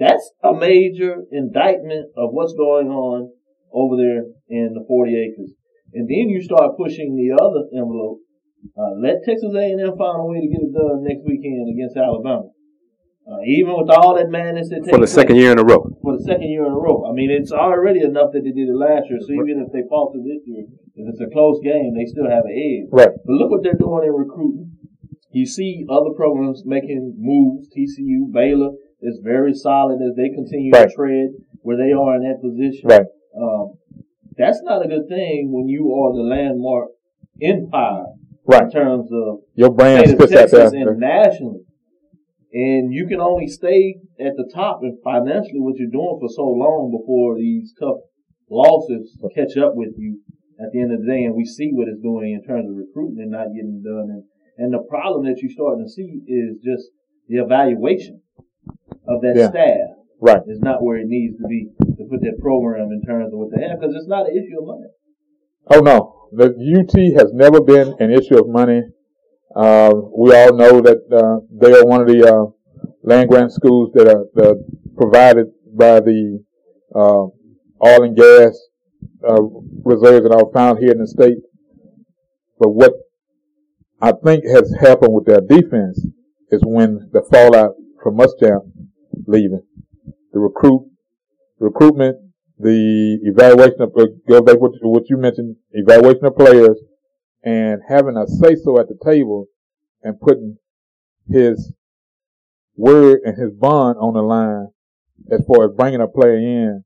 That's 0.00 0.32
a 0.42 0.52
major 0.56 1.22
indictment 1.30 2.10
of 2.16 2.32
what's 2.32 2.54
going 2.54 2.88
on 2.88 3.30
over 3.72 3.96
there 3.96 4.24
in 4.48 4.72
the 4.74 4.84
40 4.88 5.14
acres. 5.16 5.52
And 5.94 6.08
then 6.08 6.32
you 6.32 6.42
start 6.42 6.76
pushing 6.76 7.16
the 7.16 7.36
other 7.36 7.68
envelope. 7.76 8.18
Uh, 8.76 8.96
let 8.98 9.22
Texas 9.24 9.52
A&M 9.54 9.78
find 9.98 10.16
a 10.18 10.24
way 10.24 10.40
to 10.40 10.48
get 10.48 10.62
it 10.64 10.72
done 10.72 11.04
next 11.04 11.22
weekend 11.26 11.68
against 11.68 11.96
Alabama. 11.96 12.48
Uh, 13.22 13.38
even 13.46 13.78
with 13.78 13.90
all 13.90 14.16
that 14.18 14.30
madness 14.30 14.68
that 14.70 14.82
for 14.90 14.98
the 14.98 15.06
second 15.06 15.36
year 15.36 15.52
in 15.52 15.58
a 15.58 15.64
row. 15.64 15.86
For 16.02 16.18
the 16.18 16.24
second 16.24 16.50
year 16.50 16.66
in 16.66 16.72
a 16.72 16.78
row. 16.78 17.06
I 17.06 17.12
mean, 17.12 17.30
it's 17.30 17.52
already 17.52 18.02
enough 18.02 18.34
that 18.34 18.42
they 18.42 18.50
did 18.50 18.66
it 18.66 18.74
last 18.74 19.06
year. 19.06 19.22
So 19.22 19.30
even 19.30 19.62
if 19.62 19.70
they 19.70 19.86
falter 19.86 20.18
this 20.18 20.42
year, 20.42 20.66
if 20.94 21.08
it's 21.08 21.20
a 21.20 21.30
close 21.32 21.60
game, 21.62 21.94
they 21.96 22.04
still 22.04 22.28
have 22.28 22.44
an 22.44 22.52
edge. 22.52 22.88
Right. 22.92 23.08
But 23.24 23.32
look 23.32 23.50
what 23.50 23.62
they're 23.62 23.78
doing 23.78 24.04
in 24.04 24.12
recruiting. 24.12 24.76
You 25.30 25.46
see 25.46 25.86
other 25.88 26.10
programs 26.14 26.62
making 26.66 27.16
moves. 27.18 27.68
TCU, 27.72 28.30
Baylor 28.30 28.72
is 29.00 29.20
very 29.22 29.54
solid 29.54 30.00
as 30.02 30.14
they 30.16 30.28
continue 30.28 30.70
right. 30.72 30.88
to 30.88 30.94
tread 30.94 31.28
where 31.62 31.76
they 31.76 31.92
are 31.92 32.16
in 32.16 32.22
that 32.22 32.42
position. 32.42 32.84
Right. 32.84 33.06
Um, 33.36 33.74
that's 34.36 34.60
not 34.62 34.84
a 34.84 34.88
good 34.88 35.08
thing 35.08 35.50
when 35.52 35.68
you 35.68 35.94
are 35.94 36.12
the 36.12 36.22
landmark 36.22 36.88
empire. 37.40 38.04
Right. 38.44 38.64
In 38.64 38.70
terms 38.70 39.08
of 39.12 39.38
your 39.54 39.70
brand 39.70 40.08
state 40.08 40.20
of 40.20 40.30
Texas 40.30 40.74
internationally. 40.74 41.60
And 42.52 42.92
you 42.92 43.06
can 43.08 43.20
only 43.20 43.46
stay 43.46 43.96
at 44.20 44.36
the 44.36 44.50
top 44.52 44.80
and 44.82 44.98
financially 45.02 45.60
what 45.60 45.76
you're 45.78 45.88
doing 45.90 46.18
for 46.20 46.28
so 46.28 46.42
long 46.42 46.92
before 46.92 47.36
these 47.36 47.72
tough 47.80 47.96
losses 48.50 49.16
catch 49.34 49.56
up 49.56 49.72
with 49.74 49.94
you 49.96 50.20
at 50.62 50.72
the 50.72 50.80
end 50.80 50.92
of 50.92 51.00
the 51.00 51.06
day. 51.06 51.24
And 51.24 51.34
we 51.34 51.44
see 51.44 51.70
what 51.72 51.88
it's 51.88 52.00
doing 52.00 52.32
in 52.32 52.42
terms 52.46 52.70
of 52.70 52.76
recruiting 52.76 53.20
and 53.20 53.30
not 53.30 53.52
getting 53.54 53.82
done. 53.82 54.08
And, 54.10 54.22
and 54.58 54.72
the 54.72 54.86
problem 54.88 55.26
that 55.26 55.42
you're 55.42 55.52
starting 55.52 55.84
to 55.84 55.90
see 55.90 56.22
is 56.30 56.62
just 56.62 56.88
the 57.28 57.42
evaluation 57.42 58.22
of 59.08 59.20
that 59.22 59.34
yeah. 59.36 59.50
staff. 59.50 59.98
Right. 60.22 60.42
Is 60.46 60.60
not 60.62 60.84
where 60.84 60.98
it 60.98 61.08
needs 61.08 61.36
to 61.38 61.48
be 61.48 61.66
to 61.98 62.04
put 62.08 62.20
that 62.22 62.38
program 62.40 62.90
in 62.92 63.02
terms 63.02 63.32
of 63.32 63.38
what 63.40 63.50
they 63.50 63.66
have 63.66 63.80
because 63.80 63.92
it's 63.96 64.06
not 64.06 64.30
an 64.30 64.36
issue 64.38 64.54
of 64.60 64.66
money. 64.70 64.86
Oh 65.66 65.80
no, 65.80 66.28
the 66.30 66.54
UT 66.54 66.94
has 67.18 67.32
never 67.34 67.60
been 67.60 67.94
an 67.98 68.12
issue 68.12 68.38
of 68.38 68.48
money. 68.48 68.82
Uh, 69.54 69.92
we 70.16 70.32
all 70.32 70.54
know 70.54 70.80
that 70.80 71.02
uh, 71.10 71.44
they 71.50 71.74
are 71.76 71.84
one 71.84 72.02
of 72.02 72.06
the 72.06 72.22
uh, 72.22 72.46
land 73.02 73.28
grant 73.28 73.52
schools 73.52 73.90
that 73.94 74.06
are 74.06 74.54
provided 74.96 75.46
by 75.76 75.98
the 75.98 76.42
uh, 76.94 77.26
oil 77.84 78.04
and 78.04 78.16
gas 78.16 78.56
uh, 79.28 79.42
reserves 79.84 80.28
that 80.28 80.34
are 80.34 80.52
found 80.52 80.78
here 80.78 80.92
in 80.92 80.98
the 80.98 81.06
state. 81.06 81.38
But 82.58 82.70
what 82.70 82.92
I 84.00 84.12
think 84.24 84.44
has 84.44 84.74
happened 84.80 85.14
with 85.14 85.26
their 85.26 85.40
defense 85.40 86.04
is 86.50 86.60
when 86.64 87.08
the 87.12 87.22
fallout 87.30 87.74
from 88.02 88.16
Muschamp 88.16 88.70
leaving, 89.26 89.62
the 90.32 90.38
recruit, 90.40 90.90
recruitment, 91.58 92.16
the 92.58 93.18
evaluation 93.22 93.80
of, 93.80 93.92
uh, 93.96 94.06
go 94.28 94.40
back 94.40 94.56
to 94.56 94.78
what 94.82 95.08
you 95.08 95.16
mentioned, 95.16 95.56
evaluation 95.72 96.24
of 96.24 96.36
players, 96.36 96.78
and 97.44 97.80
having 97.88 98.16
a 98.16 98.26
say 98.26 98.54
so 98.54 98.78
at 98.78 98.88
the 98.88 98.96
table 99.04 99.46
and 100.02 100.20
putting 100.20 100.56
his 101.28 101.72
word 102.76 103.20
and 103.24 103.36
his 103.36 103.52
bond 103.52 103.96
on 103.98 104.14
the 104.14 104.22
line 104.22 104.68
as 105.30 105.44
far 105.46 105.64
as 105.64 105.76
bringing 105.76 106.00
a 106.00 106.08
player 106.08 106.36
in 106.36 106.84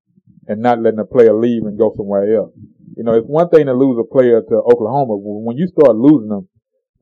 and 0.49 0.61
not 0.61 0.81
letting 0.81 1.01
a 1.01 1.05
player 1.05 1.35
leave 1.35 1.65
and 1.65 1.79
go 1.79 1.93
somewhere 1.97 2.35
else. 2.35 2.53
You 2.97 3.05
know, 3.05 3.15
it's 3.15 3.27
one 3.27 3.49
thing 3.51 3.67
to 3.67 3.75
lose 3.75 3.99
a 3.99 4.05
player 4.05 4.41
to 4.41 4.55
Oklahoma, 4.57 5.17
but 5.21 5.45
when 5.45 5.57
you 5.57 5.67
start 5.69 5.97
losing 5.97 6.29
them 6.29 6.49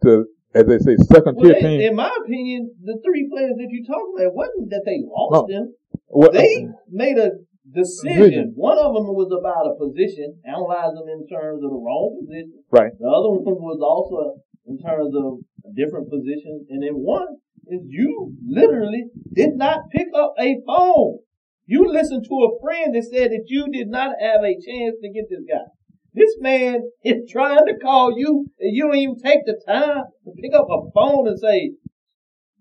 to, 0.02 0.26
as 0.54 0.66
they 0.66 0.78
say, 0.78 0.96
second 1.06 1.38
tier 1.38 1.54
well, 1.54 1.60
team. 1.60 1.80
In 1.80 1.94
my 1.94 2.10
opinion, 2.24 2.74
the 2.82 2.98
three 3.04 3.28
players 3.30 3.54
that 3.56 3.68
you 3.70 3.84
talked 3.86 4.18
about 4.18 4.34
wasn't 4.34 4.70
that 4.70 4.82
they 4.84 5.02
lost 5.06 5.48
no. 5.48 5.54
them. 5.54 5.74
Well, 6.08 6.32
they 6.32 6.66
uh, 6.66 6.72
made 6.90 7.18
a 7.18 7.30
decision. 7.70 8.52
One 8.56 8.78
of 8.78 8.94
them 8.94 9.06
was 9.14 9.30
about 9.32 9.70
a 9.70 9.74
position, 9.78 10.38
analyze 10.44 10.94
them 10.94 11.08
in 11.08 11.26
terms 11.26 11.62
of 11.62 11.70
the 11.70 11.80
wrong 11.80 12.20
position. 12.22 12.62
Right. 12.70 12.92
The 12.98 13.08
other 13.08 13.30
one 13.30 13.58
was 13.62 13.80
also 13.80 14.40
in 14.66 14.78
terms 14.78 15.14
of 15.14 15.42
different 15.74 16.10
positions. 16.10 16.66
And 16.70 16.82
then 16.82 16.94
one 16.94 17.38
is 17.66 17.80
you 17.88 18.32
literally 18.46 19.10
did 19.32 19.56
not 19.56 19.90
pick 19.90 20.08
up 20.14 20.34
a 20.38 20.56
phone. 20.66 21.18
You 21.66 21.90
listened 21.90 22.24
to 22.28 22.34
a 22.34 22.60
friend 22.62 22.94
that 22.94 23.04
said 23.04 23.30
that 23.30 23.44
you 23.46 23.66
did 23.72 23.88
not 23.88 24.12
have 24.20 24.40
a 24.42 24.54
chance 24.54 24.96
to 25.02 25.10
get 25.10 25.24
this 25.30 25.44
guy. 25.48 25.64
This 26.12 26.36
man 26.38 26.82
is 27.04 27.30
trying 27.30 27.66
to 27.66 27.74
call 27.82 28.18
you 28.18 28.46
and 28.60 28.76
you 28.76 28.84
don't 28.84 28.96
even 28.96 29.16
take 29.16 29.40
the 29.46 29.60
time 29.66 30.04
to 30.24 30.30
pick 30.40 30.52
up 30.54 30.66
a 30.70 30.90
phone 30.94 31.26
and 31.26 31.38
say, 31.38 31.72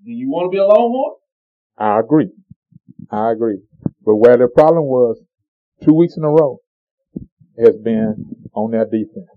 do 0.05 0.11
you 0.11 0.29
want 0.29 0.47
to 0.47 0.55
be 0.55 0.57
a 0.57 0.65
Longhorn? 0.65 1.15
I 1.77 1.99
agree. 1.99 2.29
I 3.11 3.31
agree. 3.31 3.59
But 4.05 4.15
where 4.15 4.37
the 4.37 4.47
problem 4.47 4.85
was, 4.85 5.21
two 5.83 5.93
weeks 5.93 6.15
in 6.17 6.23
a 6.23 6.29
row, 6.29 6.59
has 7.57 7.77
been 7.77 8.47
on 8.53 8.71
their 8.71 8.85
defense. 8.85 9.27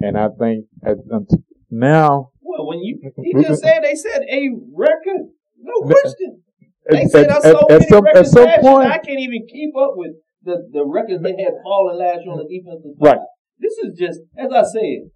And 0.00 0.16
I 0.16 0.28
think 0.38 0.66
at, 0.84 0.96
um, 1.12 1.26
now. 1.70 2.30
Well, 2.40 2.66
when 2.66 2.80
you, 2.80 3.00
he 3.22 3.32
just 3.42 3.62
said 3.62 3.82
they 3.82 3.94
said 3.94 4.22
a 4.30 4.50
record. 4.72 5.28
No 5.58 5.86
question. 5.86 6.42
They 6.88 7.04
said 7.06 7.28
us 7.28 7.42
so 7.42 7.66
many 7.68 7.86
some, 7.86 8.04
records 8.04 8.28
at 8.28 8.32
some 8.32 8.44
last 8.44 8.60
point, 8.62 8.84
year, 8.88 8.92
I 8.92 8.98
can't 8.98 9.20
even 9.20 9.46
keep 9.46 9.76
up 9.76 9.92
with 9.94 10.12
the, 10.42 10.56
the 10.72 10.84
records 10.86 11.22
they 11.22 11.36
had 11.36 11.60
fallen 11.62 11.98
last 11.98 12.24
year 12.24 12.32
on 12.32 12.40
the 12.40 12.48
defensive 12.48 12.96
side. 12.96 13.20
Right. 13.20 13.24
This 13.58 13.76
is 13.84 13.92
just, 13.98 14.20
as 14.38 14.48
I 14.48 14.64
said, 14.64 15.12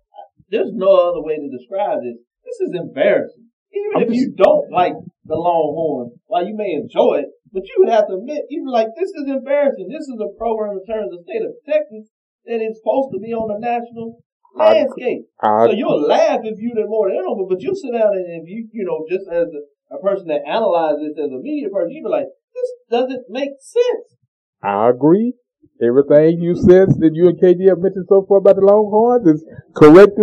there's 0.50 0.70
no 0.76 0.92
other 1.08 1.24
way 1.24 1.40
to 1.40 1.48
describe 1.48 2.04
this. 2.04 2.20
This 2.44 2.68
is 2.68 2.76
embarrassing. 2.76 3.48
Even 3.72 3.90
I'm 3.96 4.02
if 4.04 4.08
just, 4.12 4.20
you 4.20 4.28
don't 4.36 4.70
like 4.70 4.92
the 5.24 5.40
Longhorns, 5.40 6.12
while 6.26 6.44
you 6.46 6.54
may 6.54 6.76
enjoy 6.76 7.24
it, 7.24 7.32
but 7.50 7.64
you 7.64 7.74
would 7.80 7.88
have 7.88 8.06
to 8.12 8.20
admit, 8.20 8.44
even 8.50 8.68
like 8.68 8.92
this 8.94 9.08
is 9.08 9.24
embarrassing. 9.26 9.88
This 9.88 10.04
is 10.04 10.20
a 10.20 10.30
program 10.36 10.76
in 10.76 10.84
terms 10.84 11.08
of 11.10 11.18
the 11.18 11.24
state 11.24 11.42
of 11.42 11.56
Texas 11.64 12.12
that 12.44 12.60
is 12.60 12.76
supposed 12.78 13.16
to 13.16 13.18
be 13.18 13.32
on 13.32 13.48
the 13.48 13.58
national 13.58 14.20
landscape. 14.54 15.26
I, 15.40 15.48
I, 15.48 15.66
so 15.66 15.72
you'll 15.72 16.06
laugh 16.06 16.44
if 16.44 16.60
you 16.60 16.76
did 16.76 16.86
more 16.86 17.08
than 17.08 17.24
them, 17.24 17.48
but 17.48 17.58
you'll 17.64 17.74
sit 17.74 17.96
down 17.96 18.12
and 18.14 18.42
if 18.42 18.46
you, 18.46 18.68
you 18.70 18.84
know, 18.84 19.02
just 19.08 19.26
as 19.32 19.48
a, 19.48 19.60
a 19.90 19.98
person 19.98 20.28
that 20.28 20.42
analyzes 20.46 21.14
this 21.14 21.24
as 21.24 21.32
a 21.32 21.40
media 21.40 21.68
person, 21.68 21.90
you'll 21.90 22.10
be 22.10 22.16
like, 22.16 22.26
this 22.54 22.70
doesn't 22.90 23.24
make 23.28 23.50
sense. 23.60 24.16
I 24.62 24.88
agree. 24.88 25.34
Everything 25.82 26.40
you 26.40 26.54
said 26.54 26.88
that 27.00 27.10
you 27.12 27.28
and 27.28 27.38
KG 27.40 27.68
have 27.68 27.78
mentioned 27.78 28.06
so 28.08 28.24
far 28.28 28.38
about 28.38 28.56
the 28.56 28.62
Longhorns 28.62 29.26
is 29.26 29.44
correct, 29.74 30.18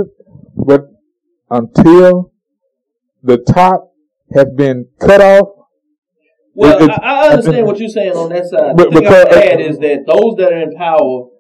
but 0.56 0.88
until 1.50 2.32
the 3.22 3.38
top 3.38 3.94
has 4.34 4.48
been 4.56 4.88
cut 5.00 5.22
off 5.22 5.50
well, 6.54 6.84
it, 6.84 6.92
I, 6.92 7.28
I, 7.28 7.30
understand 7.30 7.66
what 7.66 7.80
you're 7.80 7.88
saying 7.88 8.12
on 8.12 8.30
that 8.30 8.46
side. 8.46 8.76
But, 8.76 8.92
The 8.92 9.00
thing 9.00 9.04
because, 9.04 9.26
I 9.32 9.42
add 9.56 9.62
is 9.62 9.80
that 9.80 10.04
those 10.06 10.36
that 10.38 10.52
are 10.52 10.62
in 10.62 10.76
power, 10.76 11.32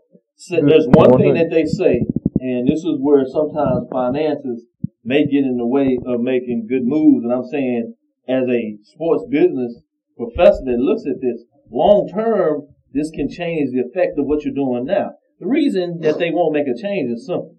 there's 0.50 0.88
one 0.88 1.18
thing 1.18 1.34
that 1.36 1.50
they 1.52 1.66
say, 1.66 2.00
and 2.40 2.68
this 2.68 2.80
is 2.80 2.96
where 3.00 3.26
sometimes 3.28 3.88
finances 3.92 4.64
may 5.04 5.26
get 5.26 5.44
in 5.44 5.58
the 5.58 5.66
way 5.66 6.00
of 6.06 6.22
making 6.22 6.68
good 6.70 6.84
moves. 6.84 7.26
And 7.26 7.34
I'm 7.34 7.46
saying, 7.46 7.94
as 8.28 8.44
a 8.48 8.78
sports 8.84 9.26
business 9.30 9.82
professor 10.18 10.64
that 10.66 10.80
looks 10.80 11.04
at 11.06 11.22
this 11.22 11.44
long 11.72 12.10
term, 12.14 12.68
this 12.94 13.10
can 13.12 13.30
change 13.30 13.72
the 13.72 13.82
effect 13.82 14.20
of 14.20 14.26
what 14.26 14.44
you're 14.44 14.54
doing 14.54 14.86
now. 14.86 15.12
The 15.40 15.48
reason 15.48 16.00
that 16.02 16.20
they 16.20 16.30
won't 16.32 16.54
make 16.54 16.68
a 16.68 16.80
change 16.80 17.12
is 17.12 17.26
simple. 17.26 17.56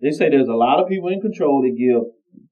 They 0.00 0.10
say 0.10 0.28
there's 0.28 0.48
a 0.48 0.54
lot 0.54 0.80
of 0.80 0.88
people 0.88 1.08
in 1.08 1.20
control 1.20 1.62
that 1.62 1.78
give 1.78 2.02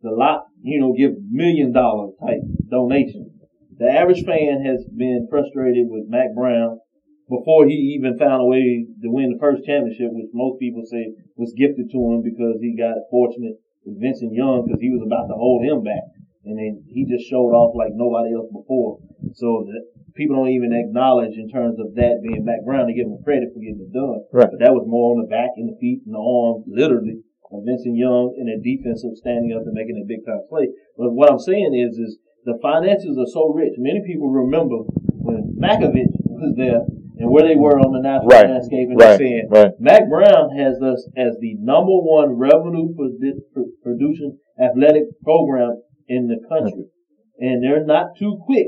a 0.04 0.14
lot, 0.14 0.44
you 0.62 0.80
know, 0.80 0.94
give 0.96 1.12
million 1.30 1.72
dollar 1.72 2.12
type 2.20 2.40
donations 2.70 3.40
the 3.80 3.88
average 3.88 4.28
fan 4.28 4.60
has 4.60 4.84
been 4.92 5.26
frustrated 5.32 5.88
with 5.88 6.04
Mack 6.04 6.36
Brown 6.36 6.84
before 7.32 7.64
he 7.64 7.96
even 7.96 8.20
found 8.20 8.44
a 8.44 8.44
way 8.44 8.84
to 9.00 9.08
win 9.08 9.32
the 9.32 9.40
first 9.40 9.64
championship, 9.64 10.12
which 10.12 10.28
most 10.36 10.60
people 10.60 10.84
say 10.84 11.16
was 11.40 11.56
gifted 11.56 11.88
to 11.88 11.98
him 12.12 12.20
because 12.20 12.60
he 12.60 12.76
got 12.76 13.08
fortunate 13.08 13.56
with 13.88 13.96
Vincent 13.96 14.36
Young 14.36 14.68
because 14.68 14.84
he 14.84 14.92
was 14.92 15.00
about 15.00 15.32
to 15.32 15.40
hold 15.40 15.64
him 15.64 15.80
back. 15.80 16.04
And 16.44 16.56
then 16.56 16.84
he 16.88 17.04
just 17.04 17.28
showed 17.28 17.52
off 17.52 17.76
like 17.76 17.92
nobody 17.92 18.32
else 18.32 18.48
before. 18.48 18.98
So 19.36 19.68
that 19.68 19.84
people 20.14 20.36
don't 20.36 20.52
even 20.52 20.72
acknowledge 20.72 21.36
in 21.36 21.48
terms 21.52 21.76
of 21.78 21.94
that 21.96 22.24
being 22.24 22.44
Brown. 22.44 22.88
They 22.88 22.96
give 22.96 23.08
him 23.08 23.20
credit 23.24 23.52
for 23.52 23.60
getting 23.60 23.84
it 23.84 23.92
done. 23.92 24.24
Right. 24.32 24.48
But 24.48 24.60
that 24.64 24.72
was 24.72 24.88
more 24.88 25.12
on 25.12 25.20
the 25.20 25.28
back 25.28 25.52
and 25.56 25.68
the 25.68 25.76
feet 25.76 26.02
and 26.08 26.16
the 26.16 26.20
arms, 26.20 26.64
literally, 26.64 27.20
of 27.52 27.64
Vincent 27.68 27.96
Young 27.96 28.36
and 28.40 28.48
a 28.48 28.56
defensive 28.56 29.20
standing 29.20 29.52
up 29.52 29.68
and 29.68 29.76
making 29.76 30.00
a 30.00 30.06
big 30.08 30.24
time 30.24 30.44
play. 30.48 30.72
But 30.96 31.12
what 31.12 31.28
I'm 31.28 31.40
saying 31.40 31.76
is, 31.76 32.00
is 32.00 32.18
the 32.44 32.56
finances 32.62 33.20
are 33.20 33.28
so 33.28 33.52
rich. 33.52 33.76
Many 33.76 34.00
people 34.06 34.32
remember 34.32 34.88
when 35.12 35.60
Mackovic 35.60 36.08
was 36.24 36.56
there 36.56 36.88
and 37.20 37.28
where 37.28 37.44
they 37.44 37.56
were 37.56 37.76
on 37.76 37.92
the 37.92 38.00
national 38.00 38.32
right. 38.32 38.48
landscape, 38.48 38.88
and 38.88 38.96
right. 38.96 39.18
they're 39.18 39.18
saying 39.18 39.48
right. 39.52 39.72
Mack 39.78 40.08
Brown 40.08 40.56
has 40.56 40.80
us 40.80 41.04
as 41.20 41.36
the 41.40 41.52
number 41.60 41.92
one 41.92 42.40
revenue 42.40 42.96
producing 42.96 44.40
athletic 44.56 45.04
program 45.22 45.84
in 46.10 46.26
the 46.26 46.42
country, 46.50 46.90
and 47.38 47.62
they're 47.62 47.86
not 47.86 48.18
too 48.18 48.42
quick 48.44 48.66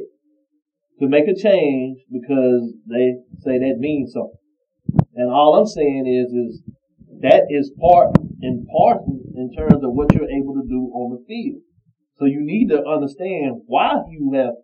to 1.01 1.09
make 1.09 1.27
a 1.27 1.35
change 1.35 1.99
because 2.07 2.73
they 2.87 3.19
say 3.43 3.59
that 3.59 3.83
means 3.83 4.13
something. 4.15 4.39
And 5.17 5.29
all 5.29 5.59
I'm 5.59 5.67
saying 5.67 6.07
is, 6.07 6.31
is 6.33 6.63
that 7.21 7.51
is 7.51 7.73
part 7.81 8.15
and 8.41 8.67
parcel 8.71 9.19
in 9.35 9.51
terms 9.59 9.83
of 9.83 9.91
what 9.91 10.15
you're 10.15 10.31
able 10.31 10.55
to 10.55 10.69
do 10.69 10.87
on 10.95 11.19
the 11.19 11.25
field. 11.27 11.63
So 12.19 12.27
you 12.27 12.39
need 12.41 12.69
to 12.69 12.87
understand 12.87 13.63
why 13.67 13.95
you 14.09 14.31
have 14.35 14.55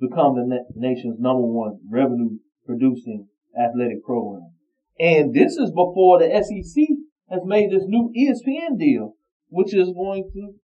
become 0.00 0.34
the 0.34 0.64
nation's 0.74 1.20
number 1.20 1.46
one 1.46 1.78
revenue 1.88 2.38
producing 2.66 3.28
athletic 3.54 4.02
program. 4.04 4.50
And 4.98 5.32
this 5.32 5.52
is 5.52 5.70
before 5.70 6.18
the 6.18 6.30
SEC 6.42 6.84
has 7.30 7.42
made 7.44 7.70
this 7.70 7.84
new 7.86 8.10
ESPN 8.18 8.78
deal, 8.78 9.14
which 9.48 9.74
is 9.74 9.92
going 9.94 10.30
to 10.34 10.54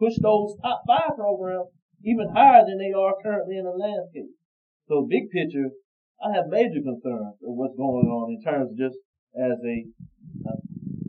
push 0.00 0.16
those 0.22 0.56
top 0.62 0.82
five 0.88 1.14
programs 1.14 1.68
even 2.02 2.32
higher 2.32 2.64
than 2.66 2.78
they 2.78 2.96
are 2.96 3.12
currently 3.22 3.58
in 3.58 3.64
the 3.64 3.76
landscape. 3.76 4.32
So 4.88 5.06
big 5.08 5.30
picture, 5.30 5.68
I 6.24 6.34
have 6.34 6.48
major 6.48 6.80
concerns 6.80 7.36
of 7.44 7.52
what's 7.54 7.76
going 7.76 8.08
on 8.08 8.32
in 8.32 8.40
terms 8.42 8.72
of 8.72 8.78
just 8.78 8.96
as 9.36 9.60
a 9.60 9.76
uh, 10.48 10.60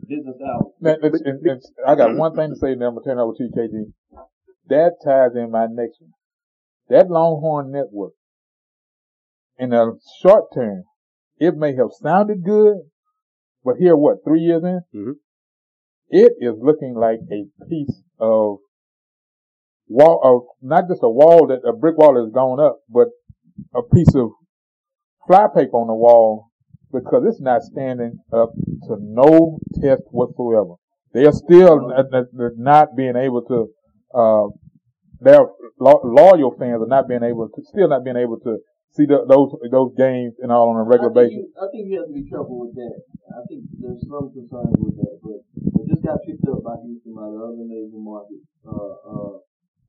business 0.06 0.36
outlet. 0.44 0.76
Man, 0.80 0.96
it's, 1.02 1.22
it's, 1.24 1.40
it's, 1.42 1.72
I 1.86 1.96
got 1.96 2.14
one 2.14 2.36
thing 2.36 2.50
to 2.50 2.56
say, 2.56 2.72
and 2.72 2.80
then 2.80 2.88
I'm 2.88 2.94
gonna 2.94 3.04
turn 3.04 3.18
it 3.18 3.22
over 3.22 3.34
to 3.36 3.42
you, 3.42 3.50
KG. 3.50 3.92
That 4.68 5.00
ties 5.04 5.34
in 5.34 5.50
my 5.50 5.66
next 5.66 6.00
one. 6.00 6.12
That 6.88 7.10
Longhorn 7.10 7.72
Network, 7.72 8.12
in 9.58 9.70
the 9.70 9.98
short 10.20 10.52
term, 10.54 10.84
it 11.38 11.56
may 11.56 11.74
have 11.74 11.88
sounded 12.00 12.44
good, 12.44 12.76
but 13.64 13.76
here, 13.78 13.96
what, 13.96 14.18
three 14.24 14.40
years 14.40 14.62
in? 14.62 14.82
Mhm. 14.94 15.12
It 16.08 16.34
is 16.40 16.54
looking 16.60 16.94
like 16.94 17.20
a 17.30 17.46
piece 17.68 18.02
of 18.20 18.58
wall, 19.88 20.20
of 20.22 20.42
not 20.62 20.88
just 20.88 21.02
a 21.02 21.08
wall 21.08 21.46
that 21.48 21.66
a 21.68 21.72
brick 21.72 21.96
wall 21.98 22.16
has 22.22 22.32
gone 22.32 22.60
up, 22.60 22.80
but 22.88 23.08
a 23.74 23.82
piece 23.82 24.14
of 24.14 24.30
fly 25.26 25.46
paper 25.54 25.76
on 25.76 25.86
the 25.88 25.94
wall 25.94 26.48
because 26.92 27.24
it's 27.26 27.40
not 27.40 27.62
standing 27.62 28.18
up 28.32 28.52
to 28.86 28.96
no 29.00 29.58
test 29.80 30.02
whatsoever. 30.10 30.74
They 31.14 31.24
are 31.26 31.32
still 31.32 31.92
not 32.56 32.96
being 32.96 33.16
able 33.16 33.42
to, 33.48 33.68
uh, 34.14 34.48
their 35.20 35.40
loyal 35.78 36.54
fans 36.58 36.82
are 36.82 36.88
not 36.88 37.08
being 37.08 37.22
able 37.22 37.48
to, 37.48 37.62
still 37.64 37.88
not 37.88 38.04
being 38.04 38.16
able 38.16 38.38
to 38.40 38.58
see 38.92 39.06
the, 39.06 39.24
those, 39.28 39.52
those 39.70 39.92
games 39.96 40.34
and 40.40 40.52
all 40.52 40.68
on 40.68 40.76
a 40.76 40.84
regular 40.84 41.12
I 41.12 41.28
basis. 41.28 41.48
You, 41.48 41.52
I 41.56 41.66
think 41.72 41.88
you 41.88 41.96
have 42.00 42.08
to 42.08 42.16
be 42.16 42.28
careful 42.28 42.60
with 42.60 42.74
that. 42.76 42.96
I 43.32 43.40
think 43.48 43.64
there's 43.80 44.04
some 44.04 44.32
concern 44.32 44.72
with 44.76 44.96
that, 45.00 45.16
but 45.24 45.40
it 45.56 45.88
just 45.88 46.04
got 46.04 46.20
picked 46.28 46.44
up 46.48 46.60
by 46.64 46.76
Houston 46.84 47.16
by 47.16 47.28
the 47.28 47.40
other 47.40 47.64
major 47.64 47.96
market, 47.96 48.40
uh, 48.68 48.92
uh, 49.04 49.36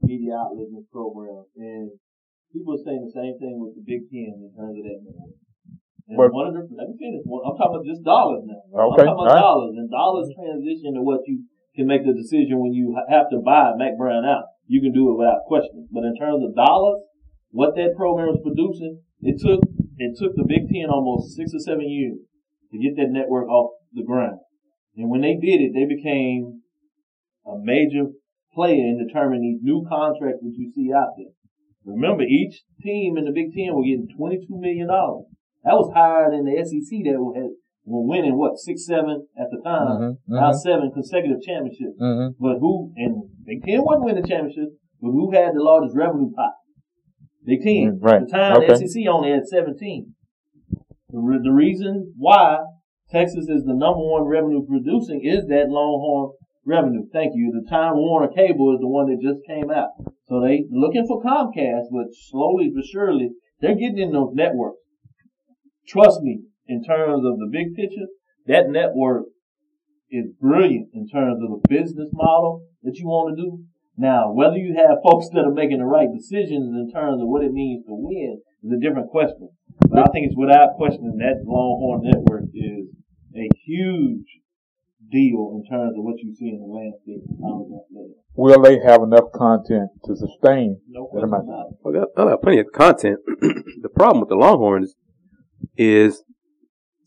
media 0.04 0.36
outlets 0.38 0.72
and 0.76 0.86
programs. 0.92 1.50
And 1.58 1.92
people 2.52 2.76
are 2.76 2.84
saying 2.84 3.02
the 3.04 3.14
same 3.16 3.36
thing 3.40 3.58
with 3.60 3.74
the 3.76 3.84
Big 3.84 4.06
Ten 4.12 4.38
in 4.44 4.52
terms 4.54 4.76
of 4.78 4.84
that 4.86 5.00
network. 5.04 5.36
And 6.08 6.18
But- 6.20 6.34
one 6.36 6.48
of 6.52 6.54
the, 6.54 6.64
let 6.76 6.92
me 6.92 6.96
finish. 7.00 7.24
One, 7.24 7.42
I'm 7.48 7.56
talking 7.56 7.80
about 7.80 7.88
just 7.88 8.04
dollars 8.04 8.44
now. 8.44 8.60
Okay, 8.70 8.76
I'm 8.76 8.90
talking 8.92 9.08
about 9.08 9.32
alright. 9.34 9.40
dollars 9.42 9.76
and 9.80 9.90
dollars 9.90 10.28
transition 10.36 10.94
to 10.96 11.02
what 11.02 11.24
you 11.26 11.48
can 11.76 11.88
make 11.88 12.04
the 12.06 12.14
decision 12.14 12.60
when 12.60 12.74
you 12.74 12.94
have 13.10 13.30
to 13.32 13.40
buy 13.40 13.74
Mack 13.76 13.98
Brown 13.98 14.26
out. 14.26 14.46
You 14.68 14.80
can 14.82 14.92
do 14.94 15.10
it 15.12 15.18
without 15.18 15.44
question. 15.48 15.88
But 15.92 16.04
in 16.06 16.16
terms 16.16 16.44
of 16.44 16.54
dollars, 16.56 17.02
what 17.52 17.76
that 17.76 17.96
program 17.96 18.30
is 18.30 18.40
producing, 18.44 19.00
it 19.22 19.40
took 19.40 19.62
it 19.98 20.18
took 20.20 20.36
the 20.36 20.44
Big 20.46 20.68
Ten 20.70 20.90
almost 20.90 21.36
six 21.36 21.54
or 21.54 21.60
seven 21.60 21.88
years 21.90 22.20
to 22.72 22.78
get 22.78 22.96
that 22.98 23.10
network 23.10 23.48
off 23.48 23.72
the 23.94 24.04
ground. 24.04 24.40
And 24.98 25.10
when 25.10 25.22
they 25.22 25.36
did 25.40 25.62
it, 25.62 25.72
they 25.74 25.86
became 25.86 26.62
a 27.46 27.56
major 27.58 28.12
player 28.54 28.84
in 28.86 28.98
determining 29.06 29.42
these 29.58 29.62
new 29.64 29.86
contracts 29.88 30.42
that 30.42 30.54
you 30.56 30.72
see 30.74 30.92
out 30.94 31.14
there. 31.18 31.32
Remember, 31.86 32.24
each 32.24 32.64
team 32.82 33.18
in 33.18 33.26
the 33.26 33.32
Big 33.32 33.52
Ten 33.54 33.76
were 33.76 33.84
getting 33.84 34.08
twenty-two 34.16 34.56
million 34.60 34.88
dollars. 34.88 35.26
That 35.64 35.76
was 35.76 35.92
higher 35.94 36.32
than 36.32 36.46
the 36.46 36.56
SEC 36.64 37.04
that 37.08 37.20
were, 37.20 37.36
had, 37.36 37.52
were 37.86 38.06
winning 38.08 38.38
what 38.38 38.58
six, 38.58 38.86
seven 38.86 39.28
at 39.38 39.48
the 39.52 39.60
time. 39.64 39.88
Mhm, 40.00 40.18
Now 40.28 40.52
mhm, 40.52 40.60
seven 40.60 40.92
consecutive 40.92 41.42
championships. 41.42 42.00
mhm. 42.00 42.36
But 42.40 42.60
who, 42.60 42.92
and 42.96 43.24
Big 43.46 43.64
Ten 43.64 43.84
wasn't 43.84 44.06
winning 44.06 44.26
championships, 44.26 44.72
but 45.02 45.12
who 45.12 45.32
had 45.32 45.54
the 45.56 45.62
largest 45.64 45.96
revenue 45.96 46.32
pot? 46.32 46.54
Big 47.46 47.62
Ten. 47.62 48.00
Mm, 48.00 48.04
right. 48.04 48.22
At 48.22 48.28
the 48.28 48.32
time, 48.32 48.58
Okay. 48.58 48.68
the 48.68 48.88
SEC 48.88 49.08
only 49.08 49.32
had 49.32 49.46
17. 49.48 50.16
The, 51.12 51.20
re- 51.20 51.40
the 51.44 51.52
reason 51.52 52.14
why 52.18 52.60
Texas 53.12 53.48
is 53.50 53.64
the 53.66 53.76
number 53.76 54.00
one 54.00 54.24
revenue 54.24 54.66
producing 54.66 55.22
is 55.24 55.46
that 55.48 55.68
Longhorn 55.70 56.32
revenue. 56.66 57.04
Thank 57.12 57.34
you. 57.36 57.52
The 57.54 57.70
Time 57.70 57.96
Warner 57.96 58.32
Cable 58.34 58.74
is 58.74 58.80
the 58.80 58.88
one 58.88 59.08
that 59.08 59.22
just 59.22 59.46
came 59.48 59.70
out. 59.70 59.90
So 60.26 60.42
they 60.42 60.66
looking 60.72 61.06
for 61.08 61.22
Comcast, 61.22 61.92
but 61.92 62.08
slowly 62.30 62.72
but 62.74 62.86
surely 62.86 63.32
they're 63.60 63.76
getting 63.76 64.00
in 64.00 64.12
those 64.12 64.32
networks. 64.34 64.80
Trust 65.88 66.22
me, 66.22 66.42
in 66.68 66.84
terms 66.84 67.26
of 67.26 67.40
the 67.40 67.50
big 67.52 67.76
picture, 67.76 68.08
that 68.48 68.70
network 68.70 69.26
is 70.10 70.26
brilliant 70.40 70.90
in 70.94 71.08
terms 71.08 71.42
of 71.44 71.50
the 71.50 71.62
business 71.68 72.10
model 72.14 72.66
that 72.84 72.96
you 72.96 73.06
want 73.06 73.36
to 73.36 73.42
do. 73.42 73.64
Now, 73.98 74.32
whether 74.32 74.58
you 74.58 74.76
have 74.76 75.04
folks 75.04 75.30
that 75.34 75.46
are 75.46 75.54
making 75.54 75.80
the 75.80 75.86
right 75.86 76.10
decisions 76.12 76.74
in 76.74 76.90
terms 76.92 77.22
of 77.22 77.28
what 77.28 77.44
it 77.44 77.52
means 77.52 77.86
to 77.86 77.94
win 77.94 78.42
is 78.64 78.72
a 78.72 78.80
different 78.80 79.10
question. 79.10 79.50
But 79.88 80.00
I 80.00 80.06
think 80.12 80.28
it's 80.28 80.38
without 80.38 80.78
question 80.78 81.18
that 81.18 81.44
Longhorn 81.46 82.02
Network 82.04 82.46
is 82.54 82.88
a 83.36 83.50
huge 83.66 84.26
deal 85.14 85.54
in 85.54 85.62
terms 85.70 85.94
of 85.98 86.04
what 86.04 86.18
you 86.18 86.34
see 86.34 86.50
in 86.50 86.58
the 86.60 86.66
landscape 86.66 87.22
of 87.30 87.38
college 87.40 87.70
athletics. 87.70 88.20
Will 88.36 88.62
they 88.62 88.80
have 88.82 89.02
enough 89.04 89.32
content 89.34 89.90
to 90.06 90.16
sustain? 90.16 90.82
No 90.90 91.08
That 91.14 91.22
question 91.30 91.30
about 91.30 91.68
it. 91.70 91.78
Well, 91.82 91.94
they'll, 91.94 92.08
they'll 92.18 92.30
have 92.30 92.42
plenty 92.42 92.60
of 92.60 92.72
content. 92.74 93.20
the 93.86 93.90
problem 93.94 94.22
with 94.22 94.30
the 94.30 94.36
Longhorns 94.36 94.96
is 95.78 96.24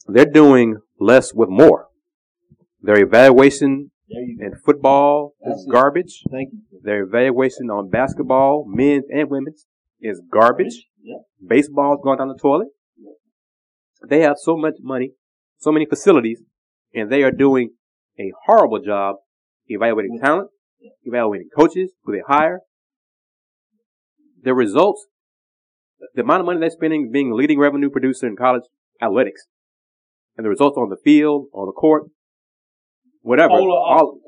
they're 0.06 0.24
doing 0.42 0.76
less 1.00 1.34
with 1.34 1.48
more. 1.48 1.88
Their 2.80 3.00
evaluation 3.02 3.90
There 4.08 4.22
you 4.22 4.38
go. 4.38 4.46
in 4.46 4.52
football 4.64 5.34
That's 5.44 5.58
is 5.60 5.66
it. 5.68 5.72
garbage. 5.72 6.22
Thank 6.30 6.50
you. 6.52 6.60
Their 6.82 7.02
evaluation 7.02 7.70
on 7.70 7.90
basketball, 7.90 8.64
men's 8.68 9.04
and 9.12 9.28
women's, 9.28 9.66
is 10.00 10.22
garbage. 10.32 10.86
Yep. 11.02 11.18
Baseball's 11.48 11.98
going 12.04 12.18
down 12.18 12.28
the 12.28 12.38
toilet. 12.40 12.68
They 14.08 14.20
have 14.20 14.36
so 14.38 14.56
much 14.56 14.74
money, 14.80 15.12
so 15.58 15.72
many 15.72 15.86
facilities, 15.86 16.42
and 16.94 17.10
they 17.10 17.22
are 17.24 17.32
doing 17.32 17.70
a 18.18 18.32
horrible 18.46 18.80
job 18.80 19.16
evaluating 19.68 20.18
talent, 20.22 20.48
evaluating 21.04 21.48
coaches 21.56 21.92
who 22.04 22.12
they 22.12 22.22
hire. 22.26 22.60
The 24.42 24.54
results, 24.54 25.06
the 26.14 26.22
amount 26.22 26.40
of 26.40 26.46
money 26.46 26.60
they're 26.60 26.70
spending 26.70 27.10
being 27.12 27.32
a 27.32 27.34
leading 27.34 27.58
revenue 27.58 27.90
producer 27.90 28.26
in 28.26 28.36
college 28.36 28.62
athletics, 29.02 29.46
and 30.36 30.44
the 30.44 30.50
results 30.50 30.76
on 30.76 30.88
the 30.88 30.96
field, 31.02 31.46
on 31.52 31.66
the 31.66 31.72
court, 31.72 32.04
whatever, 33.22 33.48
Polar 33.48 33.70
all, 33.70 34.20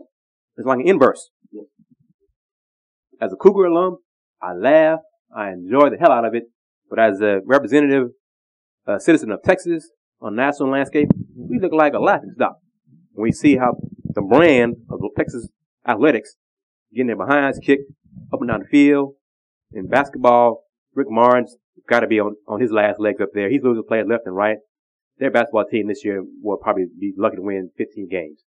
it's 0.56 0.66
like 0.66 0.80
an 0.80 0.88
inverse. 0.88 1.30
As 3.20 3.32
a 3.32 3.36
Cougar 3.36 3.66
alum, 3.66 3.98
I 4.42 4.52
laugh, 4.54 5.00
I 5.34 5.50
enjoy 5.50 5.90
the 5.90 5.98
hell 5.98 6.12
out 6.12 6.24
of 6.24 6.34
it, 6.34 6.44
but 6.88 6.98
as 6.98 7.20
a 7.20 7.40
representative, 7.44 8.08
a 8.86 8.98
citizen 8.98 9.30
of 9.30 9.42
Texas 9.42 9.90
on 10.20 10.34
national 10.34 10.70
landscape, 10.70 11.08
we 11.36 11.58
look 11.60 11.72
like 11.72 11.92
a 11.92 11.98
laughing 11.98 12.32
stock. 12.34 12.58
When 13.18 13.24
we 13.24 13.32
see 13.32 13.56
how 13.56 13.74
the 14.14 14.22
brand 14.22 14.76
of 14.88 15.00
the 15.00 15.10
Texas 15.16 15.48
athletics 15.84 16.36
getting 16.94 17.08
their 17.08 17.16
behinds 17.16 17.58
kicked 17.58 17.90
up 18.32 18.40
and 18.40 18.48
down 18.48 18.60
the 18.60 18.66
field 18.66 19.14
in 19.72 19.88
basketball, 19.88 20.62
Rick 20.94 21.08
Martin's 21.10 21.56
got 21.88 22.00
to 22.00 22.06
be 22.06 22.20
on, 22.20 22.36
on 22.46 22.60
his 22.60 22.70
last 22.70 23.00
legs 23.00 23.20
up 23.20 23.30
there. 23.34 23.50
He's 23.50 23.64
losing 23.64 23.82
players 23.88 24.06
left 24.08 24.26
and 24.26 24.36
right. 24.36 24.58
Their 25.18 25.32
basketball 25.32 25.64
team 25.64 25.88
this 25.88 26.04
year 26.04 26.22
will 26.44 26.58
probably 26.58 26.84
be 26.96 27.12
lucky 27.18 27.34
to 27.34 27.42
win 27.42 27.70
15 27.76 28.08
games. 28.08 28.44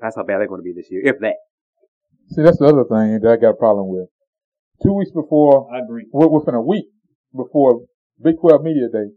That's 0.00 0.16
how 0.16 0.24
bad 0.24 0.38
they're 0.38 0.48
going 0.48 0.62
to 0.62 0.64
be 0.64 0.72
this 0.72 0.90
year, 0.90 1.02
if 1.04 1.20
that. 1.20 1.36
See, 2.30 2.40
that's 2.40 2.60
the 2.60 2.68
other 2.68 2.84
thing 2.84 3.20
that 3.20 3.30
I 3.30 3.36
got 3.36 3.50
a 3.50 3.60
problem 3.60 3.88
with. 3.88 4.08
Two 4.82 4.94
weeks 4.94 5.10
before, 5.10 5.68
I 5.70 5.80
agree. 5.84 6.06
within 6.10 6.54
a 6.54 6.62
week 6.62 6.86
before 7.36 7.82
Big 8.24 8.36
12 8.40 8.62
Media 8.62 8.88
Day, 8.90 9.12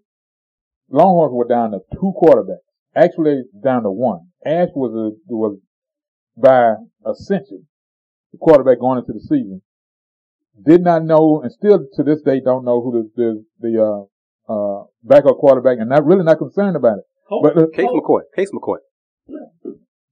Longhorns 0.89 1.31
were 1.31 1.47
down 1.47 1.71
to 1.71 1.79
two 1.93 2.11
quarterbacks. 2.21 2.65
Actually, 2.95 3.43
down 3.63 3.83
to 3.83 3.91
one. 3.91 4.27
Ash 4.45 4.69
was 4.75 4.91
a, 4.93 5.33
was 5.33 5.57
by 6.37 6.75
ascension, 7.05 7.67
the 8.31 8.37
quarterback 8.37 8.79
going 8.79 8.99
into 8.99 9.13
the 9.13 9.19
season. 9.19 9.61
Did 10.65 10.81
not 10.81 11.03
know, 11.03 11.41
and 11.41 11.51
still 11.51 11.85
to 11.95 12.03
this 12.03 12.21
day 12.21 12.39
don't 12.39 12.63
know 12.63 12.81
who 12.81 13.09
the 13.15 13.43
the, 13.59 13.69
the 13.69 14.07
uh, 14.49 14.51
uh, 14.53 14.83
backup 15.03 15.37
quarterback, 15.37 15.79
and 15.79 15.89
not 15.89 16.05
really 16.05 16.23
not 16.23 16.37
concerned 16.37 16.77
about 16.77 16.99
it. 16.99 17.03
Coach, 17.27 17.43
But, 17.43 17.57
uh, 17.57 17.67
Case 17.73 17.89
McCoy. 17.89 18.21
Case 18.35 18.51
McCoy. 18.51 18.77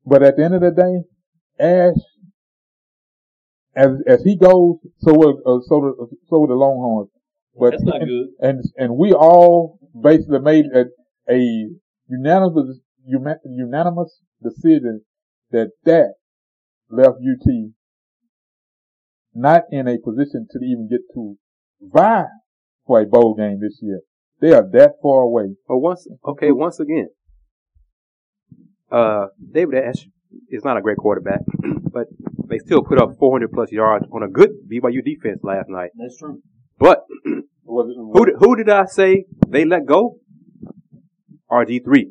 But 0.06 0.24
at 0.24 0.36
the 0.36 0.44
end 0.44 0.56
of 0.56 0.62
the 0.62 0.72
day, 0.72 1.64
Ash, 1.64 1.96
as 3.76 3.92
as 4.06 4.24
he 4.24 4.36
goes, 4.38 4.78
so 5.00 5.14
will 5.14 5.38
uh, 5.46 5.62
so 5.68 5.80
will, 5.80 6.10
so 6.28 6.40
will 6.40 6.48
the 6.48 6.56
Longhorns. 6.56 7.10
But 7.58 7.72
that's 7.72 7.84
not 7.84 8.00
good. 8.00 8.28
and 8.40 8.64
and 8.78 8.98
we 8.98 9.14
all 9.14 9.80
basically 10.02 10.40
made 10.40 10.66
a, 10.76 10.86
a 11.32 11.70
unanimous 12.08 12.80
unanimous 13.06 14.22
decision 14.42 15.02
that 15.52 15.72
that 15.84 16.14
left 16.90 17.18
UT 17.18 17.74
not 19.34 19.64
in 19.72 19.88
a 19.88 19.98
position 19.98 20.48
to 20.52 20.60
even 20.60 20.88
get 20.90 21.02
to 21.14 21.38
vie 21.82 22.26
for 22.86 23.02
a 23.02 23.06
bowl 23.06 23.36
game 23.36 23.60
this 23.60 23.80
year. 23.82 24.02
They 24.42 24.54
are 24.54 24.68
that 24.74 24.94
far 25.02 25.22
away. 25.22 25.56
Well, 25.68 25.80
once, 25.80 26.08
okay, 26.26 26.52
once 26.52 26.80
again, 26.80 27.10
uh, 28.92 29.28
David 29.54 29.76
Ash 29.76 30.06
is 30.50 30.64
not 30.64 30.78
a 30.78 30.82
great 30.82 30.98
quarterback, 30.98 31.40
but 31.92 32.08
they 32.48 32.60
still 32.60 32.84
put 32.84 33.02
up 33.02 33.18
400 33.18 33.52
plus 33.52 33.72
yards 33.72 34.06
on 34.12 34.24
a 34.24 34.28
good 34.28 34.52
BYU 34.72 35.04
defense 35.04 35.40
last 35.44 35.70
night. 35.70 35.92
That's 35.98 36.18
true. 36.18 36.42
But 36.78 37.04
who 37.66 38.26
who 38.38 38.56
did 38.56 38.70
I 38.70 38.86
say 38.86 39.26
they 39.48 39.66
let 39.66 39.86
go? 39.86 40.18
RG3. 41.54 42.06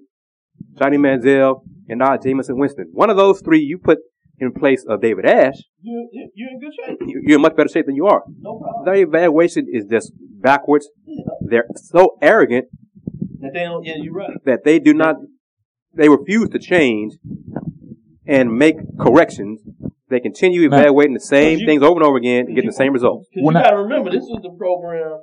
Johnny 0.79 0.97
Manziel, 0.97 1.63
and 1.89 1.99
now 1.99 2.17
Jameis 2.17 2.47
Winston. 2.51 2.89
One 2.93 3.11
of 3.11 3.17
those 3.17 3.41
three 3.41 3.61
you 3.61 3.79
put 3.79 3.99
in 4.39 4.53
place 4.53 4.85
of 4.89 5.01
David 5.01 5.25
Ash, 5.27 5.57
You're, 5.81 6.05
you're 6.13 6.29
you're 6.35 6.51
in 6.51 6.61
good 6.61 6.73
shape. 6.75 6.99
you- 7.07 7.21
you're 7.25 7.37
in 7.37 7.43
much 7.43 7.55
better 7.57 7.69
shape 7.69 7.87
than 7.87 7.97
you 7.97 8.07
are. 8.07 8.23
No 8.41 8.59
problem. 8.59 8.85
Their 8.87 8.97
evaluation 9.07 9.67
is 9.71 9.85
just 9.87 10.13
backwards. 10.19 10.89
They're 11.43 11.67
so 11.77 12.17
arrogant 12.23 12.67
That 13.41 13.53
they 13.53 13.61
don't, 13.65 13.85
yeah, 13.85 13.95
you're 13.99 14.15
right. 14.15 14.31
that 14.45 14.65
they 14.65 14.79
do 14.79 14.95
not, 14.95 15.17
they 15.95 16.09
refuse 16.09 16.49
to 16.51 16.59
change 16.59 17.15
and 18.27 18.57
make 18.57 18.77
corrections. 18.99 19.61
They 20.09 20.21
continue 20.21 20.67
evaluating 20.67 21.15
the 21.15 21.21
same 21.21 21.59
you- 21.61 21.67
things 21.67 21.83
over 21.83 21.95
and 22.01 22.05
over 22.05 22.17
again 22.17 22.47
and 22.47 22.55
getting 22.55 22.71
the 22.71 22.77
same 22.77 22.93
results. 22.93 23.29
Because 23.33 23.51
you 23.53 23.59
I- 23.59 23.63
got 23.63 23.71
to 23.71 23.77
remember, 23.83 24.11
this 24.11 24.25
is 24.25 24.39
the 24.43 24.51
program 24.57 25.21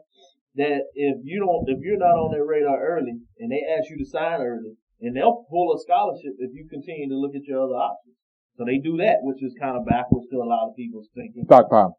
that 0.60 0.92
if 0.94 1.18
you 1.24 1.40
don't, 1.40 1.64
if 1.72 1.80
you're 1.80 1.98
not 1.98 2.20
on 2.20 2.36
their 2.36 2.46
radar 2.46 2.84
early, 2.84 3.16
and 3.40 3.48
they 3.48 3.64
ask 3.64 3.88
you 3.90 3.98
to 3.98 4.06
sign 4.06 4.44
early, 4.44 4.76
and 5.00 5.16
they'll 5.16 5.48
pull 5.48 5.72
a 5.72 5.80
scholarship 5.80 6.36
if 6.38 6.52
you 6.52 6.68
continue 6.68 7.08
to 7.08 7.16
look 7.16 7.32
at 7.32 7.48
your 7.48 7.64
other 7.64 7.80
options. 7.80 8.20
So 8.60 8.68
they 8.68 8.78
do 8.78 9.00
that, 9.00 9.24
which 9.24 9.40
is 9.40 9.56
kind 9.56 9.80
of 9.80 9.88
backwards 9.88 10.28
to 10.36 10.44
a 10.44 10.48
lot 10.48 10.68
of 10.68 10.76
people's 10.76 11.08
thinking. 11.16 11.48
Stockpile. 11.48 11.96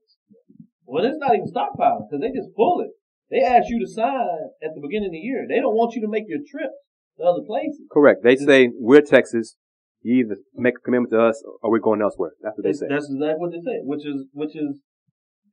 Well, 0.85 1.09
it's 1.09 1.17
not 1.17 1.33
even 1.33 1.49
stockpiling 1.49 2.05
because 2.05 2.21
they 2.21 2.37
just 2.37 2.53
pull 2.55 2.85
it. 2.85 2.93
They 3.33 3.41
ask 3.41 3.71
you 3.73 3.81
to 3.81 3.89
sign 3.89 4.53
at 4.61 4.77
the 4.77 4.83
beginning 4.85 5.09
of 5.09 5.17
the 5.17 5.25
year. 5.25 5.47
They 5.49 5.63
don't 5.63 5.73
want 5.73 5.95
you 5.95 6.03
to 6.03 6.11
make 6.11 6.29
your 6.29 6.45
trips 6.45 6.77
to 7.17 7.25
other 7.25 7.47
places. 7.47 7.89
Correct. 7.89 8.21
They 8.23 8.37
say, 8.37 8.69
we're 8.77 9.01
Texas. 9.01 9.57
You 10.03 10.25
either 10.25 10.37
make 10.57 10.77
a 10.77 10.85
commitment 10.85 11.13
to 11.13 11.23
us 11.23 11.41
or 11.63 11.71
we're 11.71 11.79
going 11.79 12.03
elsewhere. 12.03 12.33
That's 12.43 12.57
what 12.59 12.65
they 12.65 12.73
say. 12.73 12.87
That's 12.89 13.09
exactly 13.09 13.41
what 13.41 13.53
they 13.53 13.63
say, 13.65 13.81
which 13.85 14.05
is 14.05 14.27
which 14.33 14.57
is 14.57 14.81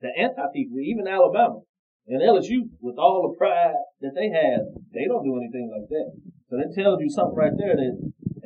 the 0.01 0.07
antithesis. 0.07 0.71
Even 0.83 1.07
Alabama 1.07 1.61
and 2.07 2.21
LSU, 2.21 2.71
with 2.79 2.95
all 2.97 3.27
the 3.27 3.37
pride 3.37 3.75
that 3.99 4.15
they 4.15 4.31
have, 4.31 4.63
they 4.93 5.05
don't 5.05 5.27
do 5.27 5.35
anything 5.35 5.67
like 5.67 5.89
that. 5.91 6.11
So 6.49 6.55
that 6.55 6.71
tells 6.71 7.01
you 7.01 7.09
something 7.09 7.35
right 7.35 7.51
there 7.59 7.75
that 7.75 7.95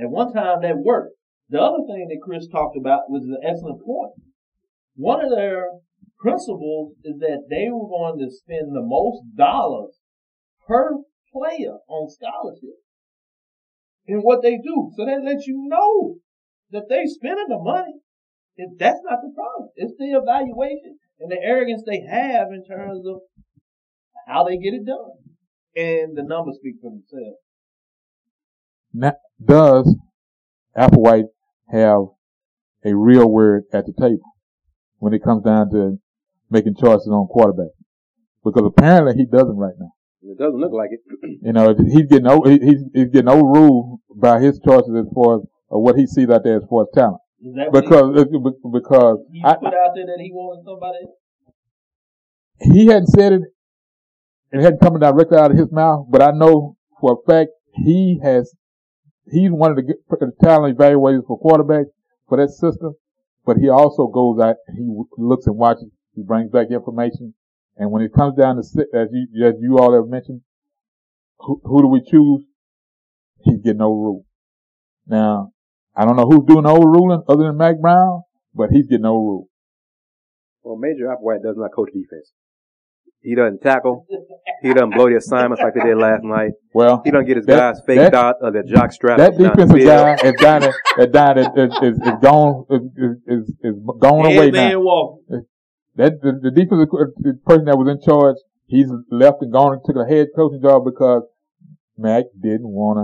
at 0.02 0.10
one 0.10 0.34
time 0.34 0.62
that 0.62 0.82
worked. 0.82 1.14
The 1.50 1.62
other 1.62 1.86
thing 1.86 2.08
that 2.10 2.26
Chris 2.26 2.48
talked 2.48 2.78
about 2.78 3.10
was 3.10 3.24
an 3.24 3.38
excellent 3.46 3.86
point. 3.86 4.18
One 4.96 5.24
of 5.24 5.30
their 5.30 5.70
principles 6.18 6.96
is 7.04 7.20
that 7.20 7.46
they 7.50 7.70
were 7.70 7.88
going 7.88 8.18
to 8.20 8.34
spend 8.34 8.74
the 8.74 8.82
most 8.82 9.22
dollars 9.38 10.00
per 10.66 10.98
player 11.32 11.78
on 11.88 12.10
scholarship 12.10 12.82
in 14.08 14.20
what 14.22 14.42
they 14.42 14.58
do. 14.58 14.90
So 14.96 15.06
that 15.06 15.24
lets 15.24 15.46
you 15.46 15.68
know 15.70 16.18
that 16.72 16.90
they 16.90 17.06
spending 17.06 17.50
the 17.50 17.60
money. 17.62 18.02
If 18.56 18.78
that's 18.78 19.00
not 19.04 19.20
the 19.22 19.34
problem. 19.34 19.70
It's 19.76 19.98
the 19.98 20.18
evaluation 20.18 20.98
and 21.20 21.32
the 21.32 21.40
arrogance 21.42 21.84
they 21.86 22.02
have 22.10 22.48
in 22.52 22.66
terms 22.66 23.06
of 23.06 23.22
how 24.28 24.44
they 24.44 24.58
get 24.58 24.74
it 24.74 24.86
done. 24.86 25.12
And 25.76 26.18
the 26.18 26.24
numbers 26.24 26.58
speak 26.60 26.76
for 26.82 26.92
themselves. 26.92 27.38
Now, 28.94 29.14
does 29.44 29.96
Applewhite 30.78 31.30
have 31.72 32.02
a 32.84 32.94
real 32.96 33.30
word 33.30 33.64
at 33.72 33.86
the 33.86 33.94
table 33.94 34.36
when 35.00 35.14
it 35.14 35.24
comes 35.24 35.44
down 35.44 35.70
to 35.72 35.98
making 36.50 36.76
choices 36.76 37.08
on 37.08 37.28
quarterback? 37.28 37.72
Because 38.44 38.64
apparently 38.66 39.14
he 39.16 39.26
doesn't 39.26 39.56
right 39.56 39.76
now. 39.80 39.92
It 40.24 40.38
doesn't 40.38 40.60
look 40.60 40.74
like 40.74 40.90
it. 40.92 41.00
You 41.44 41.54
know, 41.54 41.74
he's 41.74 42.06
getting 42.06 42.28
over, 42.28 42.48
he's, 42.50 42.84
he's 42.94 43.10
getting 43.10 43.30
overruled 43.30 44.00
by 44.16 44.40
his 44.40 44.60
choices 44.64 44.94
as 44.96 45.08
far 45.16 45.38
as 45.38 45.42
uh, 45.74 45.80
what 45.80 45.96
he 45.98 46.06
sees 46.06 46.30
out 46.30 46.44
there 46.44 46.58
as 46.58 46.64
far 46.70 46.84
as 46.84 46.88
talent. 46.94 47.18
Is 47.44 47.56
that 47.56 47.72
what 47.72 47.84
Because, 47.84 48.16
uh, 48.16 48.70
because 48.72 49.18
he, 49.32 49.40
he 49.40 49.46
I, 49.46 49.56
put 49.56 49.74
out 49.74 49.96
there 49.96 50.06
that 50.06 50.20
he 50.20 50.30
wanted 50.32 50.64
somebody? 50.66 51.00
he 52.62 52.86
hadn't 52.88 53.08
said 53.08 53.34
it, 53.34 53.36
and 53.36 53.46
it 54.52 54.62
hadn't 54.62 54.82
come 54.82 55.00
directly 55.00 55.38
out 55.38 55.52
of 55.52 55.58
his 55.58 55.72
mouth, 55.72 56.08
but 56.10 56.22
I 56.22 56.32
know 56.32 56.76
for 57.00 57.14
a 57.14 57.32
fact 57.32 57.52
he 57.74 58.20
has, 58.24 58.54
he's 59.32 59.52
one 59.52 59.72
of 59.72 59.78
the, 59.78 59.94
the 60.10 60.32
talent 60.44 60.78
evaluators 60.78 61.26
for 61.26 61.40
quarterbacks 61.40 61.92
for 62.28 62.38
that 62.38 62.50
system, 62.52 62.94
but 63.46 63.58
he 63.58 63.70
also 63.70 64.08
goes 64.08 64.40
out, 64.40 64.58
he 64.76 64.88
looks 65.18 65.48
and 65.48 65.58
watches, 65.58 65.90
he 66.16 66.24
brings 66.24 66.52
back 66.52 66.68
information, 66.70 67.34
and 67.78 67.92
when 67.92 68.02
it 68.02 68.14
comes 68.14 68.38
down 68.38 68.58
to, 68.58 68.64
sit, 68.64 68.88
as 68.94 69.08
you, 69.12 69.46
as 69.46 69.56
you 69.60 69.78
all 69.78 69.94
have 69.94 70.10
mentioned, 70.10 70.42
who, 71.40 71.62
who 71.64 71.82
do 71.82 71.88
we 71.88 72.02
choose? 72.02 72.44
He's 73.44 73.62
getting 73.62 73.82
overruled. 73.82 74.26
Now, 75.08 75.54
I 75.96 76.06
don't 76.06 76.16
know 76.16 76.26
who's 76.26 76.46
doing 76.46 76.64
the 76.64 76.70
overruling 76.70 77.24
other 77.28 77.46
than 77.46 77.58
Mack 77.58 77.80
Brown, 77.80 78.24
but 78.54 78.70
he's 78.70 78.86
getting 78.86 79.06
overruled. 79.06 79.48
Well, 80.64 80.78
Major 80.78 81.08
Applewhite 81.08 81.42
does 81.42 81.56
not 81.58 81.72
coach 81.74 81.90
defense. 81.94 82.32
He 83.24 83.36
doesn't 83.36 83.62
tackle. 83.62 84.08
He 84.64 84.74
doesn't 84.74 84.92
blow 84.92 85.08
the 85.08 85.18
assignments 85.18 85.62
like 85.62 85.74
they 85.76 85.82
did 85.82 85.98
last 85.98 86.24
night. 86.24 86.52
Well, 86.74 87.02
He 87.06 87.12
doesn't 87.12 87.28
get 87.28 87.38
his 87.38 87.46
That- 87.46 87.76
guys 87.76 87.82
faked 87.86 88.12
that- 88.12 88.14
out 88.16 88.36
of 88.42 88.54
their 88.54 88.64
jock 88.64 88.92
strap. 88.92 89.18
That 89.20 89.38
defensive 89.38 89.78
guy 89.86 90.16
is 90.24 90.34
down 90.42 90.64
at, 90.64 90.74
at 91.00 91.12
down 91.12 91.38
is, 91.38 91.48
is, 91.56 91.74
is 91.82 92.14
gone 92.22 92.66
is, 92.72 92.82
is, 92.98 93.18
is, 93.28 93.54
is 93.64 93.76
gone 94.00 94.26
away 94.26 94.50
man 94.52 94.74
now. 94.74 94.80
Walker. 94.80 95.44
That 95.98 96.22
the, 96.22 96.40
the 96.42 96.52
defensive 96.52 96.88
uh, 96.94 97.32
person 97.46 97.66
that 97.66 97.78
was 97.78 97.90
in 97.90 98.02
charge, 98.02 98.38
he's 98.66 98.90
left 99.12 99.42
and 99.42 99.52
gone 99.52 99.74
and 99.74 99.82
took 99.86 99.98
a 99.98 100.08
head 100.08 100.28
coaching 100.36 100.62
job 100.62 100.84
because 100.86 101.24
Mack 101.98 102.26
didn't 102.40 102.70
want 102.70 102.98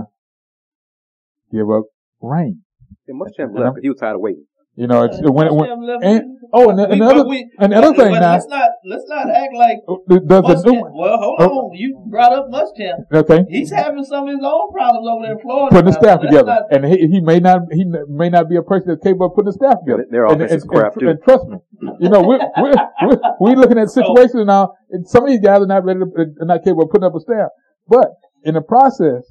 to 1.52 1.56
give 1.56 1.70
up 1.70 1.84
rain. 2.20 2.62
And 3.06 3.20
Muschamp 3.20 3.54
left 3.58 3.76
because 3.76 3.82
he 3.82 3.88
was 3.90 3.98
tired 3.98 4.14
of 4.16 4.20
waiting. 4.20 4.46
You 4.78 4.86
know, 4.86 5.02
it's 5.02 5.18
when, 5.18 5.50
when 5.58 5.66
Muschamp 5.66 5.82
left. 5.90 6.04
and 6.04 6.22
oh, 6.54 6.70
and, 6.70 6.78
We- 6.78 6.84
and 6.84 7.00
but 7.02 7.10
another 7.10 7.28
we- 7.28 7.50
and 7.58 7.72
another 7.74 7.96
thing 7.98 8.12
but 8.14 8.20
now, 8.20 8.32
Let's 8.38 8.46
not 8.46 8.70
let's 8.86 9.06
not 9.08 9.26
act 9.28 9.52
like 9.58 9.78
does 10.06 10.62
the 10.62 10.70
Muschamp. 10.70 10.70
new 10.70 10.82
Well, 10.94 11.18
hold 11.18 11.36
Oh. 11.42 11.58
on. 11.66 11.74
You 11.74 11.98
brought 12.08 12.32
up 12.32 12.46
Muschamp. 12.48 13.10
okay 13.12 13.42
He's 13.50 13.72
having 13.72 14.04
some 14.04 14.28
of 14.28 14.30
his 14.36 14.38
own 14.44 14.70
problems 14.70 15.08
over 15.10 15.22
there 15.26 15.32
in 15.34 15.40
Florida. 15.42 15.74
putting 15.74 15.90
the 15.90 15.98
staff 15.98 16.20
together, 16.20 16.46
not- 16.62 16.70
and 16.70 16.84
he 16.86 17.08
he 17.08 17.18
may 17.20 17.40
not 17.40 17.62
he 17.72 17.84
may 18.08 18.30
not 18.30 18.48
be 18.48 18.54
a 18.54 18.62
person 18.62 18.86
that's 18.94 19.02
capable 19.02 19.26
of 19.26 19.34
putting 19.34 19.50
the 19.50 19.58
staff 19.58 19.82
together. 19.84 20.06
Their 20.12 20.26
and, 20.26 20.34
offense 20.40 20.52
is 20.52 20.62
and- 20.62 20.70
crap 20.70 20.92
and- 20.92 21.00
too. 21.02 21.08
and 21.10 21.18
trust 21.26 21.44
me, 21.50 21.58
you 21.98 22.08
know, 22.08 22.22
we're, 22.22 22.38
we're, 22.62 22.74
we're, 23.02 23.20
we're 23.40 23.56
looking 23.58 23.78
at 23.82 23.90
situations 23.98 24.46
now, 24.46 24.74
and 24.94 25.02
some 25.08 25.24
of 25.24 25.30
these 25.30 25.40
guys 25.42 25.58
are 25.58 25.66
not 25.66 25.82
ready 25.84 25.98
to, 25.98 26.06
are 26.40 26.46
not 26.46 26.62
capable 26.62 26.84
of 26.84 26.90
putting 26.94 27.06
up 27.10 27.16
a 27.16 27.20
staff. 27.20 27.50
But 27.88 28.14
in 28.44 28.54
the 28.54 28.62
process, 28.62 29.26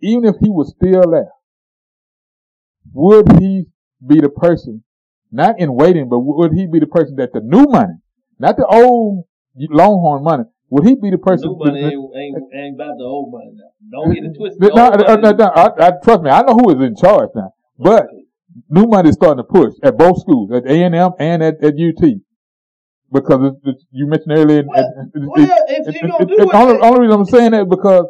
even 0.00 0.24
if 0.24 0.36
he 0.40 0.48
was 0.48 0.72
still 0.74 1.04
there, 1.12 1.28
would 2.92 3.40
he 3.40 3.64
be 4.06 4.20
the 4.20 4.28
person, 4.28 4.82
not 5.30 5.58
in 5.60 5.74
waiting, 5.74 6.08
but 6.08 6.20
would 6.20 6.52
he 6.52 6.66
be 6.66 6.78
the 6.78 6.86
person 6.86 7.16
that 7.16 7.32
the 7.32 7.40
new 7.40 7.64
money, 7.64 7.94
not 8.38 8.56
the 8.56 8.66
old 8.66 9.24
Longhorn 9.56 10.22
money, 10.22 10.44
would 10.70 10.86
he 10.86 10.94
be 10.94 11.10
the 11.10 11.18
person? 11.18 11.50
New 11.50 11.56
money 11.58 11.80
ain't, 11.80 12.16
ain't, 12.16 12.54
ain't 12.54 12.74
about 12.76 12.94
the 12.96 13.04
old 13.04 13.32
money 13.32 13.52
now. 13.54 13.70
Don't 14.02 14.14
get 14.14 14.24
it 14.24 14.36
twisted. 14.36 14.60
No, 14.74 14.90
no, 14.90 15.14
no, 15.16 15.30
no, 15.32 15.44
I, 15.46 15.88
I, 15.88 15.92
trust 16.02 16.22
me, 16.22 16.30
I 16.30 16.42
know 16.42 16.54
who 16.54 16.70
is 16.70 16.86
in 16.86 16.94
charge 16.96 17.30
now. 17.34 17.52
But 17.78 18.06
new 18.68 18.86
money 18.86 19.08
is 19.10 19.16
starting 19.16 19.38
to 19.38 19.44
push 19.44 19.74
at 19.82 19.98
both 19.98 20.20
schools, 20.20 20.50
at 20.52 20.64
A 20.70 20.82
and 20.84 20.94
M 20.94 21.10
and 21.18 21.42
at, 21.42 21.62
at 21.62 21.74
UT, 21.74 22.04
because 23.12 23.52
you 23.90 24.06
mentioned 24.06 24.32
earlier. 24.32 24.62
Well, 24.66 24.78
it- 25.14 25.28
well, 25.28 25.64
if 25.68 25.94
you 26.02 26.08
do 26.08 26.24
it- 26.34 26.48
it, 26.48 26.54
only, 26.54 26.78
only 26.80 27.00
reason 27.00 27.20
I'm 27.20 27.26
saying 27.26 27.50
that 27.52 27.62
is 27.62 27.68
because 27.68 28.06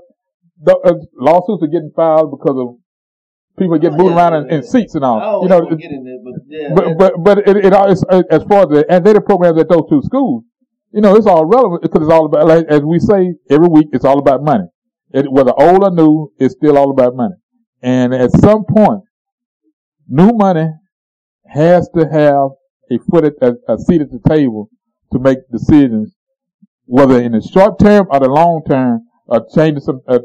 the 0.62 0.76
uh, 0.76 0.94
lawsuits 1.18 1.62
are 1.62 1.68
getting 1.68 1.92
filed 1.96 2.30
because 2.30 2.56
of 2.58 2.76
people 3.60 3.78
get 3.78 3.92
Oh, 3.92 3.96
moved 3.96 4.10
yeah, 4.10 4.16
around 4.16 4.34
in, 4.34 4.48
yeah, 4.48 4.54
in 4.56 4.62
seats 4.64 4.94
and 4.96 5.04
all. 5.04 5.20
don't 5.20 5.42
You 5.42 5.48
know, 5.48 5.68
in 5.68 6.04
there, 6.04 6.18
but 6.24 6.34
yeah. 6.48 6.74
but 6.74 6.98
but 6.98 7.12
but 7.24 7.38
it, 7.48 7.56
it 7.66 7.72
all 7.72 7.88
uh, 7.90 8.22
as 8.30 8.42
far 8.44 8.62
as 8.64 8.68
the 8.70 8.84
athletic 8.90 9.24
programs 9.26 9.58
at 9.60 9.68
those 9.68 9.84
two 9.88 10.02
schools, 10.02 10.42
you 10.92 11.00
know, 11.00 11.14
it's 11.14 11.26
all 11.26 11.44
relevant 11.44 11.82
because 11.82 12.02
it's 12.02 12.12
all 12.12 12.26
about 12.26 12.46
like 12.48 12.66
as 12.68 12.82
we 12.82 12.98
say 12.98 13.34
every 13.48 13.68
week, 13.68 13.88
it's 13.92 14.04
all 14.04 14.18
about 14.18 14.42
money. 14.42 14.64
It, 15.12 15.30
whether 15.30 15.52
old 15.56 15.82
or 15.84 15.90
new, 15.90 16.32
it's 16.38 16.54
still 16.54 16.76
all 16.78 16.90
about 16.90 17.14
money. 17.14 17.34
And 17.82 18.14
at 18.14 18.30
some 18.32 18.64
point, 18.64 19.02
new 20.08 20.32
money 20.32 20.68
has 21.46 21.88
to 21.96 22.02
have 22.08 22.50
a 22.92 22.98
foot 23.10 23.24
at 23.24 23.34
a, 23.42 23.54
a 23.72 23.78
seat 23.78 24.00
at 24.00 24.10
the 24.10 24.20
table 24.28 24.68
to 25.12 25.18
make 25.18 25.38
decisions, 25.50 26.14
whether 26.86 27.20
in 27.20 27.32
the 27.32 27.40
short 27.42 27.78
term 27.78 28.06
or 28.10 28.20
the 28.20 28.28
long 28.28 28.62
term, 28.68 29.00
or 29.26 29.46
changing 29.54 29.80
some, 29.82 30.00
uh, 30.08 30.18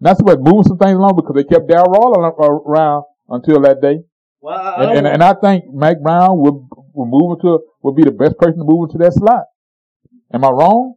uh, 0.00 0.08
not 0.08 0.18
so 0.18 0.24
much 0.24 0.38
moving 0.40 0.64
some 0.64 0.78
things 0.78 0.96
along 0.96 1.16
because 1.16 1.34
they 1.34 1.44
kept 1.44 1.68
Darrell 1.68 1.90
Royal 1.90 2.62
around 2.66 3.04
until 3.28 3.60
that 3.62 3.80
day. 3.80 3.98
well, 4.40 4.80
And, 4.80 4.98
and, 4.98 5.06
and 5.06 5.22
I 5.22 5.34
think 5.34 5.64
Mack 5.72 6.00
Brown 6.00 6.38
will, 6.38 6.68
will 6.94 7.06
move 7.06 7.38
into, 7.38 7.58
will 7.82 7.94
be 7.94 8.04
the 8.04 8.12
best 8.12 8.36
person 8.38 8.58
to 8.58 8.64
move 8.64 8.88
into 8.90 8.98
that 8.98 9.12
slot. 9.14 9.44
Am 10.32 10.44
I 10.44 10.50
wrong? 10.50 10.94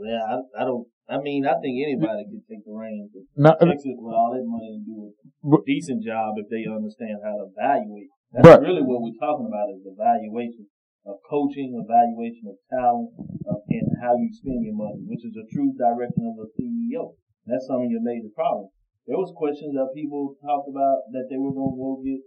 Yeah, 0.00 0.22
I, 0.22 0.62
I 0.62 0.64
don't. 0.64 0.86
I 1.08 1.16
mean, 1.18 1.46
I 1.48 1.56
think 1.64 1.80
anybody 1.80 2.22
can 2.28 2.44
take 2.44 2.62
the 2.68 2.72
reins. 2.76 3.10
No, 3.34 3.56
Texas, 3.56 3.96
with 3.96 4.12
all 4.14 4.30
that 4.36 4.44
money, 4.44 4.76
and 4.76 4.84
do 4.84 5.08
a 5.08 5.56
decent 5.64 6.04
job 6.04 6.36
if 6.36 6.46
they 6.52 6.68
understand 6.68 7.18
how 7.24 7.32
to 7.40 7.48
evaluate. 7.48 8.12
That's 8.32 8.44
But- 8.44 8.60
really 8.62 8.84
what 8.84 9.00
we're 9.00 9.16
talking 9.16 9.48
about 9.48 9.72
is 9.72 9.82
evaluation 9.88 10.68
of 11.08 11.16
coaching, 11.24 11.72
evaluation 11.80 12.44
of 12.52 12.60
talent, 12.68 13.08
uh, 13.48 13.56
and 13.72 13.88
how 14.04 14.20
you 14.20 14.28
spend 14.30 14.60
your 14.60 14.76
money, 14.76 15.00
which 15.08 15.24
is 15.24 15.32
the 15.32 15.48
true 15.48 15.72
direction 15.72 16.28
of 16.28 16.36
a 16.44 16.46
CEO. 16.52 17.16
That's 17.48 17.66
some 17.66 17.80
of 17.82 17.90
your 17.90 18.04
major 18.04 18.28
problems. 18.36 18.70
There 19.08 19.16
was 19.16 19.32
questions 19.32 19.72
that 19.72 19.88
people 19.96 20.36
talked 20.44 20.68
about 20.68 21.08
that 21.16 21.32
they 21.32 21.40
were 21.40 21.56
going 21.56 21.72
to 21.72 21.80
go 21.80 21.90
get 22.04 22.20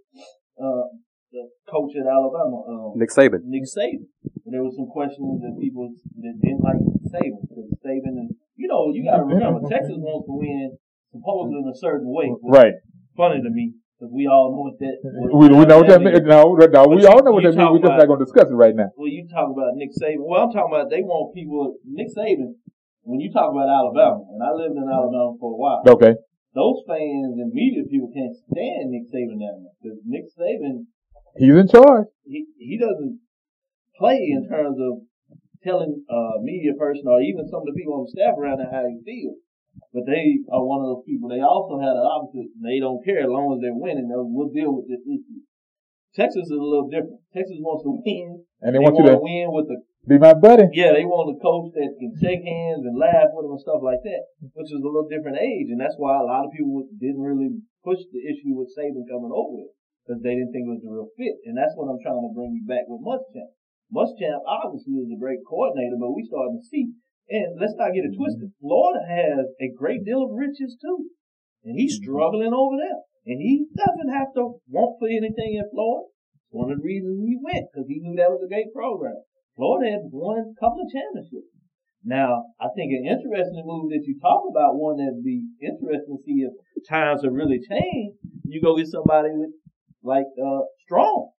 uh, 0.57 0.89
the 1.29 1.45
coach 1.69 1.93
at 1.93 2.09
Alabama. 2.09 2.65
Um, 2.65 2.97
Nick 2.97 3.13
Saban. 3.13 3.45
Nick 3.45 3.69
Saban. 3.69 4.09
And 4.49 4.51
there 4.51 4.65
was 4.65 4.73
some 4.73 4.89
questions 4.89 5.45
that 5.45 5.53
people 5.61 5.93
that 5.93 6.35
didn't 6.41 6.65
like 6.65 6.81
Saban 7.13 7.37
because 7.45 7.69
Saban 7.85 8.25
is, 8.25 8.33
you 8.57 8.65
know, 8.65 8.89
you 8.89 9.05
got 9.05 9.21
to 9.21 9.29
remember 9.29 9.61
Texas 9.69 10.01
wants 10.01 10.25
to 10.25 10.33
win 10.33 10.73
supposed 11.13 11.53
in 11.53 11.69
a 11.69 11.77
certain 11.77 12.09
way. 12.09 12.33
Right. 12.41 12.81
Funny 13.15 13.45
to 13.45 13.49
me 13.53 13.77
because 14.01 14.09
we 14.09 14.25
all 14.25 14.49
know 14.49 14.65
what 14.65 14.81
that. 14.81 14.97
What, 15.05 15.37
We, 15.37 15.53
we 15.53 15.65
know 15.69 15.85
what 15.85 15.87
that 15.93 16.01
means. 16.01 16.25
No, 16.25 16.57
no, 16.57 16.85
we 16.89 17.05
all 17.05 17.21
know 17.21 17.37
what 17.37 17.45
that 17.45 17.53
means. 17.53 17.69
We're 17.77 17.85
just 17.85 17.99
not 18.01 18.09
going 18.09 18.19
to 18.19 18.25
discuss 18.25 18.49
it 18.49 18.57
right 18.57 18.73
now. 18.73 18.89
Well, 18.97 19.07
you 19.07 19.29
talk 19.29 19.53
about 19.53 19.77
Nick 19.77 19.93
Saban. 19.93 20.25
Well, 20.25 20.41
I'm 20.41 20.51
talking 20.51 20.73
about 20.73 20.89
they 20.89 21.05
want 21.05 21.35
people. 21.37 21.77
Nick 21.85 22.09
Saban. 22.09 22.57
When 23.03 23.19
you 23.19 23.31
talk 23.33 23.49
about 23.51 23.67
Alabama, 23.69 24.21
and 24.29 24.41
I 24.43 24.51
lived 24.53 24.77
in 24.77 24.85
Alabama 24.85 25.33
for 25.39 25.53
a 25.53 25.57
while, 25.57 25.81
Okay. 25.87 26.13
those 26.53 26.79
fans 26.87 27.33
and 27.41 27.51
media 27.53 27.83
people 27.89 28.11
can't 28.13 28.35
stand 28.35 28.91
Nick 28.93 29.09
Saban 29.09 29.41
down 29.41 29.65
there 29.65 29.75
because 29.81 29.99
Nick 30.05 30.25
Saban 30.37 30.85
He's 31.37 31.55
in 31.55 31.67
charge. 31.67 32.07
he 32.23 32.45
he 32.59 32.77
doesn't 32.77 33.19
play 33.97 34.19
in 34.35 34.47
terms 34.49 34.77
of 34.79 35.01
telling 35.63 36.03
uh 36.09 36.41
media 36.41 36.73
person 36.77 37.05
or 37.07 37.21
even 37.21 37.47
some 37.47 37.61
of 37.63 37.67
the 37.71 37.77
people 37.77 37.93
on 37.95 38.03
the 38.05 38.11
staff 38.11 38.35
around 38.37 38.59
there 38.59 38.69
how 38.71 38.83
he 38.85 38.99
feels. 39.05 39.37
But 39.93 40.03
they 40.05 40.43
are 40.51 40.63
one 40.63 40.83
of 40.83 40.87
those 40.91 41.03
people. 41.07 41.29
They 41.31 41.39
also 41.39 41.79
had 41.79 41.95
the 41.95 42.03
opposite. 42.03 42.51
They 42.59 42.79
don't 42.83 42.99
care 43.07 43.23
as 43.23 43.31
long 43.31 43.55
as 43.55 43.63
they're 43.63 43.73
winning. 43.75 44.07
They'll, 44.11 44.27
we'll 44.27 44.51
deal 44.51 44.75
with 44.75 44.87
this 44.91 44.99
issue. 45.07 45.41
Texas 46.11 46.51
is 46.51 46.51
a 46.51 46.59
little 46.59 46.91
different. 46.91 47.23
Texas 47.31 47.55
wants 47.63 47.87
to 47.87 47.95
win. 48.03 48.43
And 48.59 48.75
they 48.75 48.79
want 48.83 48.99
you 48.99 49.07
want 49.07 49.15
to 49.15 49.23
win 49.23 49.47
with 49.55 49.67
the 49.71 49.79
be 50.07 50.17
my 50.17 50.33
buddy. 50.33 50.65
yeah. 50.73 50.93
They 50.97 51.05
want 51.05 51.29
a 51.29 51.37
coach 51.37 51.73
that 51.77 51.93
can 52.01 52.13
shake 52.17 52.41
hands 52.41 52.85
and 52.85 52.97
laugh 52.97 53.29
with 53.37 53.45
them 53.45 53.53
and 53.53 53.61
stuff 53.61 53.85
like 53.85 54.01
that, 54.01 54.23
which 54.57 54.73
is 54.73 54.81
a 54.81 54.85
little 54.85 55.05
different 55.05 55.37
age, 55.37 55.69
and 55.69 55.77
that's 55.77 55.97
why 55.97 56.17
a 56.17 56.25
lot 56.25 56.45
of 56.45 56.55
people 56.55 56.89
didn't 56.97 57.21
really 57.21 57.61
push 57.85 58.01
the 58.09 58.21
issue 58.25 58.57
with 58.57 58.73
Saban 58.73 59.05
coming 59.05 59.33
over 59.33 59.61
it 59.61 59.71
because 60.01 60.21
they 60.25 60.33
didn't 60.33 60.51
think 60.53 60.65
it 60.65 60.75
was 60.75 60.85
a 60.85 60.89
real 60.89 61.13
fit. 61.17 61.37
And 61.45 61.53
that's 61.53 61.77
what 61.77 61.89
I'm 61.89 62.01
trying 62.01 62.25
to 62.25 62.33
bring 62.33 62.57
you 62.57 62.65
back 62.65 62.89
with 62.89 63.05
Muschamp. 63.05 63.53
Muschamp 63.93 64.41
obviously 64.47 64.97
is 64.97 65.11
a 65.13 65.19
great 65.21 65.45
coordinator, 65.45 65.97
but 66.01 66.15
we 66.15 66.25
starting 66.25 66.57
to 66.57 66.65
see. 66.65 66.97
And 67.29 67.61
let's 67.61 67.77
not 67.77 67.93
get 67.93 68.03
it 68.03 68.17
twisted. 68.17 68.51
Florida 68.59 69.05
has 69.05 69.53
a 69.61 69.71
great 69.71 70.03
deal 70.03 70.25
of 70.25 70.35
riches 70.35 70.75
too, 70.81 71.13
and 71.63 71.77
he's 71.77 71.95
mm-hmm. 71.95 72.09
struggling 72.09 72.53
over 72.53 72.75
there. 72.75 73.05
And 73.23 73.37
he 73.37 73.69
doesn't 73.77 74.11
have 74.11 74.33
to 74.33 74.57
want 74.65 74.97
for 74.97 75.05
anything 75.05 75.61
in 75.61 75.69
Florida. 75.69 76.09
It's 76.09 76.49
one 76.49 76.73
of 76.73 76.81
the 76.81 76.83
reasons 76.83 77.21
he 77.21 77.37
went 77.37 77.69
because 77.69 77.85
he 77.85 78.01
knew 78.01 78.17
that 78.17 78.33
was 78.33 78.41
a 78.41 78.49
great 78.49 78.73
program. 78.73 79.21
Florida 79.61 79.91
had 79.93 80.09
won 80.09 80.41
a 80.41 80.57
couple 80.57 80.81
of 80.81 80.89
championships. 80.89 81.53
Now, 82.03 82.49
I 82.57 82.73
think 82.73 82.89
an 82.97 83.05
interesting 83.05 83.61
move 83.61 83.93
that 83.93 84.01
you 84.09 84.17
talk 84.17 84.41
about, 84.49 84.73
one 84.73 84.97
that'd 84.97 85.21
be 85.23 85.45
interesting 85.61 86.17
to 86.17 86.23
see 86.25 86.41
if 86.41 86.49
times 86.89 87.21
have 87.21 87.31
really 87.37 87.61
changed. 87.61 88.17
You 88.43 88.57
go 88.59 88.73
get 88.75 88.87
somebody 88.89 89.29
with, 89.37 89.53
like 90.01 90.25
uh 90.41 90.65
Strong 90.81 91.29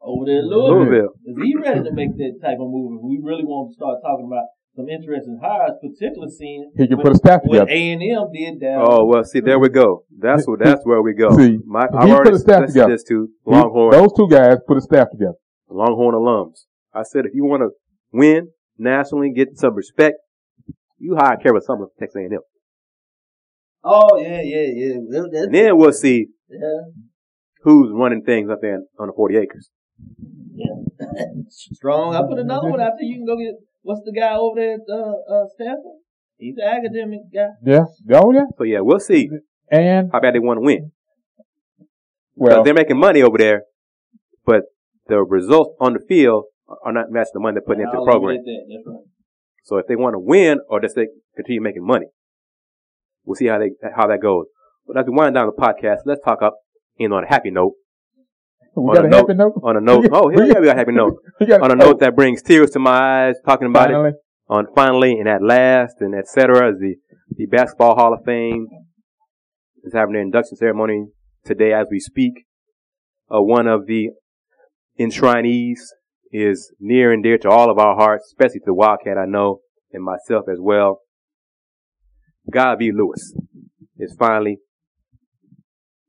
over 0.00 0.24
there 0.30 0.38
in 0.38 0.48
Louisville. 0.48 0.78
Louisville. 0.86 1.12
Is 1.26 1.36
he 1.42 1.56
ready 1.58 1.82
to 1.82 1.92
make 1.92 2.14
that 2.22 2.38
type 2.40 2.62
of 2.62 2.70
move? 2.70 2.96
If 2.96 3.02
we 3.02 3.18
really 3.20 3.42
want 3.44 3.70
to 3.70 3.74
start 3.74 3.98
talking 4.00 4.30
about 4.30 4.46
some 4.78 4.88
interesting 4.88 5.40
hires, 5.42 5.74
particularly 5.82 6.30
seeing 6.30 6.70
He 6.78 6.86
can 6.86 6.98
what- 6.98 7.06
put 7.10 7.12
a 7.14 7.18
staff 7.18 7.40
what 7.42 7.66
together. 7.66 7.70
A 7.74 7.92
and 7.98 8.02
M 8.02 8.30
did 8.32 8.60
down. 8.62 8.86
Oh 8.86 9.04
well, 9.06 9.24
see 9.24 9.40
there 9.40 9.58
we 9.58 9.70
go. 9.70 10.04
That's 10.16 10.46
what 10.46 10.60
that's 10.62 10.86
where 10.86 11.02
we 11.02 11.14
go. 11.14 11.34
See, 11.36 11.58
My, 11.66 11.90
he 11.90 11.98
I've 11.98 12.10
already 12.14 12.30
put 12.30 12.34
a 12.38 12.38
staff 12.38 12.66
together. 12.66 12.92
this 12.94 13.02
to 13.10 13.26
He- 13.44 13.50
Those 13.90 14.12
two 14.16 14.28
guys 14.30 14.58
put 14.68 14.76
a 14.78 14.80
staff 14.80 15.10
together. 15.10 15.34
Longhorn 15.68 16.14
alums. 16.14 16.62
I 16.94 17.02
said 17.02 17.26
if 17.26 17.32
you 17.34 17.44
want 17.44 17.62
to 17.62 17.70
win 18.12 18.48
nationally, 18.78 19.32
get 19.34 19.56
some 19.58 19.74
respect, 19.74 20.16
you 20.98 21.16
hire 21.16 21.36
Kevin 21.36 21.60
Sumlin 21.60 21.88
from 21.88 21.98
Texas 21.98 22.16
A&M, 22.16 22.38
Oh 23.84 24.18
yeah, 24.18 24.40
yeah, 24.42 24.66
yeah. 24.74 24.94
That's- 25.10 25.44
and 25.44 25.54
then 25.54 25.76
we'll 25.76 25.92
see 25.92 26.26
yeah. 26.50 26.58
who's 27.62 27.90
running 27.92 28.22
things 28.22 28.50
up 28.50 28.58
there 28.60 28.80
on 28.98 29.06
the 29.08 29.12
40 29.14 29.36
acres. 29.36 29.70
Yeah. 30.54 31.06
Strong. 31.48 32.14
I 32.14 32.22
put 32.28 32.38
another 32.38 32.68
one 32.68 32.80
after 32.80 33.02
you 33.02 33.16
can 33.16 33.26
go 33.26 33.36
get 33.36 33.54
what's 33.82 34.02
the 34.04 34.12
guy 34.12 34.34
over 34.34 34.56
there 34.60 34.74
at 34.74 34.80
uh, 34.90 35.34
uh, 35.34 35.44
Stanford? 35.54 35.98
He's 36.36 36.56
an 36.56 36.68
academic 36.68 37.20
guy. 37.32 37.48
Yeah. 37.64 37.84
Oh 38.14 38.32
yeah. 38.32 38.44
So 38.56 38.64
yeah, 38.64 38.80
we'll 38.80 39.00
see 39.00 39.28
And 39.70 40.10
how 40.12 40.20
bad 40.20 40.34
they 40.34 40.38
want 40.40 40.58
to 40.58 40.62
win. 40.62 40.92
well, 42.34 42.50
Because 42.50 42.64
they're 42.64 42.74
making 42.74 42.98
money 42.98 43.22
over 43.22 43.38
there, 43.38 43.62
but 44.44 44.62
the 45.06 45.18
results 45.22 45.74
on 45.80 45.94
the 45.94 46.00
field 46.00 46.44
are 46.84 46.92
not 46.92 47.10
matching 47.10 47.32
the 47.34 47.40
money 47.40 47.54
they're 47.54 47.62
putting 47.62 47.82
into 47.82 47.96
the 47.96 48.04
program. 48.04 48.36
that. 48.36 48.82
Right. 48.86 49.04
So 49.64 49.76
if 49.78 49.86
they 49.86 49.96
want 49.96 50.14
to 50.14 50.18
win 50.18 50.60
or 50.68 50.80
just 50.80 50.96
they 50.96 51.08
continue 51.36 51.60
making 51.60 51.86
money, 51.86 52.06
we'll 53.24 53.36
see 53.36 53.46
how 53.46 53.58
they 53.58 53.70
how 53.94 54.06
that 54.06 54.20
goes. 54.20 54.46
But 54.86 54.98
as 54.98 55.06
we 55.06 55.12
wind 55.12 55.34
down 55.34 55.46
the 55.46 55.52
podcast, 55.52 55.98
let's 56.06 56.22
talk 56.24 56.42
up 56.42 56.56
in 56.96 57.12
on 57.12 57.24
a 57.24 57.28
happy 57.28 57.50
note. 57.50 57.74
we 58.74 58.82
on 58.82 58.94
got 58.94 59.04
a 59.04 59.08
a 59.08 59.16
happy 59.16 59.34
note. 59.34 59.60
On 59.62 59.76
a 59.76 59.80
note, 59.80 60.06
oh 60.12 60.30
hell 60.30 60.46
yeah, 60.46 60.58
we 60.58 60.66
got 60.66 60.76
a 60.76 60.78
happy 60.78 60.92
note. 60.92 61.16
We 61.40 61.52
On 61.52 61.70
a 61.70 61.74
note 61.74 62.00
that 62.00 62.16
brings 62.16 62.42
tears 62.42 62.70
to 62.70 62.78
my 62.78 63.28
eyes, 63.28 63.36
talking 63.44 63.68
about 63.68 63.90
it 63.90 64.14
on 64.48 64.66
finally 64.74 65.18
and 65.18 65.28
at 65.28 65.42
last 65.42 65.96
and 66.00 66.14
et 66.14 66.26
cetera, 66.26 66.70
as 66.70 66.78
the 66.78 66.96
the 67.36 67.46
Basketball 67.46 67.94
Hall 67.94 68.14
of 68.14 68.24
Fame 68.24 68.66
is 69.84 69.92
having 69.92 70.14
their 70.14 70.22
induction 70.22 70.56
ceremony 70.56 71.08
today 71.44 71.72
as 71.72 71.88
we 71.90 72.00
speak. 72.00 72.46
Uh, 73.30 73.42
one 73.42 73.66
of 73.66 73.86
the 73.86 74.08
enshrinees 74.98 75.80
is 76.32 76.72
near 76.78 77.12
and 77.12 77.22
dear 77.22 77.38
to 77.38 77.50
all 77.50 77.70
of 77.70 77.78
our 77.78 77.96
hearts, 77.96 78.26
especially 78.26 78.60
to 78.60 78.66
the 78.66 78.74
Wildcat 78.74 79.18
I 79.18 79.26
know, 79.26 79.60
and 79.92 80.04
myself 80.04 80.44
as 80.50 80.58
well. 80.60 81.00
Guy 82.50 82.76
V. 82.76 82.92
Lewis 82.92 83.34
is 83.98 84.14
finally 84.18 84.58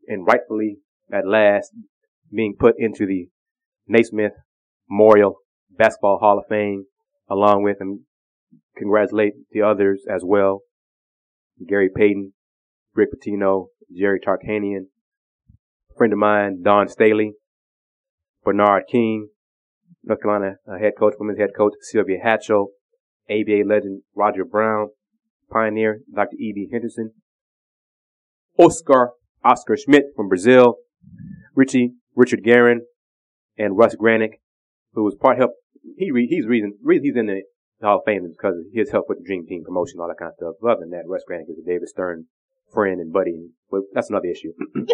and 0.07 0.26
rightfully 0.26 0.78
at 1.11 1.28
last 1.28 1.72
being 2.34 2.55
put 2.57 2.76
into 2.78 3.05
the 3.05 3.28
Naismith 3.88 4.34
Memorial 4.89 5.38
Basketball 5.70 6.20
Hall 6.20 6.39
of 6.39 6.45
Fame 6.49 6.86
along 7.30 7.63
with 7.63 7.78
and 7.80 8.01
congratulate 8.78 9.34
the 9.51 9.61
others 9.61 10.03
as 10.13 10.24
well. 10.26 10.61
Gary 11.67 11.89
Payton, 11.93 12.34
Rick 12.95 13.09
Pitino, 13.13 13.67
Jerry 13.95 14.20
Tarkanian, 14.20 14.88
friend 15.97 16.13
of 16.13 16.20
mine, 16.20 16.61
Dawn 16.63 16.88
Staley, 16.88 17.34
Bernard 18.43 18.84
King, 18.89 19.30
North 20.03 20.21
Carolina 20.21 20.55
uh, 20.67 20.77
head 20.77 20.93
coach, 20.97 21.13
women's 21.19 21.39
head 21.39 21.51
coach, 21.55 21.73
Sylvia 21.81 22.17
Hatchell, 22.23 22.67
ABA 23.29 23.63
legend 23.65 24.01
Roger 24.15 24.45
Brown, 24.45 24.89
pioneer 25.51 26.01
Dr. 26.13 26.35
E.B. 26.39 26.69
Henderson, 26.71 27.11
Oscar, 28.57 29.11
Oscar 29.43 29.77
Schmidt 29.77 30.05
from 30.15 30.27
Brazil, 30.27 30.75
Richie, 31.55 31.93
Richard 32.15 32.43
Guerin, 32.43 32.81
and 33.57 33.77
Russ 33.77 33.95
Granik, 33.95 34.39
who 34.93 35.03
was 35.03 35.15
part 35.15 35.37
help. 35.37 35.51
He 35.97 36.11
re, 36.11 36.27
he's 36.27 36.45
reason, 36.45 36.77
reason 36.81 37.05
he's 37.05 37.15
in 37.15 37.27
the 37.27 37.41
Hall 37.81 37.99
of 37.99 38.03
Fame 38.05 38.25
is 38.25 38.31
because 38.31 38.57
of 38.57 38.65
his 38.73 38.91
help 38.91 39.05
with 39.07 39.19
the 39.19 39.23
Dream 39.23 39.45
Team 39.45 39.63
promotion, 39.63 39.99
all 39.99 40.07
that 40.07 40.17
kind 40.17 40.31
of 40.31 40.35
stuff. 40.35 40.55
Other 40.63 40.81
than 40.81 40.89
that, 40.91 41.07
Russ 41.07 41.23
Granik 41.29 41.49
is 41.49 41.57
a 41.57 41.65
David 41.65 41.87
Stern 41.87 42.25
friend 42.73 42.99
and 42.99 43.11
buddy, 43.11 43.49
well, 43.71 43.83
that's 43.93 44.09
another 44.09 44.27
issue. 44.27 44.53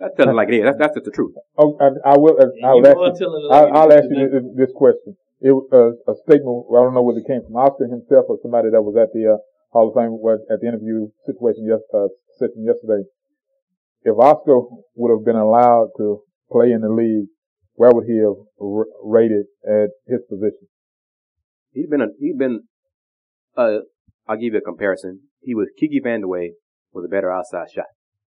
that's 0.00 0.16
telling 0.16 0.36
like 0.36 0.48
it 0.48 0.58
is. 0.58 0.64
That's, 0.64 0.78
that's 0.78 0.94
just 0.94 1.06
the 1.06 1.12
truth. 1.12 1.34
Oh, 1.56 1.78
I, 1.80 2.14
I 2.14 2.16
will. 2.18 2.36
And 2.38 2.50
I'll 2.64 2.86
ask 2.86 3.20
you. 3.20 3.48
I'll, 3.50 3.72
I'll 3.72 3.92
ask 3.92 4.04
you 4.10 4.28
this, 4.28 4.68
this 4.68 4.72
question. 4.74 5.16
It 5.40 5.52
was 5.52 5.68
uh, 5.72 6.12
a 6.12 6.14
statement. 6.24 6.66
I 6.72 6.82
don't 6.82 6.94
know 6.94 7.02
whether 7.02 7.20
it 7.20 7.28
came 7.28 7.42
from 7.44 7.56
Oscar 7.56 7.86
himself 7.86 8.26
or 8.28 8.38
somebody 8.42 8.70
that 8.70 8.80
was 8.80 8.96
at 8.96 9.12
the 9.12 9.34
uh, 9.34 9.38
Hall 9.70 9.88
of 9.88 9.94
Fame 9.94 10.16
was 10.16 10.40
at 10.50 10.60
the 10.60 10.68
interview 10.68 11.10
situation 11.26 11.66
yes, 11.68 11.82
uh, 11.92 12.08
session 12.38 12.64
yesterday. 12.64 13.04
If 14.02 14.16
Oscar 14.16 14.60
would 14.94 15.12
have 15.12 15.24
been 15.24 15.36
allowed 15.36 15.90
to 15.98 16.22
play 16.50 16.72
in 16.72 16.80
the 16.80 16.88
league, 16.88 17.28
where 17.74 17.90
would 17.92 18.06
he 18.06 18.18
have 18.18 18.38
r- 18.60 18.86
rated 19.02 19.46
at 19.66 19.90
his 20.06 20.20
position? 20.28 20.68
He's 21.72 21.88
been 21.88 22.00
a, 22.00 22.06
he's 22.18 22.36
been, 22.36 22.64
uh, 23.56 23.82
I'll 24.28 24.36
give 24.36 24.54
you 24.54 24.58
a 24.58 24.62
comparison. 24.62 25.20
He 25.40 25.54
was 25.54 25.68
Kiki 25.78 26.00
Vandeweghe 26.00 26.54
was 26.92 27.04
a 27.04 27.08
better 27.08 27.30
outside 27.30 27.70
shot. 27.74 27.90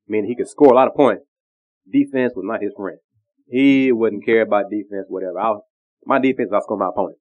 I 0.07 0.09
mean, 0.09 0.25
he 0.25 0.35
could 0.35 0.49
score 0.49 0.71
a 0.71 0.75
lot 0.75 0.87
of 0.87 0.95
points. 0.95 1.23
Defense 1.91 2.33
was 2.35 2.43
not 2.45 2.61
his 2.61 2.73
friend. 2.75 2.97
He 3.49 3.91
wouldn't 3.91 4.25
care 4.25 4.41
about 4.41 4.65
defense, 4.69 5.05
whatever. 5.07 5.39
I 5.39 5.49
was, 5.51 5.61
my 6.05 6.19
defense, 6.19 6.49
I'll 6.53 6.61
score 6.61 6.77
my 6.77 6.89
opponent. 6.89 7.17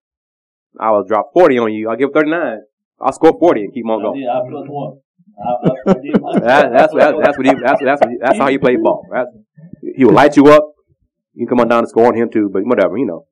I 0.79 0.91
will 0.91 1.05
drop 1.05 1.31
40 1.33 1.59
on 1.59 1.73
you. 1.73 1.89
I'll 1.89 1.97
give 1.97 2.11
39. 2.13 2.59
I'll 3.01 3.13
score 3.13 3.37
40 3.39 3.61
and 3.63 3.75
keep 3.75 3.87
on 3.89 4.03
going. 4.03 4.21
did. 4.21 4.29
I 4.29 4.41
plus 4.49 4.67
one. 4.69 4.99
I, 5.39 5.51
I, 5.51 5.91
I 5.91 5.95
did 6.03 6.21
my- 6.21 6.33
That, 6.41 6.73
that's, 6.73 6.95
that's, 6.95 7.17
that's 7.23 7.39
what 7.39 7.47
he, 7.47 7.53
that's, 7.63 7.83
that's, 7.83 8.03
that's 8.21 8.39
how 8.39 8.49
he 8.49 8.59
played 8.59 8.83
ball. 8.83 9.07
That's, 9.13 9.29
he 9.97 10.05
will 10.05 10.13
light 10.15 10.37
you 10.37 10.47
up. 10.49 10.65
You 11.35 11.47
can 11.47 11.49
come 11.57 11.61
on 11.61 11.69
down 11.69 11.81
and 11.81 11.89
score 11.89 12.07
on 12.07 12.15
him 12.17 12.31
too, 12.31 12.49
but 12.53 12.65
whatever, 12.65 12.97
you 12.97 13.07
know. 13.07 13.27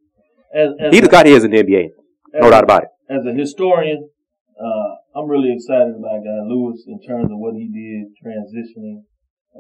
As, 0.55 0.69
as, 0.79 0.95
He 0.95 1.01
just 1.01 1.11
got 1.11 1.27
his 1.27 1.43
in 1.45 1.51
the 1.51 1.63
NBA. 1.63 1.89
No 2.35 2.47
as- 2.47 2.51
doubt 2.51 2.65
about 2.65 2.83
it. 2.85 2.89
as 3.11 3.25
a 3.27 3.33
historian, 3.33 4.09
uh, 4.61 5.19
I'm 5.19 5.27
really 5.29 5.53
excited 5.53 5.95
about 5.99 6.23
Guy 6.23 6.41
Lewis 6.47 6.85
in 6.87 7.01
terms 7.03 7.25
of 7.33 7.39
what 7.39 7.55
he 7.55 7.67
did 7.69 8.13
transitioning 8.23 9.03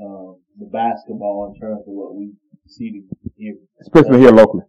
um, 0.01 0.40
the 0.59 0.66
basketball 0.66 1.53
in 1.55 1.61
terms 1.61 1.80
of 1.86 1.92
what 1.95 2.14
we 2.14 2.32
see 2.66 3.03
here, 3.36 3.57
Especially 3.80 4.20
here 4.20 4.30
locally. 4.32 4.64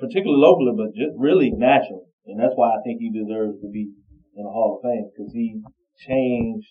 particularly 0.00 0.40
locally, 0.40 0.72
but 0.76 0.94
just 0.94 1.12
really 1.18 1.50
national. 1.50 2.06
And 2.26 2.40
that's 2.40 2.54
why 2.56 2.70
I 2.70 2.80
think 2.84 3.00
he 3.00 3.10
deserves 3.10 3.60
to 3.60 3.68
be 3.70 3.90
in 4.36 4.42
the 4.44 4.50
Hall 4.50 4.76
of 4.78 4.82
Fame 4.82 5.10
because 5.12 5.32
he 5.32 5.60
changed, 5.98 6.68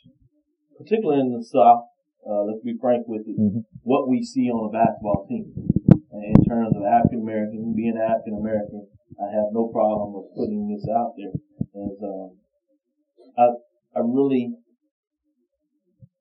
particularly 0.78 1.22
in 1.22 1.32
the 1.34 1.44
South. 1.44 1.86
Uh, 2.26 2.42
let's 2.50 2.64
be 2.64 2.74
frank 2.82 3.06
with 3.08 3.22
it, 3.28 3.38
Mhm. 3.38 3.66
what 3.84 4.10
we 4.10 4.24
see 4.24 4.50
on 4.50 4.66
a 4.70 4.72
basketball 4.74 5.26
team 5.30 5.54
in 6.12 6.44
terms 6.50 6.76
of 6.76 6.82
African 6.84 7.22
American, 7.22 7.74
being 7.76 7.98
African 7.98 8.36
American. 8.40 8.88
I 9.22 9.30
have 9.32 9.54
no 9.54 9.68
problem 9.68 10.14
with 10.14 10.34
putting 10.36 10.68
this 10.68 10.88
out 10.90 11.14
there. 11.16 11.34
As 11.86 12.02
um, 12.02 12.32
I 13.38 13.46
I 13.96 14.00
really 14.02 14.56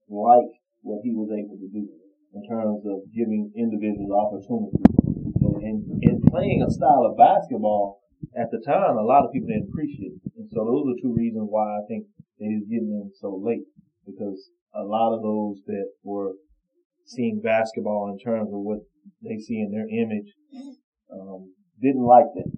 like 0.08 0.50
what 0.84 1.00
he 1.00 1.16
was 1.16 1.32
able 1.32 1.56
to 1.56 1.68
do 1.72 1.88
in 2.36 2.42
terms 2.44 2.84
of 2.84 3.08
giving 3.16 3.50
individuals 3.56 4.12
opportunities. 4.12 4.84
And, 5.64 5.80
and 6.04 6.20
playing 6.28 6.60
a 6.60 6.70
style 6.70 7.08
of 7.08 7.16
basketball 7.16 8.04
at 8.36 8.52
the 8.52 8.60
time, 8.60 9.00
a 9.00 9.02
lot 9.02 9.24
of 9.24 9.32
people 9.32 9.48
didn't 9.48 9.72
appreciate 9.72 10.12
it. 10.12 10.22
And 10.36 10.48
so 10.52 10.60
those 10.60 10.84
are 10.92 11.00
two 11.00 11.16
reasons 11.16 11.48
why 11.48 11.64
I 11.64 11.82
think 11.88 12.04
that 12.38 12.48
he's 12.52 12.68
getting 12.68 12.92
in 12.92 13.10
so 13.16 13.40
late 13.40 13.64
because 14.04 14.50
a 14.74 14.84
lot 14.84 15.16
of 15.16 15.22
those 15.22 15.64
that 15.66 15.88
were 16.02 16.36
seeing 17.06 17.40
basketball 17.40 18.12
in 18.12 18.18
terms 18.20 18.52
of 18.52 18.60
what 18.60 18.84
they 19.22 19.38
see 19.38 19.64
in 19.64 19.72
their 19.72 19.88
image 19.88 20.28
um, 21.08 21.54
didn't 21.80 22.04
like 22.04 22.28
that. 22.34 22.50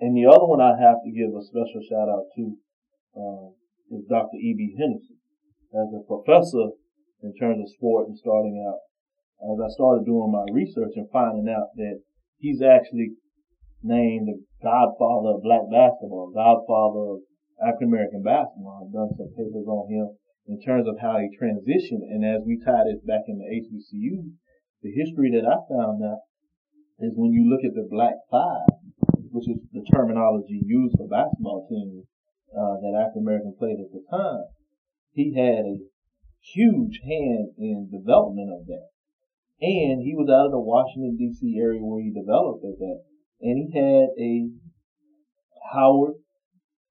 And 0.00 0.16
the 0.16 0.26
other 0.26 0.46
one 0.48 0.60
I 0.60 0.74
have 0.80 0.98
to 1.04 1.10
give 1.12 1.30
a 1.30 1.44
special 1.44 1.82
shout 1.86 2.08
out 2.08 2.26
to 2.34 2.56
uh, 3.14 3.46
is 3.94 4.06
Dr. 4.08 4.38
E.B. 4.40 4.74
Henderson. 4.78 5.18
As 5.70 5.92
a 5.94 6.02
professor 6.02 6.74
in 7.22 7.34
terms 7.36 7.60
of 7.60 7.74
sport 7.76 8.08
and 8.08 8.16
starting 8.16 8.58
out, 8.66 8.80
as 9.52 9.58
I 9.60 9.68
started 9.72 10.04
doing 10.04 10.32
my 10.32 10.44
research 10.52 10.92
and 10.96 11.08
finding 11.10 11.48
out 11.48 11.72
that 11.76 12.00
he's 12.38 12.60
actually 12.60 13.16
named 13.82 14.28
the 14.28 14.38
godfather 14.62 15.36
of 15.36 15.42
black 15.42 15.64
basketball, 15.72 16.32
godfather 16.32 17.16
of 17.16 17.18
African 17.60 17.88
American 17.88 18.22
basketball. 18.24 18.84
I've 18.84 18.92
done 18.92 19.12
some 19.16 19.32
papers 19.36 19.68
on 19.68 19.88
him 19.88 20.16
in 20.48 20.60
terms 20.60 20.88
of 20.88 20.96
how 21.00 21.20
he 21.20 21.28
transitioned. 21.36 22.04
And 22.08 22.24
as 22.24 22.44
we 22.44 22.60
tie 22.60 22.84
this 22.88 23.00
back 23.04 23.28
into 23.28 23.44
HBCU, 23.44 24.32
the 24.82 24.92
history 24.92 25.32
that 25.36 25.44
I 25.44 25.60
found 25.68 26.00
out 26.04 26.24
is 27.00 27.16
when 27.16 27.32
you 27.32 27.48
look 27.48 27.64
at 27.64 27.76
the 27.76 27.88
Black 27.88 28.16
Five, 28.30 28.68
which 29.32 29.48
is 29.48 29.60
the 29.72 29.84
terminology 29.92 30.60
used 30.64 30.96
for 30.96 31.08
basketball 31.08 31.68
teams 31.68 32.04
uh, 32.52 32.80
that 32.80 32.96
African 32.96 33.24
American 33.24 33.54
played 33.58 33.80
at 33.80 33.92
the 33.92 34.04
time, 34.10 34.44
he 35.12 35.32
had 35.36 35.64
a 35.64 35.76
huge 36.40 37.00
hand 37.04 37.52
in 37.58 37.90
development 37.90 38.50
of 38.52 38.66
that. 38.66 38.88
And 39.60 40.00
he 40.00 40.16
was 40.16 40.28
out 40.32 40.46
of 40.46 40.52
the 40.52 40.60
Washington 40.60 41.16
D.C. 41.16 41.58
area 41.60 41.84
where 41.84 42.00
he 42.00 42.10
developed 42.10 42.64
at 42.64 42.78
that, 42.80 43.00
and 43.40 43.56
he 43.60 43.76
had 43.76 44.08
a 44.16 44.48
Howard 45.72 46.16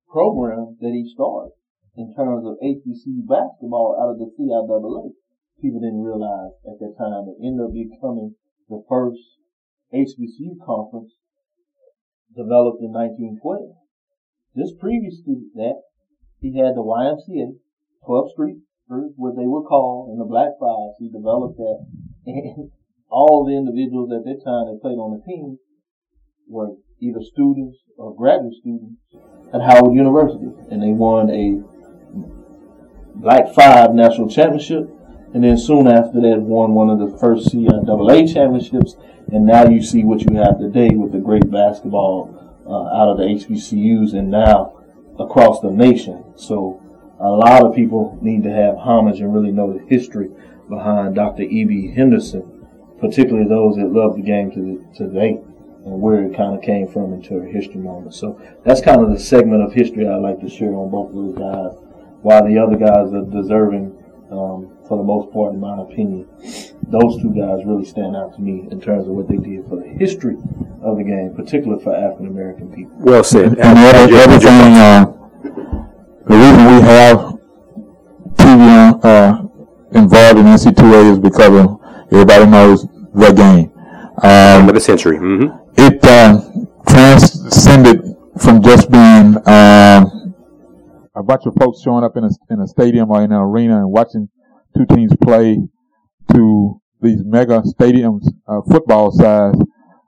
program 0.08 0.78
that 0.80 0.94
he 0.94 1.10
started 1.10 1.54
in 1.98 2.14
terms 2.16 2.46
of 2.46 2.62
HBCU 2.62 3.26
basketball 3.26 3.98
out 3.98 4.14
of 4.14 4.20
the 4.22 4.30
CIAA. 4.38 5.18
People 5.62 5.82
didn't 5.82 6.06
realize 6.06 6.54
at 6.64 6.80
that 6.80 6.96
time 6.98 7.28
it 7.28 7.44
ended 7.44 7.66
up 7.66 7.74
becoming 7.74 8.36
the 8.70 8.86
first 8.88 9.20
HBCU 9.94 10.62
conference 10.64 11.12
developed 12.38 12.82
in 12.86 12.94
1912. 12.94 13.76
Just 14.56 14.80
previous 14.80 15.22
to 15.26 15.50
that, 15.56 15.82
he 16.40 16.58
had 16.58 16.78
the 16.78 16.86
YMCA, 16.86 17.58
12th 18.08 18.32
Street, 18.32 18.58
or 18.90 19.10
what 19.16 19.36
they 19.38 19.46
would 19.46 19.66
call 19.66 20.10
in 20.12 20.18
the 20.18 20.26
Black 20.26 20.58
Fives. 20.60 20.98
He 21.00 21.10
developed 21.10 21.58
that, 21.58 21.86
and 22.26 22.72
all 23.10 23.46
the 23.46 23.56
individuals 23.56 24.12
at 24.12 24.26
that 24.26 24.42
time 24.44 24.66
that 24.68 24.82
played 24.82 24.98
on 24.98 25.18
the 25.18 25.24
team 25.26 25.58
were 26.48 26.76
either 27.00 27.22
students 27.22 27.78
or 27.98 28.16
graduate 28.16 28.54
students 28.60 28.98
at 29.54 29.62
Howard 29.62 29.96
University, 29.96 30.50
and 30.72 30.82
they 30.82 30.90
won 30.90 31.30
a 31.30 31.62
Black 33.16 33.54
Five 33.54 33.94
national 33.94 34.30
championship, 34.30 34.90
and 35.34 35.44
then 35.44 35.58
soon 35.58 35.88
after 35.88 36.22
that 36.22 36.42
won 36.42 36.74
one 36.74 36.90
of 36.90 37.00
the 37.00 37.18
first 37.20 37.50
CIAA 37.50 38.32
championships, 38.34 38.96
and 39.32 39.46
now 39.46 39.68
you 39.68 39.84
see 39.84 40.04
what 40.04 40.22
you 40.22 40.38
have 40.38 40.60
today 40.60 40.90
with 40.96 41.12
the 41.12 41.20
great 41.20 41.50
basketball 41.52 42.36
uh, 42.66 42.96
out 42.96 43.10
of 43.10 43.18
the 43.18 43.24
HBCUs 43.24 44.14
and 44.14 44.32
now 44.32 44.82
across 45.20 45.60
the 45.62 45.70
nation. 45.70 46.24
So 46.36 46.79
a 47.20 47.30
lot 47.30 47.64
of 47.64 47.76
people 47.76 48.18
need 48.22 48.44
to 48.44 48.52
have 48.52 48.78
homage 48.78 49.20
and 49.20 49.34
really 49.34 49.52
know 49.52 49.74
the 49.74 49.86
history 49.86 50.30
behind 50.70 51.16
Dr. 51.16 51.44
E.B. 51.44 51.94
Henderson, 51.94 52.66
particularly 53.00 53.48
those 53.48 53.76
that 53.76 53.92
love 53.92 54.16
the 54.16 54.22
game 54.22 54.52
to 54.52 54.86
today 54.96 55.40
and 55.86 56.02
where 56.02 56.26
it 56.26 56.36
kind 56.36 56.56
of 56.56 56.62
came 56.62 56.88
from 56.88 57.14
into 57.14 57.38
a 57.38 57.46
history 57.46 57.82
moment. 57.82 58.14
So 58.14 58.40
that's 58.64 58.82
kind 58.82 59.02
of 59.02 59.12
the 59.12 59.20
segment 59.20 59.64
of 59.64 59.74
history 59.74 60.08
I'd 60.08 60.18
like 60.18 60.40
to 60.42 60.50
share 60.50 60.74
on 60.74 60.90
both 60.90 61.10
of 61.10 61.16
those 61.16 61.36
guys, 61.36 61.78
while 62.22 62.46
the 62.46 62.58
other 62.58 62.76
guys 62.76 63.14
are 63.14 63.26
deserving, 63.26 63.96
um, 64.32 64.78
for 64.88 64.98
the 64.98 65.04
most 65.04 65.32
part, 65.34 65.54
in 65.54 65.60
my 65.60 65.82
opinion. 65.82 66.28
Those 66.88 67.22
two 67.22 67.34
guys 67.34 67.66
really 67.66 67.86
stand 67.86 68.16
out 68.16 68.36
to 68.36 68.42
me 68.42 68.68
in 68.72 68.80
terms 68.82 69.08
of 69.08 69.14
what 69.14 69.28
they 69.28 69.38
did 69.38 69.68
for 69.68 69.78
the 69.78 69.88
history 69.88 70.36
of 70.82 70.98
the 70.98 71.04
game, 71.04 71.34
particularly 71.36 71.84
for 71.84 71.96
African 71.96 72.28
American 72.28 72.72
people. 72.74 72.96
Well 72.98 73.24
said. 73.24 73.58
And, 73.58 73.78
and 73.78 74.14
everything, 74.14 74.74
uh, 74.78 75.14
the 76.30 76.36
reason 76.36 76.66
we 76.66 76.82
have 76.82 77.18
TV 78.38 79.04
uh, 79.04 79.44
involved 79.98 80.40
in 80.40 80.46
NC2A 80.46 81.14
is 81.14 81.20
because 81.20 81.54
of 81.56 81.82
everybody 82.12 82.46
knows 82.46 82.84
the 83.14 83.34
game. 83.34 83.72
Um, 84.22 84.70
of 84.70 84.76
the 84.76 84.82
century. 84.82 85.18
Mm-hmm. 85.18 85.50
It 85.78 86.04
uh, 86.04 86.42
transcended 86.88 88.16
from 88.38 88.62
just 88.62 88.92
being 88.92 89.38
um, 89.48 90.36
a 91.16 91.24
bunch 91.24 91.46
of 91.46 91.56
folks 91.56 91.82
showing 91.82 92.04
up 92.04 92.16
in 92.16 92.24
a, 92.26 92.30
in 92.52 92.62
a 92.62 92.68
stadium 92.68 93.10
or 93.10 93.24
in 93.24 93.32
an 93.32 93.40
arena 93.40 93.78
and 93.78 93.92
watching 93.92 94.30
two 94.78 94.86
teams 94.86 95.12
play 95.22 95.58
to 96.34 96.82
these 97.02 97.22
mega 97.26 97.62
stadiums, 97.62 98.28
uh, 98.48 98.62
football 98.70 99.12
size 99.12 99.56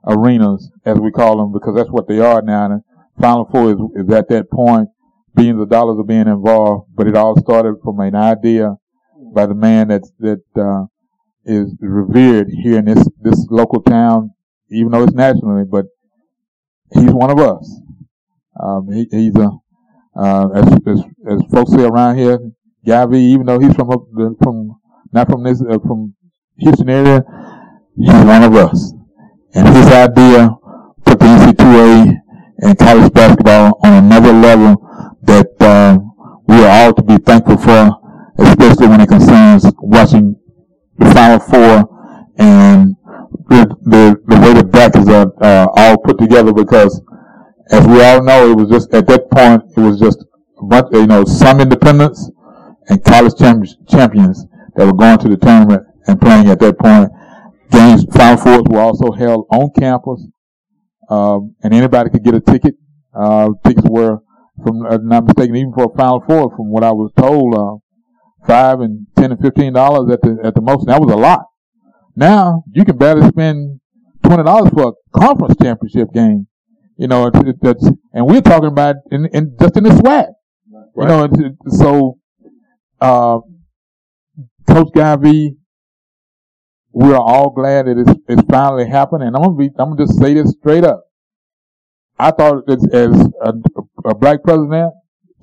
arenas, 0.05 0.69
as 0.85 0.99
we 0.99 1.09
call 1.09 1.37
them, 1.37 1.51
because 1.51 1.75
that's 1.75 1.89
what 1.89 2.07
they 2.07 2.19
are 2.19 2.41
now. 2.41 2.65
And 2.65 2.83
Final 3.19 3.45
Four 3.45 3.71
is, 3.71 4.05
is 4.05 4.13
at 4.13 4.29
that 4.29 4.51
point. 4.51 4.89
Billions 5.35 5.61
of 5.61 5.69
dollars 5.69 5.97
are 5.99 6.03
being 6.03 6.27
involved, 6.27 6.89
but 6.93 7.07
it 7.07 7.15
all 7.15 7.39
started 7.39 7.75
from 7.83 7.99
an 7.99 8.15
idea 8.15 8.75
by 9.33 9.45
the 9.45 9.55
man 9.55 9.87
that 9.87 10.03
that 10.19 10.43
uh, 10.55 10.85
is 11.45 11.73
revered 11.79 12.49
here 12.49 12.79
in 12.79 12.85
this 12.85 13.07
this 13.21 13.47
local 13.49 13.81
town, 13.81 14.31
even 14.69 14.91
though 14.91 15.03
it's 15.03 15.13
nationally. 15.13 15.63
But 15.63 15.85
he's 16.93 17.11
one 17.11 17.31
of 17.31 17.39
us. 17.39 17.81
Um, 18.61 18.91
he, 18.91 19.07
he's 19.09 19.35
a 19.35 19.49
uh, 20.15 20.49
as, 20.53 20.73
as 20.85 21.03
as 21.29 21.51
folks 21.51 21.71
say 21.71 21.83
around 21.83 22.17
here, 22.17 22.37
Guy 22.85 23.05
V., 23.05 23.17
even 23.17 23.45
though 23.45 23.59
he's 23.59 23.75
from 23.75 23.89
up, 23.89 24.03
from 24.43 24.79
not 25.13 25.29
from 25.29 25.43
this 25.43 25.61
uh, 25.61 25.79
from 25.79 26.13
Houston 26.57 26.89
area, 26.89 27.23
he's 27.97 28.25
one 28.25 28.43
of 28.43 28.55
us. 28.55 28.93
And 29.53 29.67
his 29.67 29.87
idea 29.87 30.49
put 31.05 31.19
the 31.19 31.25
NC2A 31.25 32.21
and 32.59 32.77
college 32.77 33.13
basketball 33.13 33.79
on 33.83 33.93
another 33.93 34.33
level 34.33 34.80
uh, 35.61 35.97
we 36.47 36.55
are 36.63 36.85
all 36.85 36.93
to 36.93 37.03
be 37.03 37.17
thankful 37.17 37.57
for, 37.57 37.89
especially 38.39 38.87
when 38.87 39.01
it 39.01 39.07
concerns 39.07 39.65
watching 39.79 40.35
the 40.97 41.05
Final 41.11 41.39
Four 41.39 42.33
and 42.37 42.95
the, 43.49 43.65
the, 43.83 44.15
the 44.27 44.39
way 44.39 44.53
the 44.53 44.63
brackets 44.63 45.07
are 45.07 45.31
uh, 45.43 45.67
all 45.75 45.97
put 45.97 46.17
together 46.17 46.53
because 46.53 47.01
as 47.71 47.87
we 47.87 48.03
all 48.03 48.21
know, 48.21 48.51
it 48.51 48.55
was 48.55 48.69
just, 48.69 48.93
at 48.93 49.07
that 49.07 49.31
point, 49.31 49.63
it 49.77 49.79
was 49.79 49.99
just 49.99 50.23
a 50.59 50.65
bunch, 50.65 50.87
you 50.91 51.07
know, 51.07 51.23
some 51.23 51.61
independents 51.61 52.29
and 52.89 53.03
college 53.03 53.33
champions 53.37 54.45
that 54.75 54.85
were 54.85 54.93
going 54.93 55.17
to 55.19 55.29
the 55.29 55.37
tournament 55.37 55.83
and 56.07 56.19
playing 56.19 56.47
at 56.47 56.59
that 56.59 56.77
point. 56.77 57.09
Games, 57.71 58.05
Final 58.13 58.37
Fours 58.37 58.63
were 58.69 58.81
also 58.81 59.11
held 59.11 59.47
on 59.49 59.71
campus, 59.79 60.27
um, 61.09 61.55
and 61.63 61.73
anybody 61.73 62.09
could 62.09 62.23
get 62.23 62.35
a 62.35 62.41
ticket. 62.41 62.75
Uh, 63.13 63.49
tickets 63.65 63.87
were, 63.89 64.19
from 64.63 64.85
uh, 64.85 64.97
not 65.01 65.25
mistaken, 65.25 65.55
even 65.55 65.73
for 65.73 65.91
a 65.91 65.97
Final 65.97 66.21
Four, 66.27 66.55
from 66.55 66.71
what 66.71 66.83
I 66.83 66.91
was 66.91 67.11
told, 67.17 67.55
uh, 67.55 67.77
five 68.47 68.79
and 68.79 69.07
ten 69.15 69.31
and 69.31 69.41
fifteen 69.41 69.73
dollars 69.73 70.11
at 70.11 70.21
the 70.21 70.37
at 70.43 70.55
the 70.55 70.61
most. 70.61 70.87
That 70.87 71.01
was 71.01 71.11
a 71.11 71.17
lot. 71.17 71.45
Now 72.15 72.63
you 72.71 72.85
can 72.85 72.97
barely 72.97 73.27
spend 73.27 73.79
twenty 74.23 74.43
dollars 74.43 74.71
for 74.73 74.89
a 74.89 75.19
conference 75.19 75.55
championship 75.61 76.13
game. 76.13 76.47
You 76.97 77.07
know, 77.07 77.31
it's, 77.33 77.89
and 78.13 78.27
we're 78.27 78.41
talking 78.41 78.67
about 78.67 78.97
in, 79.11 79.25
in 79.33 79.55
just 79.59 79.75
in 79.75 79.85
the 79.85 79.89
SWAC. 79.89 80.27
Right. 80.93 81.09
You 81.09 81.27
know, 81.27 81.55
so 81.69 82.19
uh, 82.99 83.39
Coach 84.67 84.89
Guy 84.93 85.15
V., 85.15 85.55
we 86.93 87.11
are 87.11 87.19
all 87.19 87.49
glad 87.49 87.87
that 87.87 87.97
it's, 87.97 88.19
it's 88.27 88.43
finally 88.47 88.87
happened. 88.87 89.23
And 89.23 89.35
I'm 89.35 89.41
gonna 89.41 89.55
be, 89.55 89.69
I'm 89.79 89.95
gonna 89.95 90.05
just 90.05 90.19
say 90.19 90.35
this 90.35 90.51
straight 90.59 90.83
up. 90.83 91.03
I 92.19 92.29
thought 92.29 92.69
as, 92.69 92.85
as 92.93 93.19
a, 93.41 93.53
a, 94.05 94.15
black 94.15 94.43
president 94.43 94.93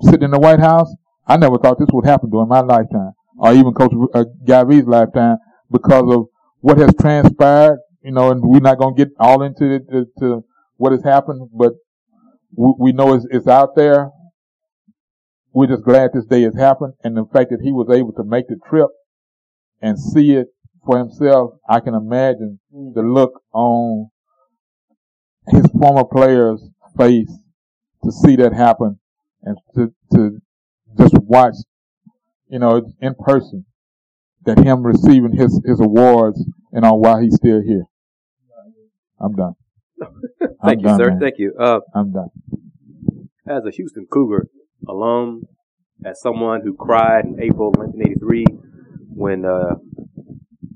sitting 0.01 0.23
in 0.23 0.31
the 0.31 0.39
White 0.39 0.59
House, 0.59 0.93
I 1.27 1.37
never 1.37 1.57
thought 1.57 1.79
this 1.79 1.89
would 1.91 2.05
happen 2.05 2.29
during 2.29 2.47
my 2.47 2.61
lifetime, 2.61 3.11
or 3.37 3.53
even 3.53 3.73
Coach 3.73 3.93
uh, 4.13 4.25
Guy 4.45 4.63
V.'s 4.63 4.85
lifetime, 4.85 5.37
because 5.71 6.13
of 6.13 6.25
what 6.61 6.77
has 6.77 6.93
transpired. 6.99 7.79
You 8.01 8.11
know, 8.11 8.31
and 8.31 8.41
we're 8.41 8.61
not 8.61 8.79
gonna 8.79 8.95
get 8.95 9.09
all 9.19 9.43
into 9.43 9.69
it, 9.71 9.89
to, 9.91 10.05
to 10.19 10.45
what 10.77 10.93
has 10.93 11.03
happened, 11.03 11.49
but 11.53 11.73
we, 12.55 12.73
we 12.79 12.91
know 12.93 13.13
it's, 13.13 13.27
it's 13.29 13.47
out 13.47 13.75
there. 13.75 14.09
We're 15.51 15.67
just 15.67 15.83
glad 15.83 16.11
this 16.13 16.25
day 16.25 16.43
has 16.43 16.55
happened, 16.55 16.93
and 17.03 17.17
the 17.17 17.25
fact 17.25 17.49
that 17.49 17.59
he 17.61 17.71
was 17.71 17.89
able 17.93 18.13
to 18.13 18.23
make 18.23 18.47
the 18.47 18.57
trip 18.69 18.89
and 19.81 19.99
see 19.99 20.31
it 20.31 20.47
for 20.85 20.97
himself, 20.97 21.51
I 21.67 21.81
can 21.81 21.93
imagine 21.93 22.59
the 22.71 23.01
look 23.01 23.41
on 23.51 24.09
his 25.49 25.65
former 25.77 26.05
player's 26.05 26.63
face 26.97 27.31
to 28.03 28.11
see 28.11 28.35
that 28.37 28.53
happen 28.53 28.99
and 29.43 29.57
to, 29.75 29.93
to 30.13 30.39
just 30.97 31.15
watch, 31.19 31.55
you 32.49 32.59
know, 32.59 32.81
in 33.01 33.15
person 33.15 33.65
that 34.45 34.57
him 34.59 34.83
receiving 34.85 35.33
his, 35.33 35.61
his 35.65 35.79
awards 35.79 36.43
and 36.71 36.85
on 36.85 36.99
why 36.99 37.21
he's 37.21 37.35
still 37.35 37.61
here. 37.61 37.83
I'm 39.19 39.35
done. 39.35 39.53
Thank 40.39 40.53
I'm 40.61 40.79
you, 40.79 40.85
done, 40.85 40.97
sir. 40.97 41.09
man. 41.09 41.19
Thank 41.19 41.35
you. 41.37 41.53
Uh, 41.59 41.79
I'm 41.93 42.11
done. 42.13 42.29
as 43.47 43.65
a 43.65 43.71
Houston 43.71 44.05
Cougar 44.09 44.47
alum, 44.87 45.43
as 46.05 46.21
someone 46.21 46.61
who 46.63 46.73
cried 46.73 47.25
in 47.25 47.41
April 47.41 47.71
1983 47.71 48.45
when 49.09 49.43
uh, 49.43 49.75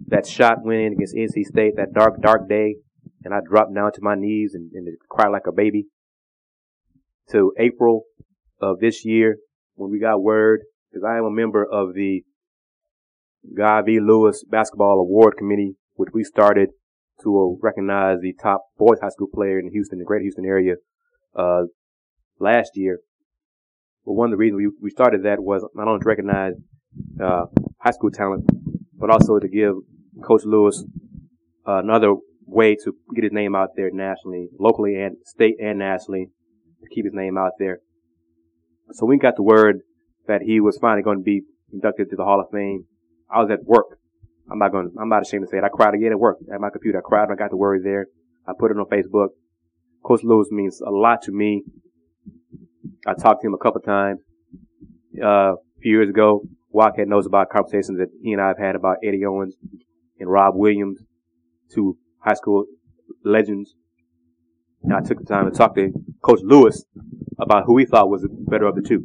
that 0.07 0.27
shot 0.27 0.57
went 0.63 0.81
in 0.81 0.93
against 0.93 1.15
NC 1.15 1.45
State, 1.45 1.77
that 1.77 1.93
dark, 1.93 2.21
dark 2.21 2.49
day, 2.49 2.75
and 3.23 3.33
I 3.33 3.39
dropped 3.47 3.73
down 3.73 3.93
to 3.93 3.99
my 4.01 4.15
knees 4.15 4.53
and, 4.53 4.69
and 4.73 4.87
cried 5.09 5.29
like 5.29 5.47
a 5.47 5.53
baby, 5.53 5.85
to 7.31 7.53
April 7.57 8.03
of 8.61 8.79
this 8.79 9.05
year 9.05 9.37
when 9.75 9.91
we 9.91 9.99
got 9.99 10.21
word, 10.21 10.61
because 10.89 11.03
I 11.03 11.17
am 11.17 11.25
a 11.25 11.31
member 11.31 11.65
of 11.65 11.93
the 11.93 12.23
Guy 13.57 13.81
V. 13.81 13.99
Lewis 13.99 14.43
Basketball 14.49 14.99
Award 14.99 15.35
Committee, 15.37 15.75
which 15.95 16.09
we 16.13 16.23
started 16.23 16.69
to 17.23 17.37
uh, 17.37 17.59
recognize 17.61 18.19
the 18.21 18.33
top 18.41 18.65
boys 18.77 18.99
high 19.01 19.09
school 19.09 19.27
player 19.33 19.59
in 19.59 19.71
Houston, 19.71 19.99
the 19.99 20.05
greater 20.05 20.23
Houston 20.23 20.45
area, 20.45 20.75
uh, 21.35 21.63
last 22.39 22.71
year. 22.75 22.99
But 24.05 24.13
one 24.13 24.27
of 24.27 24.31
the 24.31 24.37
reasons 24.37 24.57
we, 24.57 24.69
we 24.81 24.89
started 24.89 25.23
that 25.23 25.41
was 25.41 25.65
not 25.75 25.87
only 25.87 25.99
to 25.99 26.07
recognize 26.07 26.53
uh, 27.21 27.45
high 27.79 27.91
school 27.91 28.11
talent, 28.11 28.45
but 28.97 29.09
also 29.09 29.39
to 29.39 29.47
give 29.47 29.75
Coach 30.23 30.43
Lewis 30.45 30.83
another 31.65 32.15
way 32.45 32.75
to 32.75 32.95
get 33.15 33.23
his 33.23 33.33
name 33.33 33.55
out 33.55 33.69
there 33.75 33.89
nationally, 33.91 34.49
locally 34.59 34.95
and 34.95 35.17
state 35.25 35.55
and 35.61 35.79
nationally, 35.79 36.29
to 36.83 36.89
keep 36.89 37.05
his 37.05 37.13
name 37.13 37.37
out 37.37 37.53
there. 37.59 37.79
So 38.91 39.05
we 39.05 39.17
got 39.17 39.35
the 39.35 39.43
word 39.43 39.81
that 40.27 40.41
he 40.41 40.59
was 40.59 40.77
finally 40.77 41.03
going 41.03 41.19
to 41.19 41.23
be 41.23 41.41
inducted 41.71 42.09
to 42.09 42.15
the 42.15 42.23
Hall 42.23 42.39
of 42.39 42.47
Fame. 42.51 42.85
I 43.33 43.41
was 43.41 43.49
at 43.51 43.63
work. 43.63 43.97
I'm 44.51 44.59
not 44.59 44.71
going. 44.71 44.91
I'm 44.99 45.09
not 45.09 45.21
ashamed 45.23 45.45
to 45.45 45.49
say 45.49 45.57
it. 45.57 45.63
I 45.63 45.69
cried 45.69 45.93
again 45.93 46.11
at 46.11 46.19
work 46.19 46.37
at 46.53 46.59
my 46.59 46.69
computer. 46.69 46.99
I 46.99 47.01
cried 47.01 47.29
I 47.31 47.35
got 47.35 47.49
the 47.49 47.57
word 47.57 47.83
there. 47.83 48.07
I 48.47 48.51
put 48.57 48.71
it 48.71 48.77
on 48.77 48.85
Facebook. 48.85 49.29
Coach 50.03 50.21
Lewis 50.23 50.49
means 50.51 50.81
a 50.81 50.89
lot 50.89 51.21
to 51.23 51.31
me. 51.31 51.63
I 53.07 53.13
talked 53.13 53.41
to 53.41 53.47
him 53.47 53.53
a 53.53 53.57
couple 53.57 53.79
of 53.79 53.85
times. 53.85 54.19
Uh, 55.21 55.53
a 55.53 55.55
few 55.81 55.91
years 55.91 56.09
ago, 56.09 56.41
Wildcat 56.69 57.07
knows 57.07 57.25
about 57.25 57.49
conversations 57.49 57.99
that 57.99 58.09
he 58.21 58.33
and 58.33 58.41
I 58.41 58.47
have 58.49 58.57
had 58.57 58.75
about 58.75 58.97
Eddie 59.03 59.25
Owens 59.25 59.55
and 60.19 60.29
Rob 60.29 60.55
Williams, 60.55 60.99
two 61.73 61.97
high 62.19 62.33
school 62.33 62.65
legends. 63.23 63.75
And 64.83 64.93
I 64.93 65.01
took 65.01 65.19
the 65.19 65.25
time 65.25 65.49
to 65.49 65.57
talk 65.57 65.75
to 65.75 65.91
Coach 66.21 66.39
Lewis 66.43 66.83
about 67.39 67.63
who 67.65 67.77
he 67.77 67.85
thought 67.85 68.09
was 68.09 68.21
the 68.21 68.29
better 68.29 68.65
of 68.65 68.75
the 68.75 68.81
two. 68.81 69.01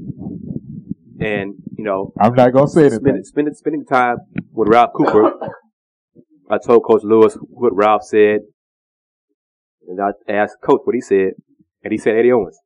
And, 1.21 1.55
you 1.77 1.85
know, 1.85 2.13
I'm 2.21 2.35
not 2.35 2.53
gonna 2.53 2.69
say 2.69 2.83
anything. 2.83 3.01
spending, 3.01 3.25
spending, 3.25 3.55
spending 3.55 3.85
time 3.85 4.19
with 4.53 4.69
Ralph 4.69 4.93
Cooper, 4.95 5.33
I 6.51 6.59
told 6.59 6.85
Coach 6.85 7.03
Lewis 7.05 7.37
what 7.41 7.75
Ralph 7.75 8.05
said. 8.05 8.41
And 9.87 10.01
I 10.01 10.11
asked 10.31 10.57
Coach 10.63 10.81
what 10.85 10.95
he 10.95 11.01
said. 11.01 11.33
And 11.83 11.93
he 11.93 11.99
said 11.99 12.17
Eddie 12.17 12.33
Owens. 12.33 12.59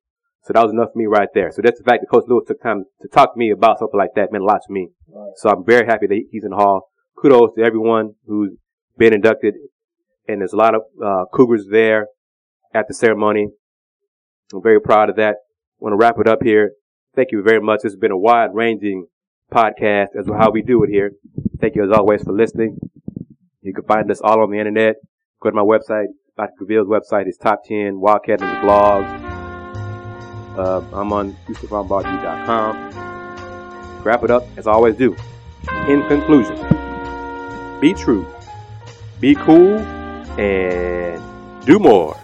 So 0.45 0.53
that 0.55 0.63
was 0.63 0.73
enough 0.73 0.89
for 0.93 0.99
me 0.99 1.07
right 1.07 1.29
there. 1.35 1.53
So 1.53 1.63
that's 1.63 1.79
the 1.79 1.85
fact 1.85 2.03
that 2.03 2.11
Coach 2.11 2.25
Lewis 2.27 2.45
took 2.49 2.61
time 2.63 2.85
to 3.01 3.09
talk 3.09 3.35
to 3.35 3.39
me 3.39 3.51
about 3.51 3.79
something 3.79 3.99
like 3.99 4.15
that 4.17 4.33
meant 4.33 4.43
a 4.43 4.47
lot 4.47 4.61
to 4.67 4.73
me. 4.73 4.89
So 5.37 5.51
I'm 5.51 5.65
very 5.65 5.87
happy 5.87 6.07
that 6.09 6.21
he's 6.31 6.45
in 6.45 6.51
the 6.51 6.57
hall. 6.57 6.89
Kudos 7.21 7.55
to 7.57 7.63
everyone 7.63 8.15
who's 8.27 8.57
been 8.99 9.15
inducted. 9.15 9.55
And 10.27 10.41
there's 10.41 10.53
a 10.53 10.57
lot 10.57 10.75
of 10.75 10.83
uh, 11.05 11.25
Cougars 11.33 11.67
there 11.71 12.07
at 12.75 12.89
the 12.89 12.95
ceremony. 12.95 13.49
I'm 14.53 14.62
very 14.62 14.81
proud 14.81 15.11
of 15.11 15.16
that. 15.16 15.37
I 15.37 15.79
want 15.79 15.93
to 15.93 15.97
wrap 15.97 16.18
it 16.18 16.29
up 16.29 16.43
here. 16.43 16.73
Thank 17.14 17.33
you 17.33 17.43
very 17.43 17.61
much. 17.61 17.81
Has 17.83 17.97
been 17.97 18.12
a 18.12 18.16
wide 18.16 18.55
ranging 18.55 19.07
podcast 19.53 20.16
as 20.18 20.25
to 20.27 20.35
how 20.35 20.51
we 20.51 20.62
do 20.62 20.83
it 20.83 20.91
here. 20.91 21.12
Thank 21.61 21.77
you 21.77 21.85
as 21.85 21.91
always 21.91 22.23
for 22.23 22.33
listening. 22.33 22.79
You 23.62 23.75
can 23.75 23.85
find 23.85 24.11
us 24.11 24.20
all 24.23 24.43
on 24.43 24.51
the 24.51 24.59
internet. 24.59 24.97
Go 25.41 25.51
to 25.51 25.57
my 25.57 25.62
website. 25.62 26.07
Dr. 26.37 26.53
Graville's 26.59 26.89
website 26.89 27.29
is 27.29 27.37
top 27.37 27.62
10 27.64 28.01
Wildcat 28.01 28.41
in 28.41 28.49
the 28.49 28.55
blogs. 28.55 29.20
Uh, 30.57 30.83
I'm 30.93 31.12
on 31.12 31.37
HoustonFarmBarbecue.com. 31.47 34.03
Wrap 34.03 34.25
it 34.25 34.31
up 34.31 34.45
as 34.57 34.66
I 34.66 34.73
always 34.73 34.97
do. 34.97 35.14
In 35.87 36.03
conclusion, 36.09 36.57
be 37.81 37.95
true, 37.95 38.27
be 39.20 39.35
cool, 39.35 39.79
and 40.39 41.23
do 41.64 41.79
more. 41.79 42.22